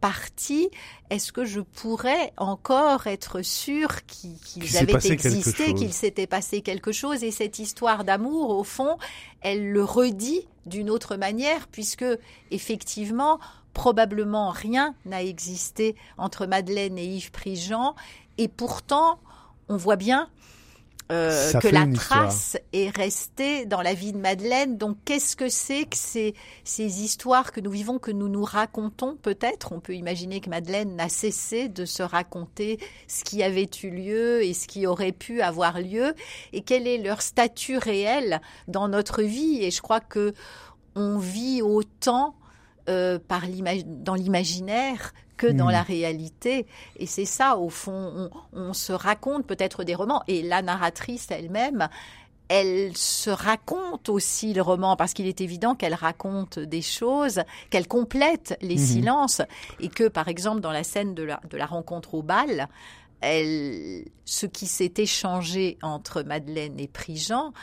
partie, 0.00 0.70
est-ce 1.10 1.32
que 1.32 1.44
je 1.44 1.60
pourrais 1.60 2.32
encore 2.36 3.06
être 3.06 3.42
sûre 3.42 4.04
qu'ils 4.06 4.78
avaient 4.78 4.94
existé, 4.94 5.74
qu'il 5.74 5.92
s'était 5.92 6.26
passé 6.26 6.62
quelque 6.62 6.92
chose? 6.92 7.22
Et 7.22 7.30
cette 7.30 7.58
histoire 7.58 8.04
d'amour, 8.04 8.50
au 8.50 8.64
fond, 8.64 8.96
elle 9.42 9.70
le 9.70 9.84
redit 9.84 10.46
d'une 10.66 10.90
autre 10.90 11.16
manière, 11.16 11.68
puisque 11.68 12.04
effectivement, 12.50 13.38
probablement 13.74 14.50
rien 14.50 14.94
n'a 15.04 15.22
existé 15.22 15.94
entre 16.18 16.46
Madeleine 16.46 16.98
et 16.98 17.04
Yves 17.06 17.30
Prigent, 17.30 17.94
et 18.38 18.48
pourtant, 18.48 19.18
on 19.68 19.76
voit 19.76 19.96
bien 19.96 20.28
euh, 21.10 21.52
que 21.54 21.68
la 21.68 21.86
trace 21.92 22.56
est 22.72 22.94
restée 22.94 23.66
dans 23.66 23.82
la 23.82 23.94
vie 23.94 24.12
de 24.12 24.18
Madeleine. 24.18 24.78
Donc, 24.78 24.96
qu'est-ce 25.04 25.36
que 25.36 25.48
c'est 25.48 25.84
que 25.84 25.96
ces, 25.96 26.34
ces 26.64 27.02
histoires 27.02 27.52
que 27.52 27.60
nous 27.60 27.70
vivons, 27.70 27.98
que 27.98 28.10
nous 28.10 28.28
nous 28.28 28.44
racontons 28.44 29.16
peut-être? 29.20 29.72
On 29.72 29.80
peut 29.80 29.94
imaginer 29.94 30.40
que 30.40 30.50
Madeleine 30.50 30.96
n'a 30.96 31.08
cessé 31.08 31.68
de 31.68 31.84
se 31.84 32.02
raconter 32.02 32.78
ce 33.08 33.24
qui 33.24 33.42
avait 33.42 33.68
eu 33.82 33.90
lieu 33.90 34.44
et 34.44 34.54
ce 34.54 34.68
qui 34.68 34.86
aurait 34.86 35.12
pu 35.12 35.40
avoir 35.42 35.80
lieu, 35.80 36.14
et 36.52 36.62
quel 36.62 36.86
est 36.86 36.98
leur 36.98 37.22
statut 37.22 37.78
réel 37.78 38.40
dans 38.68 38.88
notre 38.88 39.22
vie? 39.22 39.62
Et 39.62 39.70
je 39.70 39.82
crois 39.82 40.00
que 40.00 40.34
on 40.96 41.18
vit 41.18 41.62
autant 41.62 42.34
euh, 42.88 43.18
par 43.18 43.42
dans 43.86 44.14
l'imaginaire 44.14 45.12
que 45.40 45.46
dans 45.46 45.68
hmm. 45.68 45.72
la 45.72 45.82
réalité. 45.82 46.66
Et 46.96 47.06
c'est 47.06 47.24
ça, 47.24 47.56
au 47.56 47.70
fond, 47.70 48.28
on, 48.52 48.74
se 48.74 48.92
raconte 48.92 49.46
peut-être 49.46 49.84
des 49.84 49.94
romans. 49.94 50.22
Et 50.28 50.42
la 50.42 50.60
narratrice 50.60 51.28
elle-même, 51.30 51.88
elle 52.48 52.94
se 52.94 53.30
raconte 53.30 54.10
aussi 54.10 54.52
le 54.52 54.60
roman 54.60 54.96
parce 54.96 55.14
qu'il 55.14 55.26
est 55.26 55.40
évident 55.40 55.74
qu'elle 55.74 55.94
raconte 55.94 56.58
des 56.58 56.82
choses, 56.82 57.40
qu'elle 57.70 57.88
complète 57.88 58.58
les 58.60 58.74
hmm. 58.74 58.86
silences 58.86 59.42
et 59.80 59.88
que, 59.88 60.08
par 60.08 60.28
exemple, 60.28 60.60
dans 60.60 60.72
la 60.72 60.84
scène 60.84 61.14
de 61.14 61.22
la, 61.22 61.40
de 61.48 61.56
la 61.56 61.66
rencontre 61.66 62.12
au 62.12 62.22
bal, 62.22 62.68
elle, 63.22 64.04
ce 64.26 64.44
qui 64.44 64.66
s'est 64.66 64.92
échangé 64.98 65.78
entre 65.80 66.22
Madeleine 66.22 66.78
et 66.78 66.88
Prigent, 66.88 67.54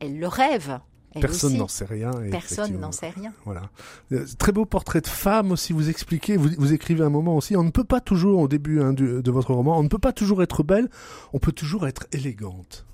elle 0.00 0.18
le 0.18 0.26
rêve. 0.26 0.80
Personne 1.18 1.56
n'en 1.56 1.68
sait 1.68 1.84
rien. 1.84 2.12
Personne 2.30 2.78
n'en 2.78 2.92
sait 2.92 3.10
rien. 3.10 3.32
Voilà. 3.44 3.70
Euh, 4.12 4.24
très 4.38 4.52
beau 4.52 4.64
portrait 4.64 5.00
de 5.00 5.08
femme 5.08 5.50
aussi. 5.50 5.72
Vous 5.72 5.88
expliquez, 5.88 6.36
vous, 6.36 6.50
vous 6.56 6.72
écrivez 6.72 7.02
un 7.02 7.10
moment 7.10 7.36
aussi. 7.36 7.56
On 7.56 7.64
ne 7.64 7.70
peut 7.70 7.84
pas 7.84 8.00
toujours, 8.00 8.40
au 8.40 8.48
début 8.48 8.80
hein, 8.80 8.92
de 8.92 9.30
votre 9.30 9.52
roman, 9.52 9.78
on 9.78 9.82
ne 9.82 9.88
peut 9.88 9.98
pas 9.98 10.12
toujours 10.12 10.42
être 10.42 10.62
belle. 10.62 10.88
On 11.32 11.38
peut 11.38 11.52
toujours 11.52 11.88
être 11.88 12.06
élégante. 12.12 12.86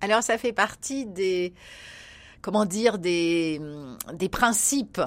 Alors 0.00 0.22
ça 0.22 0.38
fait 0.38 0.52
partie 0.52 1.06
des, 1.06 1.52
comment 2.40 2.64
dire, 2.64 2.98
des, 2.98 3.60
des 4.14 4.28
principes 4.28 5.00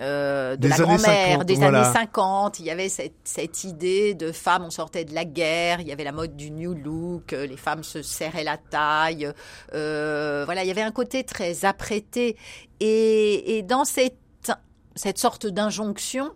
euh, 0.00 0.56
de 0.56 0.68
la 0.68 0.76
grand-mère 0.76 1.44
des 1.44 1.62
années 1.62 1.84
50. 1.84 2.60
Il 2.60 2.66
y 2.66 2.70
avait 2.70 2.88
cette, 2.88 3.14
cette, 3.24 3.64
idée 3.64 4.14
de 4.14 4.32
femmes, 4.32 4.64
on 4.64 4.70
sortait 4.70 5.04
de 5.04 5.14
la 5.14 5.24
guerre, 5.24 5.80
il 5.80 5.88
y 5.88 5.92
avait 5.92 6.04
la 6.04 6.12
mode 6.12 6.36
du 6.36 6.50
new 6.50 6.74
look, 6.74 7.32
euh, 7.32 7.46
les 7.46 7.56
femmes 7.56 7.82
se 7.82 8.02
serraient 8.02 8.44
la 8.44 8.58
taille. 8.58 9.32
Euh, 9.74 10.42
voilà, 10.44 10.64
il 10.64 10.68
y 10.68 10.70
avait 10.70 10.82
un 10.82 10.92
côté 10.92 11.24
très 11.24 11.64
apprêté. 11.64 12.36
Et, 12.80 13.58
et 13.58 13.62
dans 13.62 13.84
cette, 13.84 14.16
cette 14.94 15.18
sorte 15.18 15.46
d'injonction, 15.46 16.32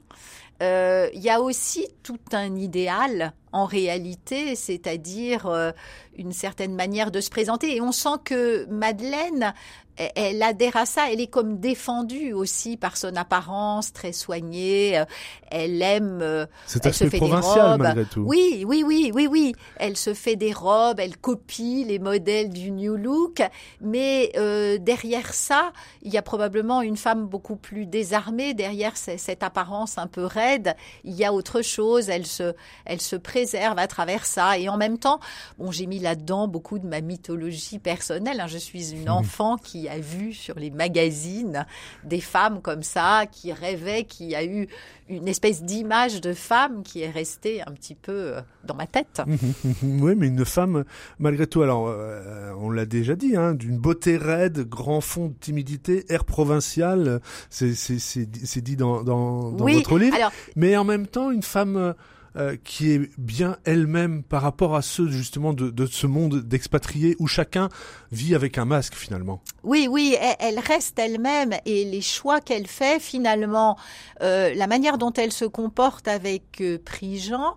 euh, 0.62 1.08
il 1.12 1.20
y 1.20 1.30
a 1.30 1.40
aussi 1.40 1.88
tout 2.04 2.20
un 2.32 2.54
idéal 2.54 3.32
en 3.50 3.64
réalité, 3.64 4.54
c'est-à-dire 4.54 5.46
euh, 5.46 5.72
une 6.16 6.32
certaine 6.32 6.74
manière 6.74 7.10
de 7.10 7.20
se 7.20 7.30
présenter. 7.30 7.76
Et 7.76 7.80
on 7.80 7.90
sent 7.90 8.20
que 8.24 8.66
Madeleine 8.66 9.54
elle 9.96 10.42
adhère 10.42 10.76
à 10.76 10.86
ça, 10.86 11.12
elle 11.12 11.20
est 11.20 11.26
comme 11.26 11.58
défendue 11.58 12.32
aussi 12.32 12.76
par 12.76 12.96
son 12.96 13.14
apparence 13.14 13.92
très 13.92 14.12
soignée, 14.12 14.98
euh, 14.98 15.04
elle 15.50 15.82
aime, 15.82 16.20
euh, 16.22 16.46
elle 16.82 16.94
se 16.94 17.08
fait 17.08 17.20
des 17.20 17.30
robes. 17.30 17.82
Malgré 17.82 18.04
tout. 18.06 18.20
Oui, 18.20 18.64
oui, 18.66 18.82
oui, 18.86 19.10
oui, 19.14 19.26
oui, 19.26 19.54
elle 19.76 19.96
se 19.96 20.14
fait 20.14 20.36
des 20.36 20.52
robes, 20.52 20.98
elle 20.98 21.16
copie 21.16 21.84
les 21.84 21.98
modèles 21.98 22.48
du 22.50 22.70
New 22.70 22.96
Look, 22.96 23.42
mais 23.80 24.32
euh, 24.36 24.78
derrière 24.78 25.34
ça, 25.34 25.72
il 26.02 26.12
y 26.12 26.16
a 26.16 26.22
probablement 26.22 26.80
une 26.80 26.96
femme 26.96 27.26
beaucoup 27.26 27.56
plus 27.56 27.86
désarmée, 27.86 28.54
derrière 28.54 28.96
cette 28.96 29.42
apparence 29.42 29.98
un 29.98 30.06
peu 30.06 30.24
raide, 30.24 30.74
il 31.04 31.14
y 31.14 31.24
a 31.24 31.32
autre 31.32 31.62
chose, 31.62 32.08
elle 32.08 32.26
se, 32.26 32.54
elle 32.86 33.00
se 33.00 33.16
préserve 33.16 33.78
à 33.78 33.86
travers 33.86 34.24
ça, 34.24 34.58
et 34.58 34.68
en 34.68 34.76
même 34.76 34.98
temps, 34.98 35.20
bon, 35.58 35.70
j'ai 35.70 35.86
mis 35.86 35.98
là-dedans 35.98 36.48
beaucoup 36.48 36.78
de 36.78 36.86
ma 36.86 37.00
mythologie 37.00 37.78
personnelle, 37.78 38.40
hein. 38.40 38.46
je 38.46 38.58
suis 38.58 38.92
une 38.92 39.10
enfant 39.10 39.56
qui 39.56 39.81
a 39.88 39.98
vu 39.98 40.32
sur 40.32 40.58
les 40.58 40.70
magazines 40.70 41.66
des 42.04 42.20
femmes 42.20 42.60
comme 42.60 42.82
ça, 42.82 43.24
qui 43.30 43.52
rêvaient, 43.52 44.04
qui 44.04 44.34
a 44.34 44.44
eu 44.44 44.68
une 45.08 45.28
espèce 45.28 45.62
d'image 45.62 46.20
de 46.20 46.32
femme 46.32 46.82
qui 46.82 47.02
est 47.02 47.10
restée 47.10 47.62
un 47.62 47.72
petit 47.72 47.94
peu 47.94 48.12
euh, 48.12 48.40
dans 48.64 48.74
ma 48.74 48.86
tête. 48.86 49.22
oui, 49.82 50.14
mais 50.16 50.28
une 50.28 50.44
femme, 50.44 50.84
malgré 51.18 51.46
tout, 51.46 51.62
alors 51.62 51.88
euh, 51.88 52.52
on 52.58 52.70
l'a 52.70 52.86
déjà 52.86 53.14
dit, 53.14 53.36
hein, 53.36 53.54
d'une 53.54 53.78
beauté 53.78 54.16
raide, 54.16 54.68
grand 54.68 55.00
fond 55.00 55.28
de 55.28 55.34
timidité, 55.34 56.04
air 56.08 56.24
provincial, 56.24 57.20
c'est 57.50 58.60
dit 58.62 58.76
dans, 58.76 59.02
dans, 59.02 59.50
votre 59.50 59.98
livre, 59.98 60.16
mais 60.56 60.76
en 60.76 60.84
même 60.84 61.06
temps 61.06 61.30
une 61.30 61.42
femme 61.42 61.94
euh, 62.36 62.56
qui 62.64 62.92
est 62.92 63.10
bien 63.18 63.58
elle-même 63.64 64.22
par 64.22 64.42
rapport 64.42 64.74
à 64.74 64.82
ceux 64.82 65.08
justement 65.08 65.52
de, 65.52 65.70
de 65.70 65.86
ce 65.86 66.06
monde 66.06 66.40
d'expatriés 66.40 67.14
où 67.18 67.26
chacun 67.26 67.68
vit 68.10 68.34
avec 68.34 68.58
un 68.58 68.64
masque 68.64 68.94
finalement. 68.94 69.42
Oui, 69.62 69.86
oui, 69.90 70.16
elle, 70.38 70.58
reste 70.58 70.98
elle-même 70.98 71.52
et 71.66 71.84
les 71.84 72.00
choix 72.00 72.40
qu'elle 72.40 72.66
fait 72.66 73.00
finalement, 73.00 73.76
euh, 74.22 74.54
la 74.54 74.66
manière 74.66 74.98
dont 74.98 75.12
elle 75.12 75.32
se 75.32 75.44
comporte 75.44 76.08
avec 76.08 76.60
euh, 76.60 76.78
Prigent, 76.82 77.56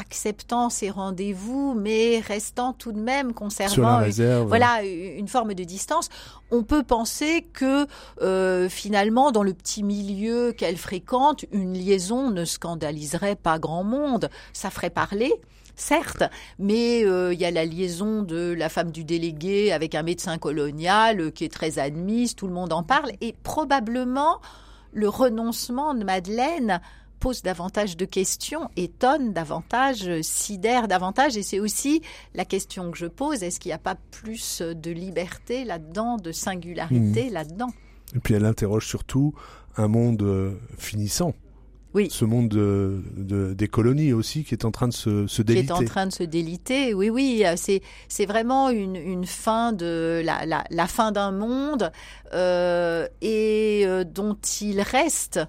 acceptant 0.00 0.70
ses 0.70 0.90
rendez-vous, 0.90 1.74
mais 1.74 2.20
restant 2.20 2.72
tout 2.72 2.92
de 2.92 2.98
même 2.98 3.32
conservant 3.32 4.02
une, 4.02 4.44
voilà 4.44 4.82
une 4.82 5.28
forme 5.28 5.54
de 5.54 5.64
distance. 5.64 6.08
On 6.50 6.62
peut 6.62 6.82
penser 6.82 7.46
que 7.52 7.86
euh, 8.22 8.68
finalement, 8.68 9.30
dans 9.30 9.42
le 9.42 9.54
petit 9.54 9.82
milieu 9.82 10.52
qu'elle 10.52 10.76
fréquente, 10.76 11.44
une 11.52 11.74
liaison 11.74 12.30
ne 12.30 12.44
scandaliserait 12.44 13.36
pas 13.36 13.58
grand 13.58 13.84
monde. 13.84 14.30
Ça 14.52 14.70
ferait 14.70 14.90
parler 14.90 15.32
certes, 15.76 16.24
mais 16.58 17.04
euh, 17.04 17.32
il 17.32 17.40
y 17.40 17.44
a 17.44 17.50
la 17.50 17.64
liaison 17.64 18.22
de 18.22 18.52
la 18.52 18.68
femme 18.68 18.90
du 18.90 19.04
délégué 19.04 19.72
avec 19.72 19.94
un 19.94 20.02
médecin 20.02 20.38
colonial 20.38 21.20
euh, 21.20 21.30
qui 21.30 21.44
est 21.44 21.52
très 21.52 21.78
admise, 21.78 22.34
tout 22.34 22.46
le 22.46 22.52
monde 22.52 22.72
en 22.72 22.82
parle, 22.82 23.12
et 23.20 23.34
probablement 23.42 24.40
le 24.92 25.08
renoncement 25.08 25.94
de 25.94 26.04
Madeleine 26.04 26.80
pose 27.20 27.42
davantage 27.42 27.96
de 27.96 28.06
questions, 28.06 28.68
étonne 28.76 29.32
davantage, 29.32 30.20
sidère 30.22 30.88
davantage. 30.88 31.36
Et 31.36 31.42
c'est 31.42 31.60
aussi 31.60 32.02
la 32.34 32.44
question 32.44 32.90
que 32.90 32.98
je 32.98 33.06
pose, 33.06 33.42
est-ce 33.42 33.60
qu'il 33.60 33.68
n'y 33.68 33.74
a 33.74 33.78
pas 33.78 33.96
plus 34.10 34.62
de 34.62 34.90
liberté 34.90 35.64
là-dedans, 35.64 36.16
de 36.16 36.32
singularité 36.32 37.30
hmm. 37.30 37.32
là-dedans? 37.32 37.70
Et 38.16 38.18
puis 38.18 38.34
elle 38.34 38.46
interroge 38.46 38.86
surtout 38.86 39.34
un 39.76 39.86
monde 39.86 40.22
euh, 40.22 40.54
finissant. 40.78 41.34
Oui. 41.92 42.08
Ce 42.08 42.24
monde 42.24 42.48
de, 42.48 43.52
des 43.52 43.66
colonies 43.66 44.12
aussi 44.12 44.44
qui 44.44 44.54
est 44.54 44.64
en 44.64 44.70
train 44.70 44.86
de 44.86 44.92
se, 44.92 45.26
se 45.26 45.42
déliter. 45.42 45.66
Qui 45.66 45.72
est 45.72 45.84
en 45.84 45.84
train 45.84 46.06
de 46.06 46.12
se 46.12 46.22
déliter, 46.22 46.94
oui, 46.94 47.10
oui. 47.10 47.42
C'est, 47.56 47.82
c'est 48.06 48.26
vraiment 48.26 48.70
une, 48.70 48.94
une 48.94 49.26
fin 49.26 49.72
de 49.72 50.22
la, 50.24 50.46
la, 50.46 50.62
la 50.70 50.86
fin 50.86 51.10
d'un 51.10 51.32
monde 51.32 51.90
euh, 52.32 53.08
et 53.20 53.82
euh, 53.86 54.04
dont 54.04 54.38
il 54.60 54.80
reste 54.80 55.40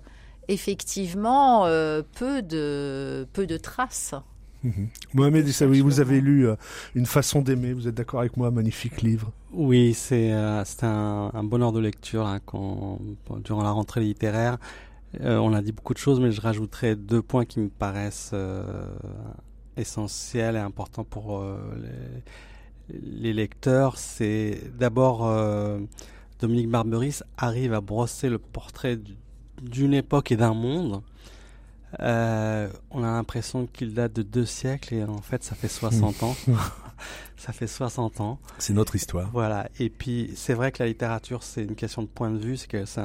effectivement 0.52 1.66
euh, 1.66 2.02
peu, 2.18 2.42
de, 2.42 3.28
peu 3.34 3.48
de 3.48 3.58
traces. 3.58 4.16
Mhm. 4.64 4.90
Mohamed 5.14 5.48
Issaoui, 5.48 5.82
vous 5.82 6.00
avez 6.00 6.22
lu 6.22 6.48
euh, 6.48 6.56
Une 6.94 7.08
façon 7.08 7.42
d'aimer, 7.42 7.74
vous 7.74 7.88
êtes 7.88 7.96
d'accord 7.96 8.20
avec 8.20 8.38
moi, 8.38 8.52
magnifique 8.52 9.02
livre. 9.02 9.32
Oui, 9.52 9.94
c'est 9.94 10.32
euh, 10.32 10.64
un, 10.84 11.32
un, 11.34 11.44
bonheur 11.44 11.72
de 11.72 11.80
lecture 11.80 12.28
hein, 12.28 12.40
quand, 12.46 13.00
durant 13.44 13.64
la 13.64 13.72
rentrée 13.72 14.02
littéraire. 14.02 14.58
on 15.20 15.54
a 15.54 15.62
dit 15.62 15.72
beaucoup 15.72 15.94
de 15.94 16.00
choses, 16.00 16.20
mais 16.20 16.32
je 16.32 16.42
rajouterai 16.42 16.96
deux 16.96 17.22
points 17.22 17.46
qui 17.46 17.60
me 17.60 17.70
paraissent 17.70 18.34
essentiel 19.78 20.56
et 20.56 20.60
important 20.60 21.04
pour 21.04 21.40
euh, 21.40 21.58
les, 22.90 23.00
les, 23.00 23.34
lecteurs, 23.34 23.98
c'est 23.98 24.62
d'abord 24.78 25.28
euh, 25.28 25.80
Dominique 26.40 26.70
Barberis 26.70 27.20
arrive 27.38 27.74
à 27.74 27.82
brosser 27.82 28.30
le 28.30 28.38
portrait 28.38 28.98
d'une 29.62 29.94
époque 29.94 30.32
et 30.32 30.38
d'un 30.38 30.54
monde. 30.54 31.02
Euh, 32.00 32.70
on 32.92 33.04
a 33.04 33.08
l'impression 33.08 33.68
qu'il 33.68 33.94
date 33.94 34.14
de 34.14 34.22
deux 34.22 34.46
siècles 34.46 34.94
et 34.94 35.04
en 35.04 35.22
fait 35.22 35.44
ça 35.44 35.56
fait 35.56 35.68
60 35.68 36.24
ans. 36.24 36.36
ça 37.38 37.52
fait 37.52 37.68
60 37.68 38.22
ans. 38.22 38.40
C'est 38.60 38.74
notre 38.74 38.96
histoire. 38.96 39.30
Voilà. 39.34 39.70
Et 39.80 39.90
puis 39.90 40.32
c'est 40.36 40.54
vrai 40.54 40.72
que 40.72 40.82
la 40.82 40.88
littérature 40.88 41.44
c'est 41.44 41.64
une 41.64 41.76
question 41.76 42.02
de 42.04 42.08
point 42.08 42.32
de 42.32 42.38
vue, 42.38 42.58
c'est 42.58 42.68
que 42.68 42.86
c'est 42.86 43.02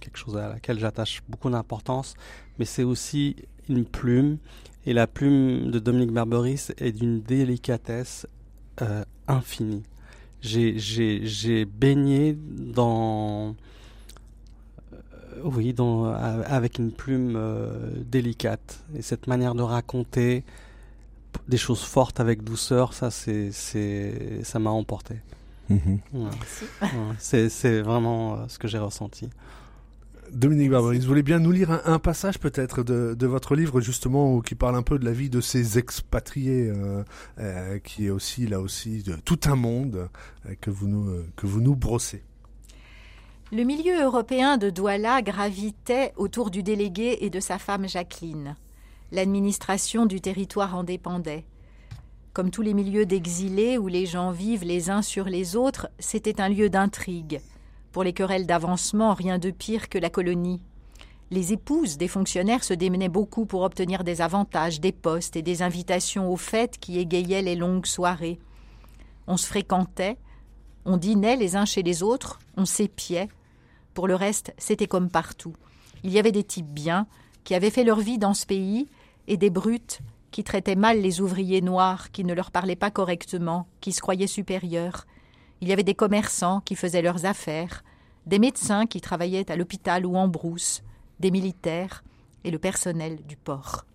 quelque 0.00 0.16
chose 0.16 0.36
à 0.36 0.48
laquelle 0.48 0.80
j'attache 0.80 1.22
beaucoup 1.28 1.48
d'importance, 1.48 2.14
mais 2.58 2.64
c'est 2.64 2.84
aussi 2.84 3.36
une 3.68 3.84
plume. 3.84 4.38
Et 4.86 4.92
la 4.92 5.06
plume 5.06 5.70
de 5.70 5.78
Dominique 5.78 6.12
Barberis 6.12 6.68
est 6.76 6.92
d'une 6.92 7.22
délicatesse 7.22 8.26
euh, 8.82 9.04
infinie. 9.28 9.82
J'ai 10.42 11.64
baigné 11.64 12.36
dans 12.36 13.54
oui, 15.42 15.72
dans, 15.72 16.04
avec 16.04 16.78
une 16.78 16.92
plume 16.92 17.34
euh, 17.36 17.90
délicate. 18.06 18.84
Et 18.96 19.02
cette 19.02 19.26
manière 19.26 19.54
de 19.54 19.62
raconter 19.62 20.44
des 21.48 21.56
choses 21.56 21.82
fortes 21.82 22.20
avec 22.20 22.44
douceur, 22.44 22.92
ça, 22.92 23.10
c'est, 23.10 23.50
c'est, 23.52 24.42
ça 24.44 24.58
m'a 24.58 24.70
emporté. 24.70 25.16
Mhm. 25.68 25.98
C'est 27.18 27.80
vraiment 27.80 28.48
ce 28.48 28.58
que 28.58 28.68
j'ai 28.68 28.78
ressenti. 28.78 29.30
Dominique 30.32 30.70
Barberis, 30.70 30.98
vous 30.98 31.06
voulez 31.06 31.22
bien 31.22 31.38
nous 31.38 31.52
lire 31.52 31.80
un, 31.84 31.98
passage 31.98 32.38
peut-être 32.38 32.82
de, 32.82 33.26
votre 33.26 33.54
livre 33.54 33.80
justement 33.80 34.40
qui 34.40 34.54
parle 34.54 34.76
un 34.76 34.82
peu 34.82 34.98
de 34.98 35.04
la 35.04 35.12
vie 35.12 35.30
de 35.30 35.40
ces 35.40 35.78
expatriés, 35.78 36.68
euh, 36.68 37.04
euh, 37.38 37.78
qui 37.78 38.06
est 38.06 38.10
aussi 38.10 38.46
là 38.46 38.60
aussi 38.60 39.02
de 39.02 39.14
tout 39.16 39.40
un 39.44 39.54
monde 39.54 40.08
euh, 40.46 40.54
que 40.60 40.70
vous 40.70 40.88
nous 40.88 41.22
que 41.36 41.46
vous 41.46 41.60
nous 41.60 41.76
brossez? 41.76 42.22
Le 43.56 43.62
milieu 43.62 44.02
européen 44.02 44.56
de 44.56 44.68
Douala 44.68 45.22
gravitait 45.22 46.12
autour 46.16 46.50
du 46.50 46.64
délégué 46.64 47.18
et 47.20 47.30
de 47.30 47.38
sa 47.38 47.56
femme 47.60 47.88
Jacqueline. 47.88 48.56
L'administration 49.12 50.06
du 50.06 50.20
territoire 50.20 50.74
en 50.74 50.82
dépendait. 50.82 51.44
Comme 52.32 52.50
tous 52.50 52.62
les 52.62 52.74
milieux 52.74 53.06
d'exilés 53.06 53.78
où 53.78 53.86
les 53.86 54.06
gens 54.06 54.32
vivent 54.32 54.64
les 54.64 54.90
uns 54.90 55.02
sur 55.02 55.26
les 55.26 55.54
autres, 55.54 55.88
c'était 56.00 56.40
un 56.40 56.48
lieu 56.48 56.68
d'intrigue. 56.68 57.40
Pour 57.92 58.02
les 58.02 58.12
querelles 58.12 58.48
d'avancement, 58.48 59.14
rien 59.14 59.38
de 59.38 59.52
pire 59.52 59.88
que 59.88 59.98
la 59.98 60.10
colonie. 60.10 60.60
Les 61.30 61.52
épouses 61.52 61.96
des 61.96 62.08
fonctionnaires 62.08 62.64
se 62.64 62.74
démenaient 62.74 63.08
beaucoup 63.08 63.46
pour 63.46 63.62
obtenir 63.62 64.02
des 64.02 64.20
avantages, 64.20 64.80
des 64.80 64.90
postes 64.90 65.36
et 65.36 65.42
des 65.42 65.62
invitations 65.62 66.28
aux 66.28 66.36
fêtes 66.36 66.78
qui 66.80 66.98
égayaient 66.98 67.40
les 67.40 67.54
longues 67.54 67.86
soirées. 67.86 68.40
On 69.28 69.36
se 69.36 69.46
fréquentait, 69.46 70.16
on 70.84 70.96
dînait 70.96 71.36
les 71.36 71.54
uns 71.54 71.66
chez 71.66 71.84
les 71.84 72.02
autres, 72.02 72.40
on 72.56 72.64
s'épiait. 72.64 73.28
Pour 73.94 74.08
le 74.08 74.14
reste, 74.16 74.52
c'était 74.58 74.86
comme 74.86 75.08
partout. 75.08 75.54
Il 76.02 76.12
y 76.12 76.18
avait 76.18 76.32
des 76.32 76.44
types 76.44 76.68
bien, 76.68 77.06
qui 77.44 77.54
avaient 77.54 77.70
fait 77.70 77.84
leur 77.84 78.00
vie 78.00 78.18
dans 78.18 78.34
ce 78.34 78.46
pays, 78.46 78.88
et 79.26 79.36
des 79.36 79.50
brutes 79.50 80.00
qui 80.30 80.44
traitaient 80.44 80.74
mal 80.74 81.00
les 81.00 81.20
ouvriers 81.20 81.62
noirs, 81.62 82.10
qui 82.10 82.24
ne 82.24 82.34
leur 82.34 82.50
parlaient 82.50 82.76
pas 82.76 82.90
correctement, 82.90 83.68
qui 83.80 83.92
se 83.92 84.00
croyaient 84.00 84.26
supérieurs, 84.26 85.06
il 85.60 85.68
y 85.68 85.72
avait 85.72 85.82
des 85.82 85.94
commerçants 85.94 86.60
qui 86.60 86.74
faisaient 86.74 87.00
leurs 87.00 87.24
affaires, 87.24 87.84
des 88.26 88.38
médecins 88.38 88.86
qui 88.86 89.00
travaillaient 89.00 89.50
à 89.50 89.56
l'hôpital 89.56 90.04
ou 90.04 90.16
en 90.16 90.28
brousse, 90.28 90.82
des 91.20 91.30
militaires 91.30 92.04
et 92.42 92.50
le 92.50 92.58
personnel 92.58 93.24
du 93.24 93.36
port. 93.36 93.86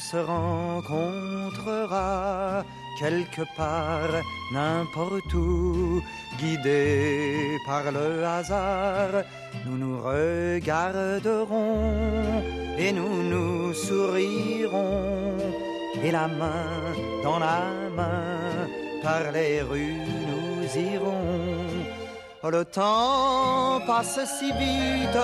Se 0.00 0.16
rencontrera 0.16 2.08
quelque 2.98 3.42
part, 3.56 4.14
n'importe 4.52 5.32
où, 5.34 6.02
guidés 6.38 7.58
par 7.66 7.84
le 7.92 8.24
hasard, 8.24 9.22
nous 9.66 9.76
nous 9.76 9.98
regarderons 10.00 11.76
et 12.78 12.92
nous 12.92 13.22
nous 13.22 13.74
sourirons, 13.74 15.36
et 16.02 16.10
la 16.10 16.28
main 16.28 16.94
dans 17.22 17.38
la 17.38 17.60
main, 17.94 18.68
par 19.02 19.30
les 19.32 19.60
rues 19.62 20.00
nous 20.28 20.66
irons 20.92 21.69
le 22.48 22.64
temps 22.64 23.80
passe 23.86 24.18
si 24.38 24.46
vite, 24.52 25.18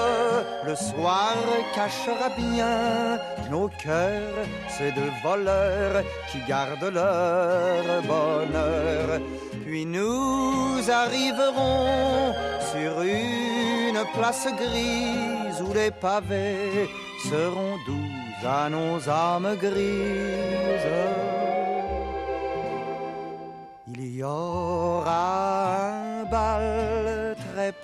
le 0.67 0.75
soir 0.75 1.35
cachera 1.75 2.29
bien 2.37 3.19
nos 3.51 3.69
cœurs, 3.83 4.45
ces 4.69 4.93
deux 4.93 5.13
voleurs 5.23 6.03
qui 6.31 6.39
gardent 6.47 6.93
leur 6.93 8.03
bonheur. 8.03 9.21
Puis 9.65 9.87
nous 9.87 10.79
arriverons 10.91 12.35
sur 12.73 13.01
une 13.01 14.03
place 14.15 14.49
grise 14.59 15.63
où 15.63 15.73
les 15.73 15.91
pavés 15.91 16.89
seront 17.31 17.77
doux 17.87 18.47
à 18.47 18.69
nos 18.69 19.09
âmes 19.09 19.57
grises. 19.57 20.87
Il 23.89 24.17
y 24.17 24.23
aura 24.23 25.77
un 25.77 26.25
bal 26.25 26.96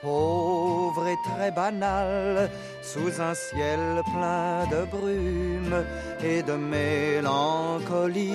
pauvre 0.00 1.06
et 1.06 1.16
très 1.24 1.50
banal, 1.50 2.50
sous 2.82 3.20
un 3.20 3.34
ciel 3.34 4.02
plein 4.12 4.66
de 4.70 4.84
brume 4.84 5.84
et 6.22 6.42
de 6.42 6.52
mélancolie. 6.52 8.30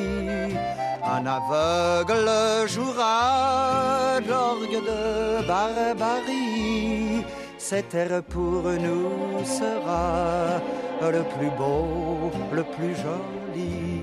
Un 1.04 1.26
aveugle 1.26 2.30
jouera 2.68 4.20
l'orgue 4.28 4.82
de 4.92 5.48
barbarie. 5.48 7.24
Cet 7.58 7.96
air 7.96 8.24
pour 8.24 8.64
nous 8.64 9.44
sera 9.46 10.60
le 11.02 11.24
plus 11.24 11.52
beau, 11.58 12.32
le 12.52 12.64
plus 12.64 12.96
joli. 12.96 13.97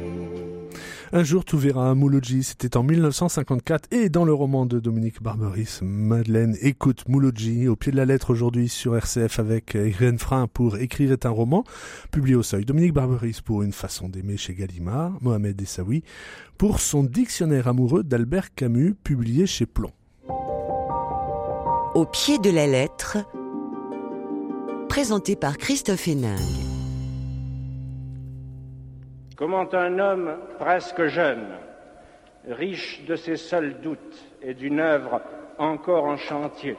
Un 1.17 1.23
jour 1.23 1.45
tout 1.45 1.59
verra 1.59 1.91
à 1.91 1.95
Mouloudji, 1.95 2.43
c'était 2.43 2.77
en 2.77 2.83
1954 2.83 3.93
et 3.93 4.09
dans 4.09 4.25
le 4.25 4.35
roman 4.35 4.67
de 4.67 4.81
Dominique 4.81 5.23
Barberis, 5.23 5.79
Madeleine 5.81 6.57
écoute 6.61 7.05
Mouloudji 7.09 7.69
au 7.69 7.77
pied 7.77 7.93
de 7.93 7.97
la 7.97 8.05
lettre 8.05 8.31
aujourd'hui 8.31 8.69
sur 8.69 8.97
RCF 8.97 9.39
avec 9.39 9.75
Irène 9.75 10.19
Frein 10.19 10.49
pour 10.49 10.77
Écrire 10.77 11.17
un 11.23 11.29
roman, 11.29 11.63
publié 12.11 12.35
au 12.35 12.43
seuil. 12.43 12.65
Dominique 12.65 12.95
Barberis 12.95 13.39
pour 13.45 13.63
Une 13.63 13.73
façon 13.73 14.09
d'aimer 14.09 14.37
chez 14.37 14.55
Gallimard, 14.55 15.13
Mohamed 15.21 15.63
Essaoui 15.63 16.03
pour 16.59 16.81
son 16.81 17.05
dictionnaire 17.05 17.69
amoureux 17.69 18.03
d'Albert 18.03 18.53
Camus, 18.53 18.95
publié 18.95 19.47
chez 19.47 19.67
Plomb. 19.67 19.93
Au 21.95 22.07
pied 22.07 22.39
de 22.39 22.51
la 22.51 22.67
lettre, 22.67 23.19
présenté 24.89 25.37
par 25.37 25.59
Christophe 25.59 26.09
Hénin. 26.09 26.35
Comment 29.37 29.75
un 29.75 29.99
homme 29.99 30.37
presque 30.61 31.07
jeune, 31.07 31.49
riche 32.49 33.05
de 33.05 33.17
ses 33.17 33.37
seuls 33.37 33.81
doutes 33.81 34.25
et 34.41 34.55
d'une 34.55 34.79
œuvre 34.79 35.23
encore 35.59 36.05
en 36.05 36.17
chantier, 36.17 36.77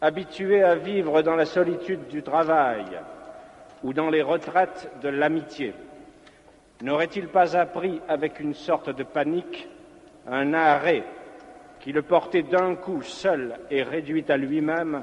habitué 0.00 0.62
à 0.62 0.76
vivre 0.76 1.22
dans 1.22 1.34
la 1.34 1.46
solitude 1.46 2.06
du 2.06 2.22
travail 2.22 2.84
ou 3.82 3.92
dans 3.92 4.10
les 4.10 4.22
retraites 4.22 4.92
de 5.02 5.08
l'amitié, 5.08 5.74
n'aurait-il 6.82 7.26
pas 7.26 7.56
appris 7.56 8.00
avec 8.06 8.38
une 8.38 8.54
sorte 8.54 8.90
de 8.90 9.02
panique 9.02 9.68
un 10.28 10.54
arrêt 10.54 11.02
qui 11.80 11.90
le 11.90 12.02
portait 12.02 12.44
d'un 12.44 12.76
coup 12.76 13.02
seul 13.02 13.58
et 13.72 13.82
réduit 13.82 14.24
à 14.28 14.36
lui-même 14.36 15.02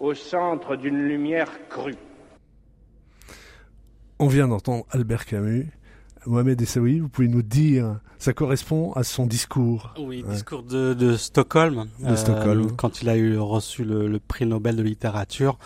au 0.00 0.14
centre 0.14 0.76
d'une 0.76 1.06
lumière 1.08 1.68
crue? 1.68 1.98
On 4.18 4.26
vient 4.26 4.48
d'entendre 4.48 4.84
Albert 4.90 5.26
Camus. 5.26 5.70
Mohamed 6.26 6.60
Essaoui, 6.62 7.00
vous 7.00 7.08
pouvez 7.10 7.28
nous 7.28 7.42
dire, 7.42 8.00
ça 8.18 8.32
correspond 8.32 8.92
à 8.94 9.04
son 9.04 9.26
discours. 9.26 9.92
Oui, 9.98 10.24
discours 10.26 10.62
de, 10.62 11.16
Stockholm. 11.16 11.86
De 12.00 12.16
Stockholm. 12.16 12.74
Quand 12.76 13.02
il 13.02 13.10
a 13.10 13.16
eu 13.16 13.36
reçu 13.36 13.84
le, 13.84 14.18
prix 14.18 14.46
Nobel 14.46 14.76
de 14.76 14.82
littérature, 14.82 15.58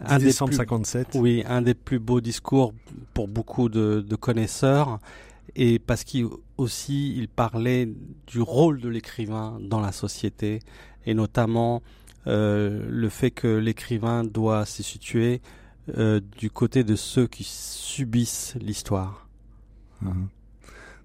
un 0.00 0.18
décembre 0.18 0.54
57. 0.54 1.08
Oui, 1.14 1.44
un 1.46 1.60
des 1.60 1.74
plus 1.74 1.98
beaux 1.98 2.22
discours 2.22 2.72
pour 3.12 3.28
beaucoup 3.28 3.68
de, 3.68 4.00
de 4.00 4.16
connaisseurs 4.16 5.00
et 5.54 5.78
parce 5.78 6.04
qu'il 6.04 6.26
aussi 6.58 7.14
il 7.16 7.28
parlait 7.28 7.88
du 8.26 8.40
rôle 8.40 8.80
de 8.80 8.88
l'écrivain 8.88 9.58
dans 9.60 9.80
la 9.80 9.92
société 9.92 10.60
et 11.06 11.14
notamment 11.14 11.82
euh, 12.26 12.84
le 12.88 13.08
fait 13.08 13.30
que 13.30 13.48
l'écrivain 13.48 14.24
doit 14.24 14.66
se 14.66 14.82
situer 14.82 15.40
euh, 15.96 16.20
du 16.36 16.50
côté 16.50 16.82
de 16.82 16.96
ceux 16.96 17.26
qui 17.26 17.44
subissent 17.44 18.54
l'histoire. 18.60 19.28
Mhm. 20.02 20.28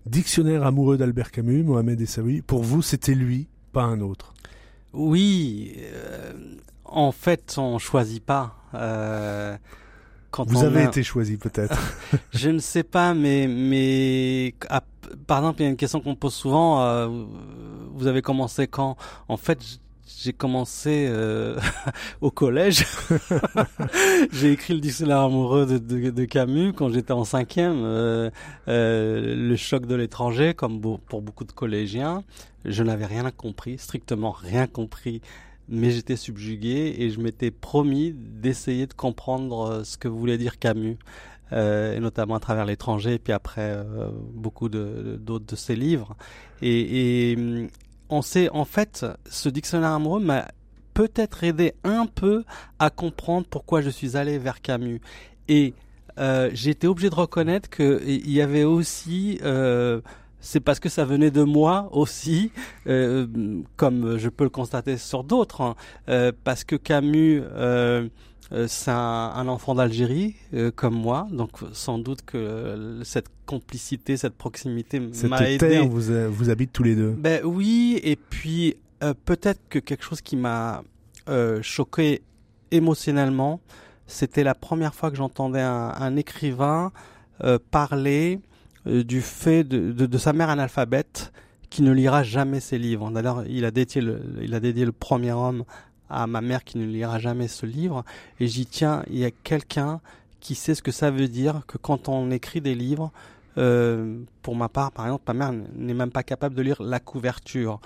Dictionnaire 0.08 0.66
amoureux 0.66 0.98
d'Albert 0.98 1.32
Camus, 1.32 1.64
Mohamed 1.64 2.02
Essaoui. 2.02 2.42
Pour 2.42 2.64
vous, 2.64 2.82
c'était 2.82 3.14
lui, 3.14 3.48
pas 3.74 3.84
un 3.84 4.02
autre. 4.02 4.34
Oui, 4.94 5.76
euh, 5.78 6.34
en 6.86 7.12
fait, 7.12 7.56
on 7.58 7.78
choisit 7.78 8.24
pas. 8.24 8.56
Euh, 8.74 9.56
quand 10.32 10.50
vous 10.50 10.64
avez 10.64 10.84
été 10.84 11.04
choisi 11.04 11.38
peut-être. 11.38 11.78
je 12.32 12.50
ne 12.50 12.60
sais 12.60 12.84
pas, 12.84 13.14
mais 13.14 13.48
mais 13.48 14.56
par 15.28 15.40
exemple, 15.40 15.62
il 15.62 15.64
y 15.64 15.68
a 15.68 15.70
une 15.70 15.78
question 15.78 16.02
qu'on 16.02 16.16
pose 16.16 16.34
souvent. 16.34 17.08
Vous 17.94 18.08
avez 18.08 18.22
commencé 18.22 18.66
quand? 18.66 18.96
En 19.28 19.38
fait, 19.38 19.60
j'ai 20.08 20.34
commencé 20.34 21.08
euh, 21.10 21.60
au 22.22 22.32
collège. 22.32 22.86
j'ai 24.32 24.52
écrit 24.52 24.74
le 24.74 24.80
dictionnaire 24.80 25.20
amoureux 25.20 25.66
de, 25.66 26.26
Camus 26.26 26.74
quand 26.74 26.90
j'étais 26.90 27.12
en 27.12 27.24
cinquième. 27.24 27.82
Euh, 27.84 28.30
euh, 28.68 29.36
le 29.36 29.56
choc 29.56 29.86
de 29.86 29.96
l'étranger, 29.96 30.54
comme 30.54 30.82
pour 30.82 31.22
beaucoup 31.22 31.44
de 31.44 31.52
collégiens, 31.52 32.24
je 32.66 32.84
n'avais 32.84 33.06
rien 33.06 33.30
compris, 33.32 33.78
strictement 33.78 34.32
rien 34.32 34.68
compris. 34.68 35.22
Mais 35.70 35.92
j'étais 35.92 36.18
subjugué 36.18 36.96
et 36.98 37.10
je 37.12 37.22
m'étais 37.22 37.52
promis 37.52 38.14
d'essayer 38.14 38.88
de 38.88 38.94
comprendre 38.94 39.84
ce 39.86 39.98
que 39.98 40.08
voulait 40.08 40.38
dire 40.38 40.60
Camus. 40.60 40.98
Et 41.54 42.00
notamment 42.00 42.36
à 42.36 42.40
travers 42.40 42.66
l'étranger, 42.66 43.16
et 43.16 43.20
puis 43.20 43.34
après 43.34 43.78
beaucoup 44.34 44.70
d'autres 44.70 45.46
de, 45.46 45.56
ses 45.56 45.76
livres. 45.76 46.16
Et 46.62 47.36
on 48.12 48.22
sait, 48.22 48.50
en 48.50 48.66
fait, 48.66 49.06
ce 49.30 49.50
dictionnaire 49.50 49.92
amoureux 49.92 50.20
m'a 50.20 50.48
peut-être 50.94 51.44
aidé 51.44 51.74
un 51.84 52.06
peu 52.06 52.44
à 52.78 52.90
comprendre 52.90 53.48
pourquoi 53.50 53.82
je 53.82 53.90
suis 53.90 54.18
allé 54.18 54.38
vers 54.38 54.62
Camus. 54.62 55.02
Et 55.48 55.74
euh, 56.20 56.50
été 56.52 56.88
obligé 56.88 57.10
de 57.10 57.16
reconnaître 57.16 57.70
qu'il 57.70 58.30
y 58.30 58.42
avait 58.42 58.66
aussi, 58.66 59.40
euh, 59.44 60.02
c'est 60.42 60.60
parce 60.60 60.80
que 60.80 60.90
ça 60.90 61.06
venait 61.06 61.32
de 61.32 61.44
moi 61.44 61.90
aussi, 61.94 62.52
euh, 62.88 63.26
comme 63.78 64.18
je 64.18 64.28
peux 64.28 64.44
le 64.44 64.50
constater 64.50 64.98
sur 64.98 65.24
d'autres, 65.24 65.62
hein, 65.62 65.76
euh, 66.10 66.34
parce 66.44 66.66
que 66.66 66.76
Camus 66.76 67.42
c'est 68.68 68.92
un, 68.92 69.48
enfant 69.48 69.76
d'Algérie 69.76 70.36
euh, 70.54 70.72
comme 70.72 70.96
moi, 70.96 71.28
donc 71.32 71.52
sans 71.72 71.98
doute 71.98 72.22
que 72.24 73.00
cette 73.04 73.28
complicité, 73.46 74.18
cette 74.18 74.36
proximité 74.36 75.00
m'a 75.00 75.50
aidé. 75.50 75.58
Terre 75.58 75.88
vous, 75.88 76.12
vous 76.30 76.50
habite 76.50 76.74
tous 76.74 76.84
les 76.84 76.96
deux. 76.96 77.12
Ben 77.12 77.42
oui, 77.46 78.00
et 78.04 78.16
puis 78.18 78.76
euh, 79.04 79.14
peut-être 79.26 79.62
que 79.70 79.80
quelque 79.80 80.04
chose 80.04 80.22
qui 80.22 80.36
m'a 80.36 80.84
choqué 81.62 82.24
émotionnellement, 82.72 83.62
c'était 84.06 84.44
la 84.44 84.54
première 84.54 84.94
fois 84.94 85.12
que 85.12 85.16
j'entendais 85.16 85.62
un, 85.62 85.94
un, 85.98 86.18
écrivain 86.18 86.92
parler 87.72 88.42
du 88.86 89.22
fait 89.22 89.64
de, 89.64 89.94
de, 89.94 90.08
de, 90.08 90.18
sa 90.18 90.34
mère 90.34 90.50
analphabète 90.50 91.32
qui 91.72 91.84
ne 91.84 91.92
lira 91.94 92.22
jamais 92.22 92.60
ses 92.60 92.78
livres. 92.78 93.10
D'ailleurs, 93.12 93.46
il 93.48 93.64
a 93.64 93.72
dédié 93.72 94.02
le, 94.02 94.22
il 94.42 94.54
a 94.54 94.60
dédié 94.60 94.84
le 94.84 94.92
premier 94.92 95.32
homme 95.32 95.64
à 96.12 96.28
ma 96.28 96.42
mère 96.42 96.64
qui 96.64 96.78
ne 96.78 96.86
lira 96.86 97.20
jamais 97.20 97.48
ce 97.48 97.66
livre. 97.66 98.04
Et 98.40 98.48
j'y 98.48 98.66
tiens, 98.66 99.04
il 99.10 99.18
y 99.18 99.26
a 99.26 99.32
quelqu'un 99.32 100.02
qui 100.40 100.56
sait 100.56 100.76
ce 100.76 100.82
que 100.82 100.92
ça 100.92 101.12
veut 101.12 101.28
dire 101.28 101.62
que 101.68 101.78
quand 101.78 102.10
on 102.10 102.32
écrit 102.32 102.62
des 102.62 102.76
livres, 102.76 103.12
euh, 103.58 104.20
pour 104.42 104.56
ma 104.56 104.70
part, 104.70 104.92
par 104.92 105.06
exemple, 105.06 105.24
ma 105.28 105.34
mère 105.34 105.54
n'est 105.76 105.94
même 105.94 106.12
pas 106.12 106.24
capable 106.24 106.56
de 106.56 106.62
lire 106.62 106.82
la 106.82 107.00
couverture. 107.00 107.80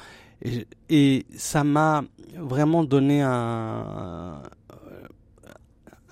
Et, 0.89 1.25
ça 1.35 1.63
m'a 1.63 2.03
vraiment 2.37 2.83
donné 2.83 3.21
un, 3.21 4.41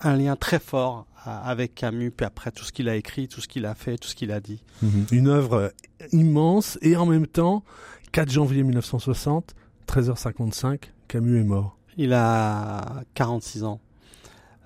lien 0.04 0.36
très 0.36 0.60
fort 0.60 1.06
avec 1.26 1.76
Camus, 1.76 2.12
puis 2.12 2.26
après 2.26 2.52
tout 2.52 2.66
ce 2.66 2.72
qu'il 2.72 2.90
a 2.90 2.96
écrit, 2.96 3.28
tout 3.28 3.42
ce 3.42 3.48
qu'il 3.48 3.66
a 3.66 3.76
fait, 3.76 3.98
tout 3.98 4.08
ce 4.08 4.16
qu'il 4.16 4.32
a 4.32 4.40
dit. 4.40 4.62
Mhm. 4.82 5.06
Une 5.12 5.28
œuvre 5.28 5.72
immense 6.12 6.78
et 6.82 6.98
en 6.98 7.06
même 7.06 7.28
temps, 7.28 7.64
4 8.12 8.30
janvier 8.30 8.64
1960, 8.64 9.56
13h55, 9.88 10.92
Camus 11.08 11.40
est 11.40 11.44
mort. 11.44 11.78
Il 11.98 12.14
a 12.14 13.04
46 13.14 13.64
ans. 13.64 13.80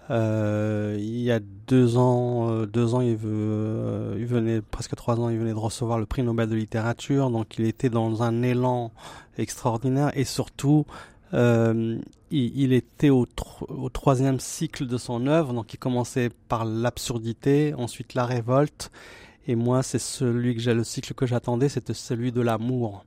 Euh, 0.09 0.95
il 0.99 1.19
y 1.19 1.32
a 1.32 1.39
deux 1.67 1.97
ans, 1.97 2.49
euh, 2.49 2.65
deux 2.65 2.95
ans, 2.95 3.01
euh, 3.03 4.15
il 4.17 4.25
venait 4.25 4.61
presque 4.61 4.95
trois 4.95 5.19
ans, 5.19 5.30
il 5.30 5.38
venait 5.38 5.51
de 5.51 5.57
recevoir 5.57 5.99
le 5.99 6.05
prix 6.05 6.23
Nobel 6.23 6.49
de 6.49 6.55
littérature, 6.55 7.30
donc 7.30 7.57
il 7.57 7.65
était 7.65 7.89
dans 7.89 8.23
un 8.23 8.41
élan 8.41 8.91
extraordinaire. 9.38 10.11
Et 10.17 10.23
surtout, 10.23 10.86
il, 11.34 12.73
était 12.73 13.09
au, 13.09 13.25
troisième 13.91 14.39
cycle 14.39 14.88
de 14.88 14.97
son 14.97 15.28
œuvre, 15.28 15.53
donc 15.53 15.73
il 15.73 15.78
commençait 15.78 16.30
par 16.47 16.63
l'absurdité, 16.63 17.73
ensuite 17.73 18.13
la 18.13 18.25
révolte, 18.25 18.91
et 19.45 19.55
moi 19.55 19.84
c'est 19.84 19.99
celui 19.99 20.55
que 20.55 20.61
j'ai 20.61 20.73
le 20.73 20.86
cycle 20.86 21.13
que 21.13 21.25
j'attendais, 21.25 21.67
c'était 21.67 21.93
celui 21.93 22.32
de 22.32 22.39
l'amour, 22.39 23.03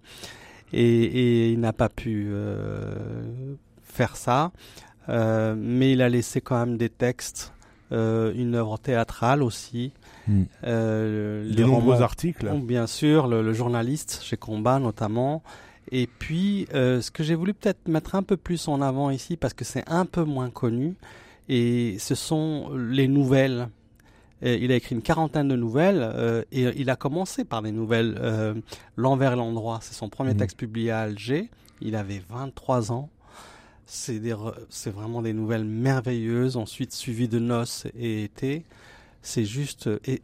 et, 0.74 1.50
il 1.50 1.60
n'a 1.60 1.72
pas 1.72 1.88
pu 1.88 2.30
faire 3.90 4.16
ça, 4.16 4.52
euh, 5.08 5.54
mais 5.56 5.92
il 5.92 6.02
a 6.02 6.08
laissé 6.08 6.40
quand 6.40 6.58
même 6.58 6.76
des 6.76 6.88
textes, 6.88 7.52
euh, 7.92 8.32
une 8.34 8.54
œuvre 8.54 8.78
théâtrale 8.78 9.42
aussi. 9.42 9.92
Mm. 10.28 10.42
Euh, 10.64 11.44
les 11.44 11.64
nombreux 11.64 12.02
articles. 12.02 12.50
Bien 12.62 12.86
sûr, 12.86 13.26
le, 13.26 13.42
le, 13.42 13.52
journaliste 13.52 14.20
chez 14.22 14.36
Combat 14.36 14.78
notamment. 14.78 15.42
Et 15.90 16.06
puis, 16.06 16.68
euh, 16.74 17.00
ce 17.00 17.10
que 17.10 17.22
j'ai 17.22 17.34
voulu 17.34 17.52
peut-être 17.52 17.88
mettre 17.88 18.14
un 18.14 18.22
peu 18.22 18.36
plus 18.36 18.68
en 18.68 18.80
avant 18.80 19.10
ici, 19.10 19.36
parce 19.36 19.54
que 19.54 19.64
c'est 19.64 19.88
un 19.88 20.06
peu 20.06 20.22
moins 20.22 20.50
connu, 20.50 20.94
et 21.48 21.96
ce 21.98 22.14
sont 22.14 22.70
les 22.76 23.08
nouvelles. 23.08 23.68
Et 24.42 24.54
il 24.64 24.72
a 24.72 24.76
écrit 24.76 24.94
une 24.94 25.02
quarantaine 25.02 25.48
de 25.48 25.56
nouvelles 25.56 26.00
euh, 26.00 26.42
et 26.50 26.62
il 26.80 26.88
a 26.88 26.96
commencé 26.96 27.44
par 27.44 27.60
des 27.60 27.72
nouvelles. 27.72 28.16
Euh, 28.20 28.54
L'envers 28.96 29.34
et 29.34 29.36
l'endroit, 29.36 29.80
c'est 29.82 29.92
son 29.94 30.08
premier 30.08 30.32
mmh. 30.32 30.38
texte 30.38 30.56
publié 30.56 30.90
à 30.90 31.00
Alger. 31.00 31.50
Il 31.82 31.94
avait 31.94 32.22
23 32.30 32.90
ans. 32.92 33.10
C'est 33.90 34.90
vraiment 34.90 35.20
des 35.20 35.32
nouvelles 35.32 35.64
merveilleuses. 35.64 36.56
Ensuite, 36.56 36.92
suivi 36.92 37.26
de 37.26 37.40
Noces 37.40 37.86
et 37.98 38.22
Été. 38.22 38.64
C'est 39.20 39.44
juste. 39.44 39.90
Et, 40.06 40.22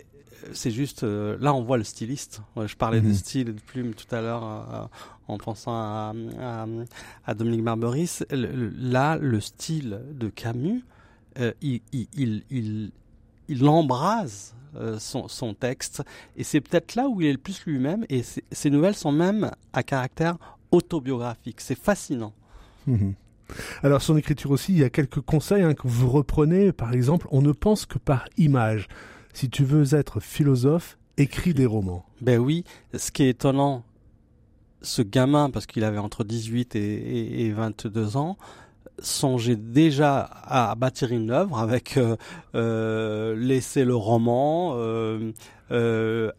c'est 0.52 0.70
juste 0.70 1.02
euh, 1.02 1.36
là 1.40 1.54
on 1.54 1.62
voit 1.62 1.78
le 1.78 1.84
styliste. 1.84 2.42
Je 2.56 2.76
parlais 2.76 3.00
mmh. 3.00 3.08
de 3.08 3.12
style 3.14 3.48
et 3.48 3.52
de 3.52 3.60
plume 3.60 3.94
tout 3.94 4.14
à 4.14 4.20
l'heure 4.20 4.44
euh, 4.44 4.86
en 5.28 5.38
pensant 5.38 5.72
à, 5.72 6.14
à, 6.38 6.66
à 7.26 7.34
Dominique 7.34 7.64
Barberis. 7.64 8.20
Le, 8.30 8.68
là, 8.78 9.16
le 9.16 9.40
style 9.40 10.00
de 10.12 10.28
Camus, 10.28 10.84
euh, 11.38 11.52
il, 11.62 11.80
il, 11.92 12.44
il, 12.50 12.92
il, 13.48 13.68
embrase 13.68 14.54
son, 14.98 15.26
son, 15.26 15.54
texte 15.54 16.02
et 16.36 16.44
c'est 16.44 16.60
peut-être 16.60 16.96
là 16.96 17.08
où 17.08 17.22
il 17.22 17.28
est 17.28 17.32
le 17.32 17.38
plus 17.38 17.64
lui-même. 17.64 18.04
Et 18.10 18.22
ces 18.52 18.70
nouvelles 18.70 18.94
sont 18.94 19.12
même 19.12 19.50
à 19.72 19.82
caractère 19.82 20.36
autobiographique. 20.70 21.60
C'est 21.60 21.78
fascinant. 21.78 22.34
Mmh. 22.86 23.12
Alors 23.82 24.02
son 24.02 24.16
écriture 24.16 24.50
aussi, 24.50 24.72
il 24.72 24.78
y 24.78 24.84
a 24.84 24.90
quelques 24.90 25.20
conseils 25.20 25.62
hein, 25.62 25.74
que 25.74 25.86
vous 25.86 26.10
reprenez. 26.10 26.72
Par 26.72 26.92
exemple, 26.92 27.26
on 27.30 27.42
ne 27.42 27.52
pense 27.52 27.86
que 27.86 27.98
par 27.98 28.24
image 28.36 28.88
si 29.36 29.50
tu 29.50 29.64
veux 29.64 29.94
être 29.94 30.18
philosophe, 30.18 30.96
écris 31.18 31.52
des 31.52 31.66
romans. 31.66 32.06
Ben 32.22 32.38
oui, 32.38 32.64
ce 32.94 33.10
qui 33.10 33.24
est 33.24 33.28
étonnant, 33.28 33.84
ce 34.80 35.02
gamin, 35.02 35.50
parce 35.50 35.66
qu'il 35.66 35.84
avait 35.84 35.98
entre 35.98 36.24
18 36.24 36.74
et, 36.74 36.78
et, 36.78 37.46
et 37.46 37.52
22 37.52 38.16
ans, 38.16 38.38
songeait 38.98 39.56
déjà 39.56 40.20
à 40.44 40.74
bâtir 40.74 41.12
une 41.12 41.30
œuvre 41.30 41.58
avec 41.58 41.98
euh, 41.98 42.16
euh, 42.54 43.36
laisser 43.36 43.84
le 43.84 43.94
roman, 43.94 44.72
euh, 44.76 45.32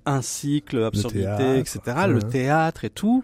un 0.08 0.22
cycle, 0.24 0.84
absurdité, 0.84 1.60
etc., 1.60 1.80
ouais. 1.86 2.08
le 2.08 2.24
théâtre 2.24 2.84
et 2.84 2.90
tout. 2.90 3.24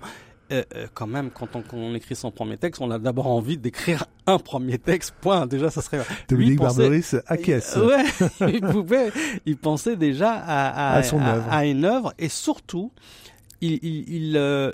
Euh, 0.54 0.88
quand 0.94 1.08
même, 1.08 1.32
quand 1.32 1.56
on, 1.56 1.62
quand 1.62 1.78
on, 1.78 1.96
écrit 1.96 2.16
son 2.16 2.32
premier 2.32 2.58
texte, 2.58 2.82
on 2.82 2.92
a 2.92 3.00
d'abord 3.00 3.28
envie 3.28 3.58
d'écrire 3.58 4.06
un 4.28 4.38
premier 4.38 4.78
texte. 4.78 5.14
Point. 5.20 5.48
Déjà, 5.48 5.70
ça 5.70 5.82
serait. 5.82 6.02
Dominique 6.30 6.60
Barberis 6.60 7.12
acquiesce. 7.28 7.76
Ouais, 7.76 8.06
il 8.54 8.62
pouvait. 8.62 9.12
Il 9.46 9.58
pensait 9.58 9.96
déjà 9.96 10.32
à, 10.32 10.94
à, 10.94 10.98
à 10.98 11.04
son 11.04 11.20
à, 11.20 11.36
œuvre. 11.36 11.48
à, 11.52 11.66
une 11.66 11.86
œuvre, 11.86 12.14
et 12.20 12.30
surtout, 12.30 12.92
il, 13.62 13.80
il, 13.82 14.10
il 14.10 14.38
euh, 14.38 14.72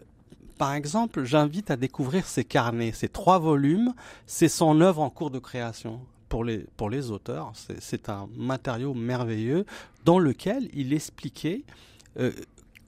par 0.58 0.74
exemple, 0.74 1.24
j'invite 1.24 1.72
à 1.72 1.78
découvrir 1.78 2.26
ses 2.26 2.44
carnets, 2.44 2.92
ces 2.92 3.08
trois 3.08 3.40
volumes. 3.40 3.94
C'est 4.26 4.50
son 4.50 4.82
œuvre 4.82 5.02
en 5.02 5.10
cours 5.10 5.32
de 5.32 5.40
création. 5.40 6.02
Pour 6.28 6.44
les, 6.44 6.68
pour 6.78 6.92
les 6.92 7.10
auteurs, 7.10 7.54
c'est 7.80 8.08
un 8.08 8.30
matériau 8.38 8.94
merveilleux 8.94 9.66
dans 10.06 10.20
lequel 10.20 10.70
il 10.76 10.94
expliquait 10.94 11.64
euh, 12.20 12.32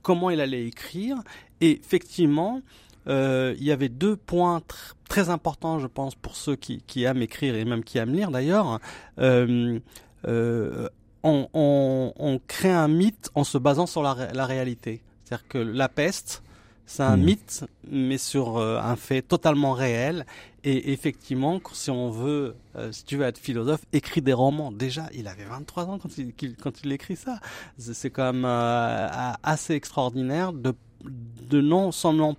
comment 0.02 0.30
il 0.30 0.42
allait 0.42 0.66
écrire. 0.66 1.18
Et 1.60 1.72
effectivement, 1.72 2.62
euh, 3.08 3.56
il 3.58 3.64
y 3.64 3.72
avait 3.72 3.90
deux 3.90 4.16
points 4.16 4.62
tr 4.62 4.96
très 5.10 5.30
important, 5.30 5.80
je 5.80 5.88
pense, 5.88 6.16
pour 6.16 6.38
ceux 6.38 6.56
qui, 6.56 7.04
aiment 7.04 7.22
écrire 7.22 7.56
et 7.56 7.66
même 7.66 7.84
qui 7.84 7.98
aiment 7.98 8.14
lire 8.14 8.32
d'ailleurs. 8.32 8.80
Euh, 9.20 9.78
euh, 10.26 10.88
on, 11.24 12.40
crée 12.48 12.72
un 12.72 12.88
mythe 12.88 13.30
en 13.36 13.44
se 13.44 13.58
basant 13.58 13.88
sur 13.88 14.04
la, 14.04 14.32
la 14.34 14.46
réalité. 14.46 15.04
C'est-à-dire 15.24 15.48
que 15.50 15.58
la 15.58 15.90
peste, 15.90 16.44
c'est 16.92 17.04
un 17.04 17.16
mmh. 17.16 17.24
mythe, 17.24 17.66
mais 17.90 18.18
sur 18.18 18.58
euh, 18.58 18.78
un 18.78 18.98
fait 18.98 19.22
totalement 19.22 19.72
réel. 19.72 20.26
Et 20.66 20.92
effectivement, 20.92 21.62
si 21.72 21.90
on 21.90 22.10
veut, 22.10 22.56
euh, 22.76 22.92
si 22.92 23.06
tu 23.06 23.16
veux 23.16 23.24
être 23.24 23.38
philosophe, 23.38 23.80
écrit 23.94 24.22
des 24.22 24.34
romans. 24.34 24.74
Déjà, 24.74 25.08
il 25.14 25.30
avait 25.30 25.46
23 25.46 25.86
ans 25.86 26.00
quand 26.00 26.18
il, 26.18 26.34
quand 26.58 26.84
il 26.84 26.92
écrit 26.92 27.16
ça. 27.16 27.40
C'est 27.78 28.10
quand 28.10 28.34
même 28.34 28.44
euh, 28.44 29.08
assez 29.42 29.74
extraordinaire 29.74 30.52
de, 30.52 30.76
de 31.06 31.62
non 31.62 31.94
seulement, 31.94 32.36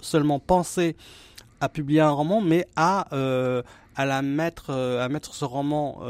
seulement 0.00 0.38
penser 0.38 0.96
à 1.60 1.68
publier 1.68 2.00
un 2.00 2.10
roman, 2.10 2.40
mais 2.40 2.66
à 2.76 3.06
à 3.96 4.06
la 4.06 4.22
mettre 4.22 4.70
à 4.70 5.08
mettre 5.10 5.34
ce 5.34 5.44
roman 5.44 6.00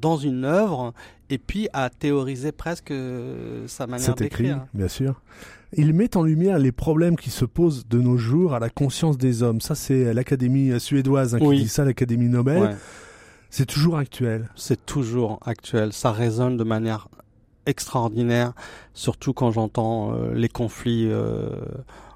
dans 0.00 0.16
une 0.18 0.44
œuvre 0.44 0.92
et 1.30 1.38
puis 1.38 1.68
à 1.72 1.90
théoriser 1.90 2.52
presque 2.52 2.94
sa 3.66 3.88
manière 3.88 4.14
d'écrire. 4.14 4.66
Bien 4.72 4.86
sûr. 4.86 5.20
Il 5.74 5.94
met 5.94 6.16
en 6.16 6.22
lumière 6.22 6.58
les 6.58 6.72
problèmes 6.72 7.16
qui 7.16 7.30
se 7.30 7.44
posent 7.44 7.86
de 7.88 7.98
nos 7.98 8.16
jours 8.16 8.54
à 8.54 8.58
la 8.58 8.68
conscience 8.68 9.16
des 9.16 9.42
hommes. 9.42 9.60
Ça, 9.60 9.74
c'est 9.74 10.12
l'Académie 10.12 10.78
suédoise 10.78 11.34
hein, 11.34 11.38
qui 11.38 11.62
dit 11.62 11.68
ça, 11.68 11.84
l'Académie 11.84 12.28
Nobel. 12.28 12.76
C'est 13.50 13.66
toujours 13.66 13.98
actuel. 13.98 14.48
C'est 14.56 14.86
toujours 14.86 15.38
actuel. 15.44 15.92
Ça 15.92 16.10
résonne 16.10 16.56
de 16.56 16.64
manière 16.64 17.08
extraordinaire, 17.66 18.52
surtout 18.94 19.32
quand 19.32 19.50
j'entends 19.50 20.14
euh, 20.14 20.32
les 20.34 20.48
conflits 20.48 21.08
euh, 21.10 21.50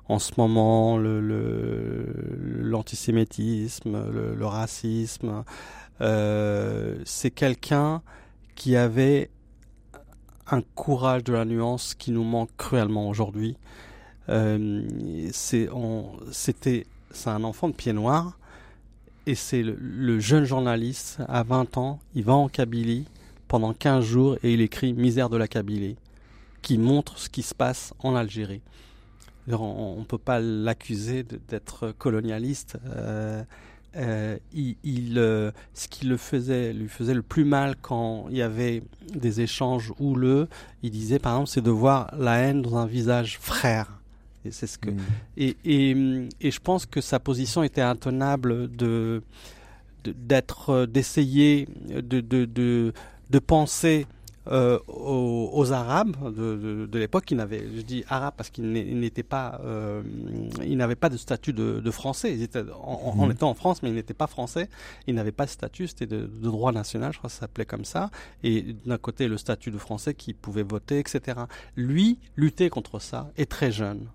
en 0.09 0.19
ce 0.19 0.33
moment, 0.39 0.99
l'antisémitisme, 0.99 3.99
le, 4.13 4.35
le, 4.35 4.47
racisme. 4.47 5.45
Euh, 6.01 6.97
c'est 7.05 7.31
quelqu'un 7.31 8.03
qui 8.55 8.77
avait 8.77 9.31
un 10.49 10.63
courage 10.63 11.25
de 11.25 11.33
la 11.33 11.45
nuance 11.45 11.95
qui 11.95 12.11
nous 12.11 12.25
manque 12.25 12.51
cruellement 12.57 13.09
aujourd'hui. 13.09 13.57
Euh, 14.29 14.83
c'est 15.33 15.69
un 15.71 17.45
enfant 17.45 17.69
de 17.69 17.75
pied 17.75 17.93
noir 17.93 18.39
et 19.27 19.35
c'est 19.35 19.63
le, 19.63 20.21
jeune 20.21 20.45
journaliste 20.45 21.19
à 21.29 21.43
20 21.43 21.77
ans, 21.79 21.99
il 22.15 22.25
va 22.25 22.35
en 22.35 22.49
Kabylie 22.49 23.07
pendant 23.49 23.73
15 23.73 24.05
jours 24.05 24.37
et 24.43 24.53
il 24.53 24.61
écrit 24.61 24.93
Misère 24.93 25.29
de 25.29 25.37
la 25.37 25.49
Kabylie 25.49 25.97
qui 26.63 26.79
montre 26.79 27.19
ce 27.19 27.29
qui 27.29 27.43
se 27.43 27.55
passe 27.55 27.93
en 28.01 28.15
Algérie. 28.17 28.63
On 29.49 29.97
ne 29.99 30.05
peut 30.05 30.19
pas 30.19 30.41
l'accuser 30.41 31.23
d'être 31.23 31.93
colonialiste. 31.93 32.79
Euh, 32.87 33.45
euh, 33.97 34.37
il, 34.53 35.15
euh, 35.17 35.51
ce 35.75 35.89
qui 35.89 36.07
le 36.07 36.17
faisait, 36.17 36.73
lui 36.73 36.89
faisait 36.89 37.15
le 37.15 37.23
plus 37.23 37.45
mal 37.45 37.77
quand 37.81 38.27
il 38.31 38.37
y 38.37 38.43
avait 38.43 38.83
des 39.15 39.41
échanges 39.41 39.93
houleux, 39.99 40.49
il 40.83 40.91
disait 40.91 41.19
par 41.19 41.35
exemple, 41.35 41.51
c'est 41.51 41.63
de 41.63 41.71
voir 41.71 42.13
la 42.19 42.39
haine 42.39 42.63
dans 42.63 42.77
un 42.77 42.87
visage 42.87 43.39
frère. 43.41 44.01
Et 44.45 44.51
c'est 44.51 44.67
ce 44.67 44.79
que. 44.79 44.91
Mm. 44.91 44.99
Et, 45.39 45.57
et, 45.65 45.91
et, 46.41 46.51
je 46.51 46.61
pense 46.61 46.87
que 46.87 47.01
sa 47.01 47.19
position 47.19 47.63
était 47.63 47.81
intenable 47.81 48.71
de 48.75 49.23
d'être, 50.05 50.87
d'essayer 50.87 51.69
de, 51.89 52.21
de, 52.21 52.45
de, 52.45 52.93
de 53.31 53.39
penser 53.41 54.07
euh, 54.49 54.79
aux, 54.87 55.51
aux, 55.53 55.73
Arabes 55.73 56.17
de, 56.33 56.57
de, 56.57 56.87
de 56.87 56.99
l'époque 56.99 57.25
qui 57.25 57.35
n'avaient, 57.35 57.67
je 57.75 57.83
dis 57.83 58.05
Arabes 58.09 58.35
parce 58.37 58.51
qu'ils 58.51 58.71
n'étaient 58.73 59.23
pas, 59.23 59.61
euh, 59.65 60.03
ils 60.65 60.77
n'avaient 60.77 60.95
pas 60.95 61.09
de 61.09 61.17
statut 61.17 61.53
de, 61.53 61.81
de 61.81 61.91
français. 61.91 62.33
Ils 62.33 62.43
étaient 62.43 62.63
en, 62.73 63.15
en, 63.19 63.27
mhm. 63.27 63.33
étant 63.33 63.51
en 63.51 63.55
France, 63.55 63.83
mais 63.83 63.89
ils 63.89 63.95
n'étaient 63.95 64.15
pas 64.15 64.27
français. 64.27 64.69
Ils 65.07 65.15
n'avaient 65.15 65.33
pas 65.33 65.47
de 65.47 65.51
statut, 65.51 65.89
c'était 65.89 66.07
de, 66.07 66.27
de, 66.27 66.43
droit 66.43 66.73
national, 66.73 67.13
je 67.13 67.19
crois 67.19 67.29
que 67.29 67.35
ça 67.35 67.41
s'appelait 67.41 67.65
comme 67.65 67.85
ça. 67.85 68.11
Et 68.43 68.77
d'un 68.85 68.99
côté 68.99 69.29
le 69.29 69.37
statut 69.37 69.71
de 69.71 69.79
français 69.79 70.15
qui 70.15 70.33
pouvait 70.33 70.63
voter, 70.63 70.99
etc. 70.99 71.41
Lui 71.77 72.19
luttait 72.37 72.69
contre 72.69 73.01
ça, 73.01 73.31
et 73.37 73.47
très 73.47 73.73
jeune. 73.73 74.07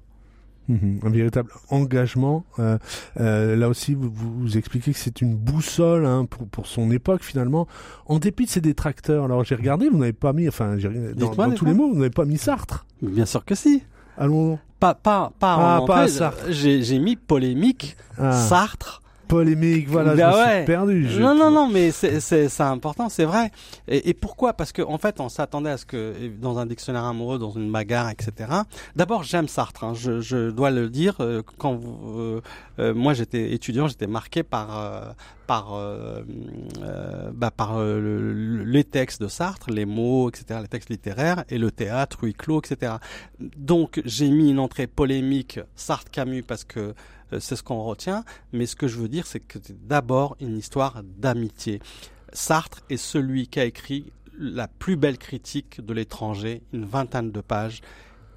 Mhm. 0.72 1.00
un 1.04 1.10
véritable 1.10 1.52
engagement. 1.70 2.46
Euh, 2.60 2.78
euh, 3.20 3.56
là 3.58 3.68
aussi, 3.68 3.94
vous, 3.94 4.10
vous, 4.10 4.58
expliquez 4.58 4.94
que 4.94 4.98
c'est 4.98 5.22
une 5.22 5.36
boussole 5.36 6.06
hein, 6.06 6.26
pour, 6.26 6.48
pour 6.48 6.68
son 6.68 6.92
époque 6.92 7.24
finalement. 7.24 7.68
En 8.06 8.20
dépit 8.20 8.46
de 8.46 8.50
ses 8.50 8.62
détracteurs, 8.62 9.26
alors 9.26 9.44
j'ai 9.44 9.56
regardé, 9.56 9.90
vous 9.90 9.98
n'avez 9.98 10.14
pas 10.14 10.32
mis, 10.32 10.48
enfin, 10.48 10.78
dans, 11.16 11.36
dans 11.36 11.52
tous 11.52 11.66
les 11.66 11.74
mots, 11.74 11.90
vous 11.90 11.98
n'avez 12.00 12.10
pas 12.10 12.26
mis 12.26 12.38
Sartre. 12.38 12.86
Bien 13.02 13.26
sûr 13.26 13.44
que 13.44 13.56
si. 13.56 13.84
Allons. 14.18 14.60
Pas, 14.80 14.94
pas, 14.94 15.34
pas. 15.40 15.58
Ah, 15.60 15.82
pas 15.86 16.08
Sartre. 16.08 16.46
J'ai 16.50 17.00
mis 17.00 17.18
polémique, 17.18 17.98
ah. 18.18 18.32
Sartre 18.32 19.02
polémique, 19.32 19.88
voilà, 19.88 20.14
bah 20.14 20.32
je 20.32 20.38
me 20.38 20.56
suis 20.58 20.66
perdu. 20.66 21.08
Non, 21.20 21.34
non, 21.34 21.52
non, 21.52 21.70
mais 21.70 21.92
c'est 21.92 22.62
important, 22.62 23.08
c'est 23.10 23.24
vrai. 23.24 23.52
Et, 23.88 24.10
et, 24.10 24.14
pourquoi? 24.14 24.54
Parce 24.54 24.74
qu'en 24.74 24.94
en 24.94 24.98
fait, 24.98 25.20
on 25.20 25.30
s'attendait 25.30 25.70
à 25.70 25.78
ce 25.78 25.86
que 25.86 26.14
dans 26.40 26.60
un 26.60 26.66
dictionnaire 26.66 27.06
amoureux, 27.06 27.40
dans 27.40 27.52
une 27.52 27.72
bagarre, 27.72 28.10
etc. 28.10 28.50
D'abord, 28.96 29.24
j'aime 29.24 29.48
Sartre. 29.48 29.86
Hein, 29.86 29.94
je, 29.96 30.20
je, 30.20 30.52
dois 30.52 30.70
le 30.70 30.90
dire. 30.90 31.16
Euh, 31.22 31.42
quand 31.58 31.76
vous, 31.76 32.20
euh, 32.20 32.42
euh, 32.80 32.94
moi, 32.94 33.14
j'étais 33.14 33.54
étudiant, 33.54 33.88
j'étais 33.88 34.08
marqué 34.08 34.44
par 34.44 35.16
par 35.48 35.78
bah, 37.34 37.52
par 37.52 37.82
les 37.82 38.84
textes 38.84 39.22
de 39.22 39.28
Sartre, 39.28 39.70
les 39.70 39.86
mots, 39.86 40.30
etc., 40.30 40.60
les 40.62 40.68
textes 40.68 40.90
littéraires 40.90 41.44
et 41.50 41.58
le 41.58 41.72
théâtre, 41.72 42.24
huis 42.24 42.34
clos, 42.34 42.62
etc. 42.62 42.94
Donc, 43.40 44.02
j'ai 44.06 44.30
mis 44.30 44.50
une 44.52 44.60
entrée 44.60 44.88
polémique 44.88 45.60
Sartre-Camus 45.76 46.44
parce 46.44 46.64
que 46.64 46.80
euh, 46.80 46.94
c'est 47.40 47.56
ce 47.56 47.64
qu'on 47.64 47.84
retient. 47.84 48.24
Mais 48.52 48.66
ce 48.66 48.76
que 48.76 48.88
je 48.88 48.98
veux 48.98 49.08
dire, 49.08 49.28
c'est 49.28 49.40
que 49.40 49.60
c'est 49.62 49.88
d'abord 49.88 50.36
une 50.40 50.58
histoire 50.58 51.02
d'amitié. 51.04 51.80
Sartre 52.34 52.82
est 52.90 52.98
celui 52.98 53.48
qui 53.48 53.60
a 53.60 53.66
écrit 53.66 54.12
la 54.38 54.68
plus 54.68 54.96
belle 54.96 55.18
critique 55.18 55.82
de 55.86 55.94
l'étranger, 55.94 56.64
une 56.74 56.86
vingtaine 56.86 57.32
de 57.32 57.42
pages, 57.42 57.82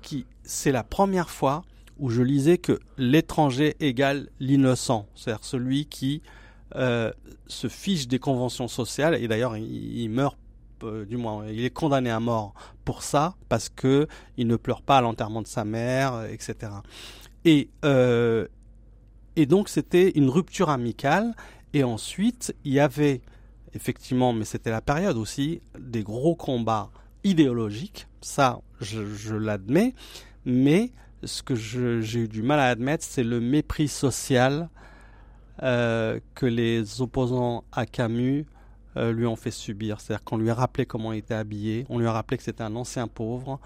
qui 0.03 0.27
c'est 0.43 0.73
la 0.73 0.85
première 0.85 1.31
fois 1.31 1.65
où 1.99 2.11
je 2.11 2.23
lisais 2.23 2.59
que 2.59 2.81
l'étranger 2.99 3.77
égale 3.81 4.29
l'innocent, 4.41 5.07
c'est-à-dire 5.15 5.45
celui 5.45 5.87
qui 5.87 6.23
euh, 6.77 7.13
se 7.47 7.69
fiche 7.69 8.09
des 8.09 8.19
conventions 8.19 8.69
sociales 8.69 9.15
et 9.15 9.29
d'ailleurs 9.29 9.57
il, 9.57 10.09
meurt 10.09 10.37
euh, 10.83 11.05
du 11.05 11.17
moins 11.17 11.47
il 11.47 11.65
est 11.65 11.71
condamné 11.71 12.11
à 12.11 12.19
mort 12.19 12.53
pour 12.85 13.03
ça 13.03 13.37
parce 13.49 13.69
que 13.69 14.09
il 14.37 14.47
ne 14.49 14.57
pleure 14.57 14.83
pas 14.83 14.99
à 14.99 15.01
l'enterrement 15.01 15.41
de 15.41 15.47
sa 15.47 15.65
mère, 15.65 16.25
etc. 16.25 16.73
Et 17.45 17.69
euh, 17.85 18.49
et 19.37 19.47
donc 19.47 19.69
c'était 19.69 20.11
une 20.11 20.31
rupture 20.31 20.71
amicale. 20.71 21.35
Et 21.73 21.83
ensuite, 21.83 22.55
il 22.65 22.73
y 22.73 22.81
avait 22.81 23.21
effectivement, 23.75 24.33
mais 24.33 24.45
c'était 24.45 24.71
la 24.71 24.81
période 24.81 25.17
aussi, 25.17 25.61
des 25.79 26.03
gros 26.03 26.35
combats 26.35 26.91
idéologiques. 27.25 28.07
Ça, 28.21 28.61
je, 28.81 29.35
l'admets. 29.35 29.95
Mais 30.45 30.93
ce 31.25 31.43
que 31.43 31.55
j'ai 31.55 32.21
eu 32.21 32.29
du 32.29 32.43
mal 32.43 32.61
à 32.61 32.69
admettre, 32.69 33.05
c'est 33.05 33.25
le 33.25 33.41
mépris 33.41 33.89
social 33.89 34.69
euh, 35.63 36.21
que 36.35 36.47
les 36.47 37.01
opposants 37.01 37.65
à 37.73 37.87
Camus 37.87 38.47
euh, 38.97 39.13
lui 39.13 39.27
ont 39.27 39.37
fait 39.37 39.51
subir. 39.51 40.01
C'est-à-dire 40.01 40.25
qu'on 40.25 40.37
lui 40.37 40.51
a 40.51 40.55
rappelé 40.55 40.87
comment 40.87 41.13
il 41.13 41.19
était 41.19 41.35
habillé, 41.35 41.87
on 41.89 41.99
lui 41.99 42.07
a 42.07 42.13
rappelé 42.13 42.37
que 42.37 42.45
c'était 42.45 42.63
un 42.63 42.77
ancien 42.77 43.09
pauvre. 43.09 43.59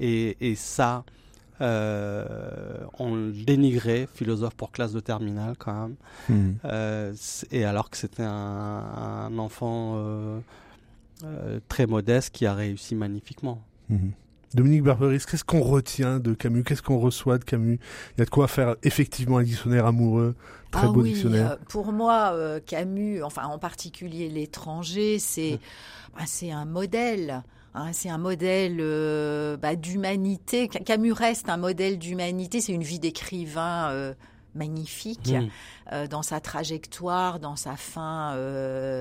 Et 0.00 0.54
ça, 0.56 1.04
euh, 1.64 2.78
on 2.98 3.14
le 3.14 3.32
dénigrait, 3.32 4.06
philosophe 4.14 4.54
pour 4.54 4.70
classe 4.70 4.92
de 4.92 5.00
terminale 5.00 5.54
quand 5.58 5.72
même. 5.72 5.94
Hmm. 6.28 6.52
Euh, 6.64 7.14
et 7.50 7.64
alors 7.64 7.90
que 7.90 7.96
c'était 7.96 8.22
un, 8.22 9.36
enfant 9.38 9.94
euh, 9.96 10.40
euh, 11.24 11.60
très 11.68 11.86
modeste 11.86 12.34
qui 12.34 12.46
a 12.46 12.54
réussi 12.54 12.94
magnifiquement. 12.94 13.62
Hmm. 13.88 14.10
Dominique 14.52 14.84
Barberis, 14.84 15.24
qu'est-ce 15.28 15.44
qu'on 15.44 15.62
retient 15.62 16.20
de 16.20 16.32
Camus? 16.32 16.62
Qu'est-ce 16.62 16.82
qu'on 16.82 16.98
reçoit 16.98 17.38
de 17.38 17.44
Camus? 17.44 17.80
Il 18.16 18.20
y 18.20 18.22
a 18.22 18.24
de 18.24 18.30
quoi 18.30 18.46
faire 18.46 18.76
effectivement 18.84 19.38
un 19.38 19.42
dictionnaire 19.42 19.86
amoureux, 19.86 20.36
très 20.70 20.86
ah 20.86 20.90
beau 20.90 21.02
oui, 21.02 21.14
dictionnaire. 21.14 21.58
pour 21.68 21.92
moi, 21.92 22.36
Camus, 22.64 23.22
enfin 23.24 23.46
en 23.46 23.58
particulier 23.58 24.28
l'étranger, 24.28 25.18
c'est 25.18 25.58
bah, 26.14 26.22
c'est 26.26 26.52
un 26.52 26.66
modèle. 26.66 27.42
Hein, 27.74 27.92
c'est 27.92 28.08
un 28.08 28.18
modèle 28.18 28.78
euh, 28.80 29.56
bah, 29.56 29.74
d'humanité. 29.74 30.68
Camus 30.68 31.12
reste 31.12 31.48
un 31.48 31.56
modèle 31.56 31.98
d'humanité. 31.98 32.60
C'est 32.60 32.72
une 32.72 32.84
vie 32.84 33.00
d'écrivain 33.00 33.90
euh, 33.90 34.14
magnifique 34.54 35.32
mmh. 35.32 35.48
euh, 35.92 36.06
dans 36.06 36.22
sa 36.22 36.38
trajectoire, 36.38 37.40
dans 37.40 37.56
sa 37.56 37.74
fin 37.74 38.38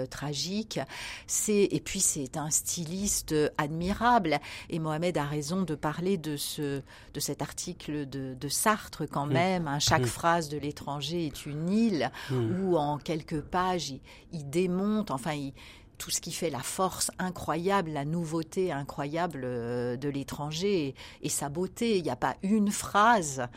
tragique. 0.09 0.79
C'est 1.27 1.67
et 1.71 1.79
puis 1.81 1.99
c'est 1.99 2.35
un 2.35 2.49
styliste 2.49 3.35
admirable. 3.59 4.39
Et 4.71 4.79
Mohamed 4.79 5.19
a 5.19 5.25
raison 5.25 5.61
de 5.61 5.75
parler 5.75 6.17
de 6.17 6.35
ce 6.35 6.81
de 7.13 7.19
cet 7.19 7.43
article 7.43 8.09
de, 8.09 8.33
de 8.33 8.47
Sartre 8.47 9.03
quand 9.07 9.27
mmh. 9.27 9.33
même. 9.33 9.67
Hein. 9.67 9.77
chaque 9.77 10.01
mmh. 10.01 10.07
phrase 10.07 10.49
de 10.49 10.57
l'étranger 10.57 11.27
est 11.27 11.45
une 11.45 11.69
île 11.69 12.11
où 12.31 12.75
en 12.75 12.97
quelques 12.97 13.41
pages 13.41 13.91
il, 13.91 14.01
il 14.31 14.49
démonte. 14.49 15.11
Enfin 15.11 15.33
il 15.33 15.53
tout 16.03 16.11
ce 16.11 16.19
qui 16.19 16.33
fait 16.33 16.49
la 16.49 16.59
force 16.59 17.11
incroyable, 17.17 17.91
la 17.91 18.03
nouveauté 18.03 18.73
incroyable 18.73 19.43
euh, 19.45 19.95
de 19.95 20.09
l'étranger 20.09 20.95
et, 21.21 21.29
sa 21.29 21.47
beauté. 21.47 21.97
Il 21.97 22.03
n'y 22.03 22.09
a 22.09 22.17
pas 22.17 22.35
une 22.43 22.71
phrase 22.71 23.47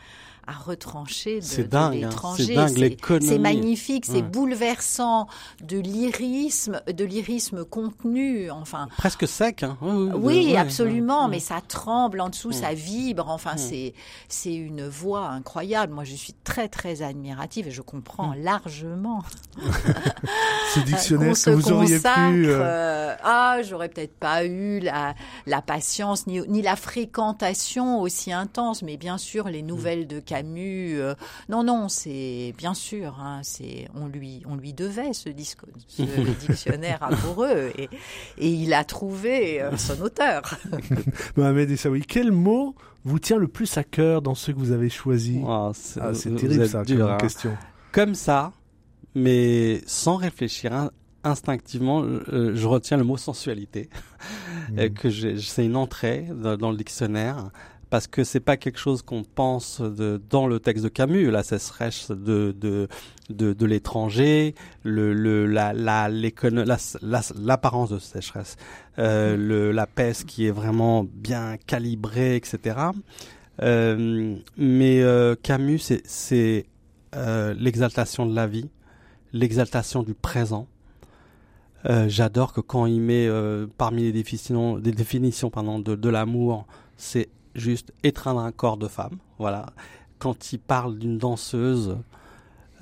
à 0.47 0.53
retrancher 0.53 1.39
de, 1.41 1.63
de 1.63 1.75
hein. 1.75 1.91
l'étranger. 1.91 2.45
C'est 2.45 2.53
dingue, 2.55 2.77
l'économie. 2.77 3.27
c'est 3.27 3.37
magnifique, 3.39 4.05
c'est 4.05 4.13
Ouais. 4.17 4.21
bouleversant 4.21 5.27
de 5.61 5.77
lyrisme, 5.77 6.81
de 6.91 7.03
lyrisme 7.05 7.65
contenu. 7.65 8.49
Enfin, 8.49 8.87
Presque 8.97 9.27
sec, 9.27 9.63
hein. 9.63 9.77
Oui, 9.81 9.91
oui, 9.91 10.11
oui, 10.15 10.45
de- 10.47 10.51
ouais, 10.51 10.57
absolument, 10.57 11.25
ouais. 11.25 11.31
mais 11.31 11.39
ça 11.39 11.61
tremble 11.67 12.21
en 12.21 12.29
dessous, 12.29 12.49
Mm. 12.49 12.53
ça 12.53 12.73
vibre. 12.73 13.29
Enfin, 13.29 13.55
Mm. 13.55 13.57
c'est 13.59 13.93
c'est 14.29 14.55
une 14.55 14.87
voix 14.87 15.27
incroyable. 15.27 15.93
Moi, 15.93 16.03
je 16.05 16.15
suis 16.15 16.33
très 16.43 16.67
très 16.69 17.01
admirative 17.01 17.67
et 17.67 17.71
je 17.71 17.81
comprends 17.81 18.29
Mm. 18.35 18.43
largement 18.43 19.23
Ce 20.73 20.79
dictionnaire 20.81 21.33
que 21.33 21.49
vous 21.51 21.71
auriez 21.71 21.99
pu... 21.99 22.05
euh, 22.07 22.61
euh, 22.61 23.15
ah, 23.23 23.57
j'aurais 23.63 23.89
peut-être 23.89 24.15
pas 24.17 24.45
eu 24.45 24.79
la, 24.79 25.13
la 25.45 25.61
patience 25.61 26.27
ni, 26.27 26.39
ni 26.47 26.61
la 26.61 26.75
fréquentation 26.75 27.99
aussi 28.01 28.31
intense, 28.31 28.81
mais 28.83 28.97
bien 28.97 29.17
sûr 29.17 29.49
les 29.49 29.61
nouvelles 29.61 30.07
de 30.07 30.19
Camus. 30.37 30.99
euh, 30.99 31.13
non, 31.49 31.63
non, 31.63 31.89
c'est 31.89 32.53
bien 32.57 32.73
sûr. 32.73 33.19
Hein, 33.19 33.41
c'est 33.43 33.87
on 33.95 34.07
lui 34.07 34.41
on 34.47 34.55
lui 34.55 34.73
devait 34.73 35.13
ce 35.13 35.29
disque, 35.29 35.59
ce 35.87 36.01
dictionnaire 36.47 37.01
amoureux 37.03 37.71
et, 37.77 37.89
et 38.37 38.49
il 38.49 38.73
a 38.73 38.83
trouvé 38.83 39.61
euh, 39.61 39.75
son 39.77 40.01
auteur. 40.01 40.41
Mohamed 41.35 41.69
Essaoui, 41.71 42.03
quel 42.07 42.31
mot 42.31 42.75
vous 43.03 43.19
tient 43.19 43.37
le 43.37 43.47
plus 43.47 43.77
à 43.77 43.83
cœur 43.83 44.21
dans 44.21 44.35
ceux 44.35 44.53
que 44.53 44.59
vous 44.59 44.71
avez 44.71 44.89
choisis 44.89 45.39
Oh, 45.45 45.71
c'est 45.73 46.01
Ah, 46.01 46.11
terrible 46.13 46.67
ça 46.67 46.83
dur, 46.83 47.05
comme 47.05 47.13
hein. 47.13 47.17
question. 47.17 47.57
Comme 47.91 48.15
ça, 48.15 48.51
mais 49.15 49.81
sans 49.87 50.17
réfléchir, 50.17 50.73
in- 50.73 50.91
instinctivement, 51.23 52.03
euh, 52.03 52.51
je 52.55 52.67
retiens 52.67 52.97
le 52.97 53.03
mot 53.03 53.17
sensualité, 53.17 53.89
Mhm. 54.71 54.89
que 54.93 55.09
c'est 55.39 55.65
une 55.65 55.75
entrée 55.77 56.27
dans, 56.33 56.57
dans 56.57 56.71
le 56.71 56.77
dictionnaire. 56.77 57.49
Parce 57.89 58.07
que 58.07 58.25
c'est 58.25 58.41
pas 58.41 58.57
quelque 58.57 58.79
chose 58.79 59.01
qu'on 59.01 59.23
pense 59.23 59.79
de, 59.79 60.21
dans 60.29 60.45
le 60.45 60.59
texte 60.59 60.83
de 60.83 60.89
Camus, 60.89 61.31
la 61.31 61.41
sécheresse 61.43 62.11
de, 62.11 62.53
de, 62.59 62.89
de, 63.29 63.53
de 63.53 63.65
l'étranger, 63.65 64.55
le, 64.83 65.13
le, 65.13 65.45
la, 65.45 65.71
la, 65.71 66.09
l'écono- 66.09 66.65
la, 66.65 66.77
la- 67.01 67.21
l'apparence 67.39 67.89
de 67.91 67.99
sécheresse, 67.99 68.57
euh, 68.99 69.37
le, 69.37 69.71
la 69.71 69.87
peste 69.87 70.25
qui 70.25 70.45
est 70.47 70.51
vraiment 70.51 71.05
bien 71.05 71.55
calibrée, 71.65 72.35
etc. 72.35 72.77
Euh, 73.61 74.35
mais 74.57 75.01
euh, 75.01 75.35
Camus, 75.41 75.79
c'est, 76.03 76.65
euh, 77.15 77.53
l'exaltation 77.57 78.25
de 78.25 78.35
la 78.35 78.47
vie, 78.47 78.69
l'exaltation 79.31 80.03
du 80.03 80.13
présent. 80.13 80.67
J'adore 82.07 82.51
que 82.51 82.59
quand 82.59 82.85
il 82.85 82.99
met 82.99 83.29
parmi 83.77 84.01
les 84.03 84.11
définitions, 84.11 84.77
des 84.77 84.91
définitions 84.91 85.49
pardon, 85.49 85.79
de, 85.79 85.95
de 85.95 86.09
l'amour, 86.09 86.65
c'est 86.97 87.29
juste 87.57 87.91
étreindre 88.03 88.39
un 88.39 88.51
corps 88.51 88.77
de 88.77 88.87
femme. 88.87 89.17
Voilà. 89.39 89.67
Quand 90.19 90.53
il 90.53 90.59
parle 90.59 90.97
d'une 90.97 91.17
danseuse, 91.17 91.97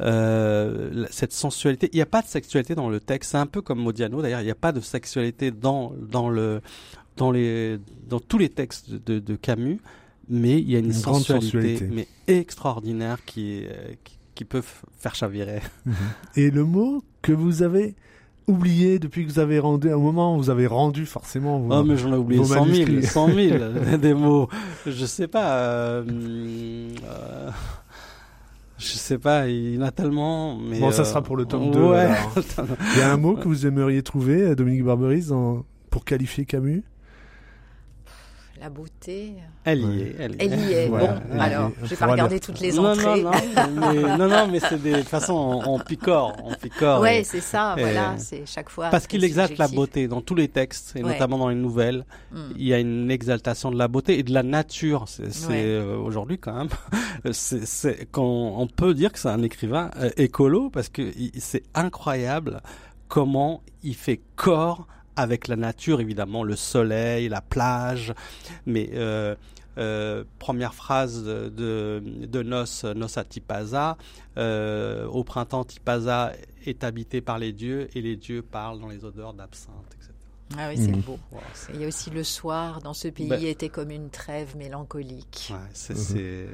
euh, 0.02 1.06
cette 1.10 1.34
sensualité, 1.34 1.90
il 1.92 1.96
n'y 1.96 2.02
a 2.02 2.08
pas 2.08 2.22
de 2.22 2.28
sexualité 2.28 2.76
dans 2.76 2.90
le 2.90 3.00
texte. 3.00 3.32
C'est 3.32 3.38
un 3.38 3.46
peu 3.46 3.62
comme 3.62 3.80
Modiano 3.80 4.22
d'ailleurs. 4.22 4.42
Il 4.42 4.46
n'y 4.46 4.52
a 4.52 4.56
pas 4.56 4.72
de 4.72 4.82
sexualité 4.82 5.52
dans 5.52 5.94
dans 5.98 6.30
le 6.30 6.62
dans 7.18 7.32
les 7.32 7.80
dans 8.08 8.20
tous 8.20 8.38
les 8.38 8.50
textes 8.50 8.92
de, 8.92 9.20
de 9.20 9.36
Camus, 9.36 9.80
mais 10.30 10.60
il 10.60 10.70
y 10.70 10.76
a 10.76 10.80
une, 10.80 10.94
sensualité, 10.94 11.78
sensualité. 11.78 11.88
mais 11.88 12.08
extraordinaire 12.28 13.24
qui 13.26 13.64
qui, 14.04 14.18
qui 14.36 14.46
peut 14.46 14.64
faire 15.00 15.16
chavirer. 15.16 15.62
Et 16.36 16.52
le 16.52 16.66
mot 16.66 17.04
que 17.22 17.32
vous 17.32 17.64
avez 17.64 17.96
oublié 18.48 19.00
depuis 19.00 19.26
que 19.26 19.32
vous 19.32 19.40
avez 19.40 19.60
rendu, 19.60 19.92
au 19.92 20.00
moment 20.00 20.36
où 20.36 20.38
vous 20.38 20.50
avez 20.50 20.68
rendu 20.68 21.06
forcément 21.06 21.60
vos- 21.60 21.74
Oh, 21.74 21.84
mais 21.84 21.98
j'en 21.98 22.14
ai 22.14 22.18
oublié 22.18 22.40
vos 22.42 22.48
100 22.48 22.66
000, 22.66 22.66
manuscrits. 22.66 23.04
100 23.04 23.28
000 23.34 23.98
des 24.02 24.14
mots. 24.14 24.48
Je 24.86 25.06
sais 25.06 25.28
pas. 25.28 25.54
euh, 25.58 26.04
euh, 27.04 27.50
je 28.78 28.86
sais 28.94 29.18
pas, 29.18 29.48
il 29.48 29.76
y 29.76 29.78
en 29.78 29.82
a 29.84 29.92
tellement. 29.92 30.58
Mais 30.58 30.80
Bon, 30.80 30.92
ça 30.92 31.02
euh, 31.04 31.06
sera 31.06 31.22
pour 31.22 31.38
le 31.38 31.46
tome 31.46 31.72
2, 31.72 31.80
Ouais. 31.82 32.10
Il 32.96 33.00
y 33.00 33.02
a 33.02 33.12
un 33.12 33.18
mot 33.18 33.36
que 33.36 33.48
vous 33.48 33.66
aimeriez 33.66 34.04
trouver, 34.04 34.42
euh, 34.42 34.56
Dominique 34.56 34.84
Barberis, 34.84 35.28
dans- 35.30 35.66
pour 35.90 36.04
qualifier 36.06 36.46
Camus? 36.46 36.84
La 38.66 38.72
beauté. 38.72 39.34
elle 39.64 39.80
y 39.82 40.02
est. 40.02 40.16
Elle, 40.18 40.36
Elle 40.40 40.60
y 40.60 40.74
est. 40.74 40.88
Voilà, 40.88 41.14
bon, 41.14 41.22
elle 41.34 41.40
alors, 41.40 41.68
est. 41.70 41.74
je 41.84 41.86
vais 41.86 41.96
pas 41.98 42.08
regarder 42.08 42.40
toutes 42.40 42.60
les 42.62 42.74
non, 42.74 42.82
non, 42.82 42.90
entrées. 42.94 43.22
non, 43.22 43.32
mais, 43.94 43.94
non, 44.18 44.28
non, 44.28 44.48
mais 44.52 44.60
c'est 44.60 44.82
des, 44.82 44.92
de 44.94 44.98
toute 45.02 45.08
façon, 45.08 45.34
on, 45.36 45.76
on 45.76 45.80
picore, 45.80 46.36
on 46.44 46.56
picore. 46.56 47.00
Ouais, 47.00 47.22
c'est 47.24 47.42
ça, 47.42 47.76
voilà, 47.78 48.16
c'est 48.18 48.44
chaque 48.48 48.72
fois. 48.72 48.90
parce 48.90 49.06
qu'il 49.06 49.24
exalte 49.24 49.60
la 49.60 49.68
beauté 49.68 50.08
dans 50.08 50.22
tous 50.22 50.34
les 50.34 50.48
textes, 50.48 50.96
et 50.96 51.04
Ouais. 51.04 51.12
notamment 51.14 51.38
dans 51.38 51.50
les 51.50 51.56
nouvelles. 51.56 52.06
Mm. 52.32 52.38
il 52.58 52.66
y 52.66 52.74
a 52.74 52.80
une 52.80 53.12
exaltation 53.12 53.70
de 53.70 53.78
la 53.78 53.88
beauté 53.88 54.18
et 54.18 54.24
de 54.24 54.34
la 54.34 54.42
nature. 54.42 55.06
C'est 55.08 55.26
Ouais. 55.48 55.62
euh, 55.64 55.96
aujourd'hui 55.98 56.40
quand 56.40 56.54
même, 56.56 56.70
c'est 57.34 58.08
quand 58.12 58.24
on 58.26 58.66
peut 58.66 58.96
dire 58.96 59.12
que 59.14 59.20
c'est 59.20 59.30
un 59.30 59.44
écrivain 59.44 59.92
euh, 59.98 60.10
écolo 60.18 60.72
parce 60.72 60.90
que 60.90 61.12
c'est 61.38 61.62
incroyable 61.76 62.62
comment 63.10 63.62
il 63.84 63.96
fait 63.96 64.22
corps 64.36 64.88
avec 65.16 65.48
la 65.48 65.56
nature, 65.56 66.02
évidemment, 66.02 66.44
le 66.44 66.56
soleil, 66.56 67.30
la 67.30 67.42
plage, 67.42 68.14
mais 68.66 68.90
euh, 68.94 69.36
euh, 69.78 70.24
première 70.40 70.74
phrase 70.74 71.24
de, 71.24 71.50
de, 71.50 72.44
Nos, 72.44 72.64
Nos 72.96 73.20
à 73.20 73.24
Tipaza, 73.24 73.98
euh, 74.38 75.06
au 75.08 75.24
printemps 75.24 75.64
Tipaza 75.66 76.32
est 76.66 76.84
habité 76.84 77.22
par 77.22 77.40
les 77.40 77.52
dieux 77.54 77.90
et 77.96 78.02
les 78.02 78.16
dieux 78.16 78.42
parlent 78.42 78.80
dans 78.80 78.88
les 78.90 79.04
odeurs 79.06 79.34
d'absinthe, 79.34 79.74
etc. 79.98 80.12
Ah 80.58 80.70
oui, 80.70 80.76
c'est 80.78 80.92
Mhm. 80.92 81.02
beau. 81.02 81.20
Wow, 81.32 81.40
Il 81.74 81.82
y 81.82 81.86
a 81.86 81.88
aussi 81.88 82.10
le 82.10 82.24
soir 82.24 82.80
dans 82.82 82.94
ce 82.94 83.08
pays 83.08 83.28
Ben- 83.28 83.44
était 83.46 83.70
comme 83.70 83.92
une 83.92 84.10
trêve 84.10 84.56
mélancolique. 84.56 85.50
Ouais, 85.52 85.58
c'est, 85.74 85.98
c'est- 85.98 86.48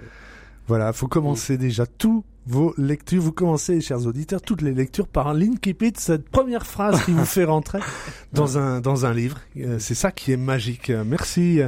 Voilà, 0.67 0.93
faut 0.93 1.07
commencer 1.07 1.57
déjà 1.57 1.85
tous 1.85 2.23
vos 2.47 2.73
lectures. 2.77 3.21
Vous 3.21 3.31
commencez, 3.31 3.81
chers 3.81 4.05
auditeurs, 4.05 4.41
toutes 4.41 4.61
les 4.61 4.73
lectures 4.73 5.07
par 5.07 5.33
l'incipit, 5.33 5.93
cette 5.95 6.27
première 6.29 6.65
phrase 6.65 7.03
qui 7.05 7.11
vous 7.11 7.25
fait 7.25 7.43
rentrer 7.43 7.79
dans 8.33 8.57
un 8.57 8.81
dans 8.81 9.05
un 9.05 9.13
livre. 9.13 9.39
Euh, 9.57 9.77
C'est 9.79 9.95
ça 9.95 10.11
qui 10.11 10.31
est 10.31 10.37
magique. 10.37 10.89
Euh, 10.89 11.03
Merci 11.05 11.61
euh, 11.61 11.67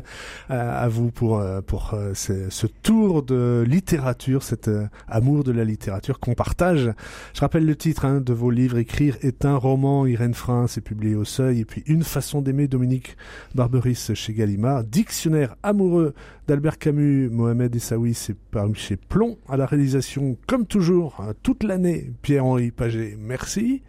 à 0.49 0.87
vous 0.89 1.11
pour 1.11 1.43
pour 1.67 1.95
ce, 2.13 2.49
ce 2.49 2.67
tour 2.67 3.23
de 3.23 3.63
littérature, 3.67 4.43
cet 4.43 4.69
amour 5.07 5.43
de 5.43 5.51
la 5.51 5.63
littérature 5.63 6.19
qu'on 6.19 6.33
partage. 6.33 6.91
Je 7.33 7.41
rappelle 7.41 7.65
le 7.65 7.75
titre 7.75 8.05
hein, 8.05 8.21
de 8.21 8.33
vos 8.33 8.49
livres. 8.49 8.77
Écrire 8.77 9.17
est 9.21 9.45
un 9.45 9.55
roman. 9.55 10.05
Irène 10.05 10.33
Frein, 10.33 10.67
c'est 10.67 10.81
publié 10.81 11.15
au 11.15 11.25
Seuil. 11.25 11.61
Et 11.61 11.65
puis 11.65 11.83
Une 11.85 12.03
façon 12.03 12.41
d'aimer, 12.41 12.67
Dominique 12.67 13.17
Barberis 13.55 14.11
chez 14.13 14.33
Gallimard. 14.33 14.83
Dictionnaire 14.83 15.55
amoureux 15.63 16.13
d'Albert 16.47 16.77
Camus, 16.77 17.29
Mohamed 17.29 17.75
Essaoui, 17.75 18.13
c'est 18.13 18.35
paru 18.37 18.75
chez 18.75 18.97
Plomb, 18.97 19.37
à 19.47 19.57
la 19.57 19.65
réalisation, 19.65 20.37
comme 20.47 20.62
toujours, 20.65 21.17
hein, 21.19 21.33
toute 21.43 21.63
l'année, 21.63 22.13
Pierre-Henri 22.21 22.71
Paget, 22.71 23.15
merci. 23.19 23.83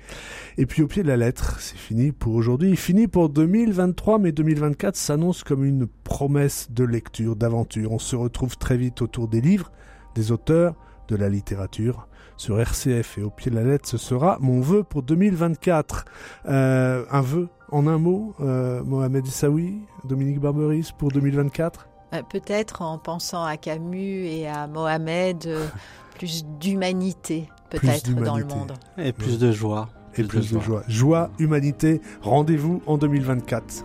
Et 0.59 0.67
puis 0.67 0.83
au 0.83 0.87
pied 0.87 1.03
de 1.03 1.09
la 1.09 1.17
lettre, 1.17 1.59
c'est 1.61 1.77
fini 1.77 2.13
pour 2.13 2.35
aujourd'hui, 2.35 2.77
fini 2.77 3.09
pour 3.09 3.29
2023, 3.29 4.19
mais 4.19 4.33
2024 4.33 4.97
s'annonce 4.97 5.45
comme 5.45 5.65
une 5.65 5.87
promesse 5.87 6.71
de 6.71 6.85
lecture, 6.85 7.37
d'aventure. 7.37 7.93
On 7.93 7.99
se 7.99 8.17
retrouve 8.17 8.57
très 8.57 8.77
vite 8.77 9.03
autour 9.03 9.29
des 9.29 9.41
livres, 9.41 9.73
des 10.15 10.33
auteurs, 10.33 10.75
de 11.09 11.17
la 11.17 11.29
littérature. 11.29 12.09
Sur 12.37 12.61
RCF 12.61 13.19
et 13.19 13.23
au 13.23 13.31
pied 13.31 13.51
de 13.51 13.57
la 13.57 13.63
lettre, 13.63 13.89
ce 13.89 13.97
sera 13.99 14.39
mon 14.41 14.61
vœu 14.61 14.83
pour 14.83 15.03
2024. 15.03 16.05
Euh, 16.47 17.05
un 17.11 17.21
vœu 17.21 17.49
en 17.71 17.87
un 17.87 17.99
mot, 17.99 18.35
euh, 18.41 18.83
Mohamed 18.83 19.27
Essaoui, 19.27 19.81
Dominique 20.05 20.41
Barberis 20.41 20.91
pour 20.97 21.11
2024 21.11 21.89
Euh, 22.13 22.23
Peut-être 22.29 22.83
en 22.83 22.99
pensant 22.99 23.45
à 23.45 23.57
Camus 23.57 24.27
et 24.27 24.47
à 24.47 24.67
Mohamed, 24.67 25.49
plus 26.15 26.45
d'humanité 26.61 27.49
peut-être 27.71 28.15
dans 28.15 28.39
le 28.39 28.45
monde. 28.45 28.73
Et 28.99 29.13
plus 29.13 29.39
de 29.39 29.53
joie. 29.53 29.89
Et 30.17 30.23
plus, 30.23 30.53
de 30.53 30.61
joie. 30.61 30.85
Joie, 30.87 31.31
humanité, 31.41 32.01
rendez-vous 32.23 32.81
en 32.87 32.99
2024. 32.99 33.85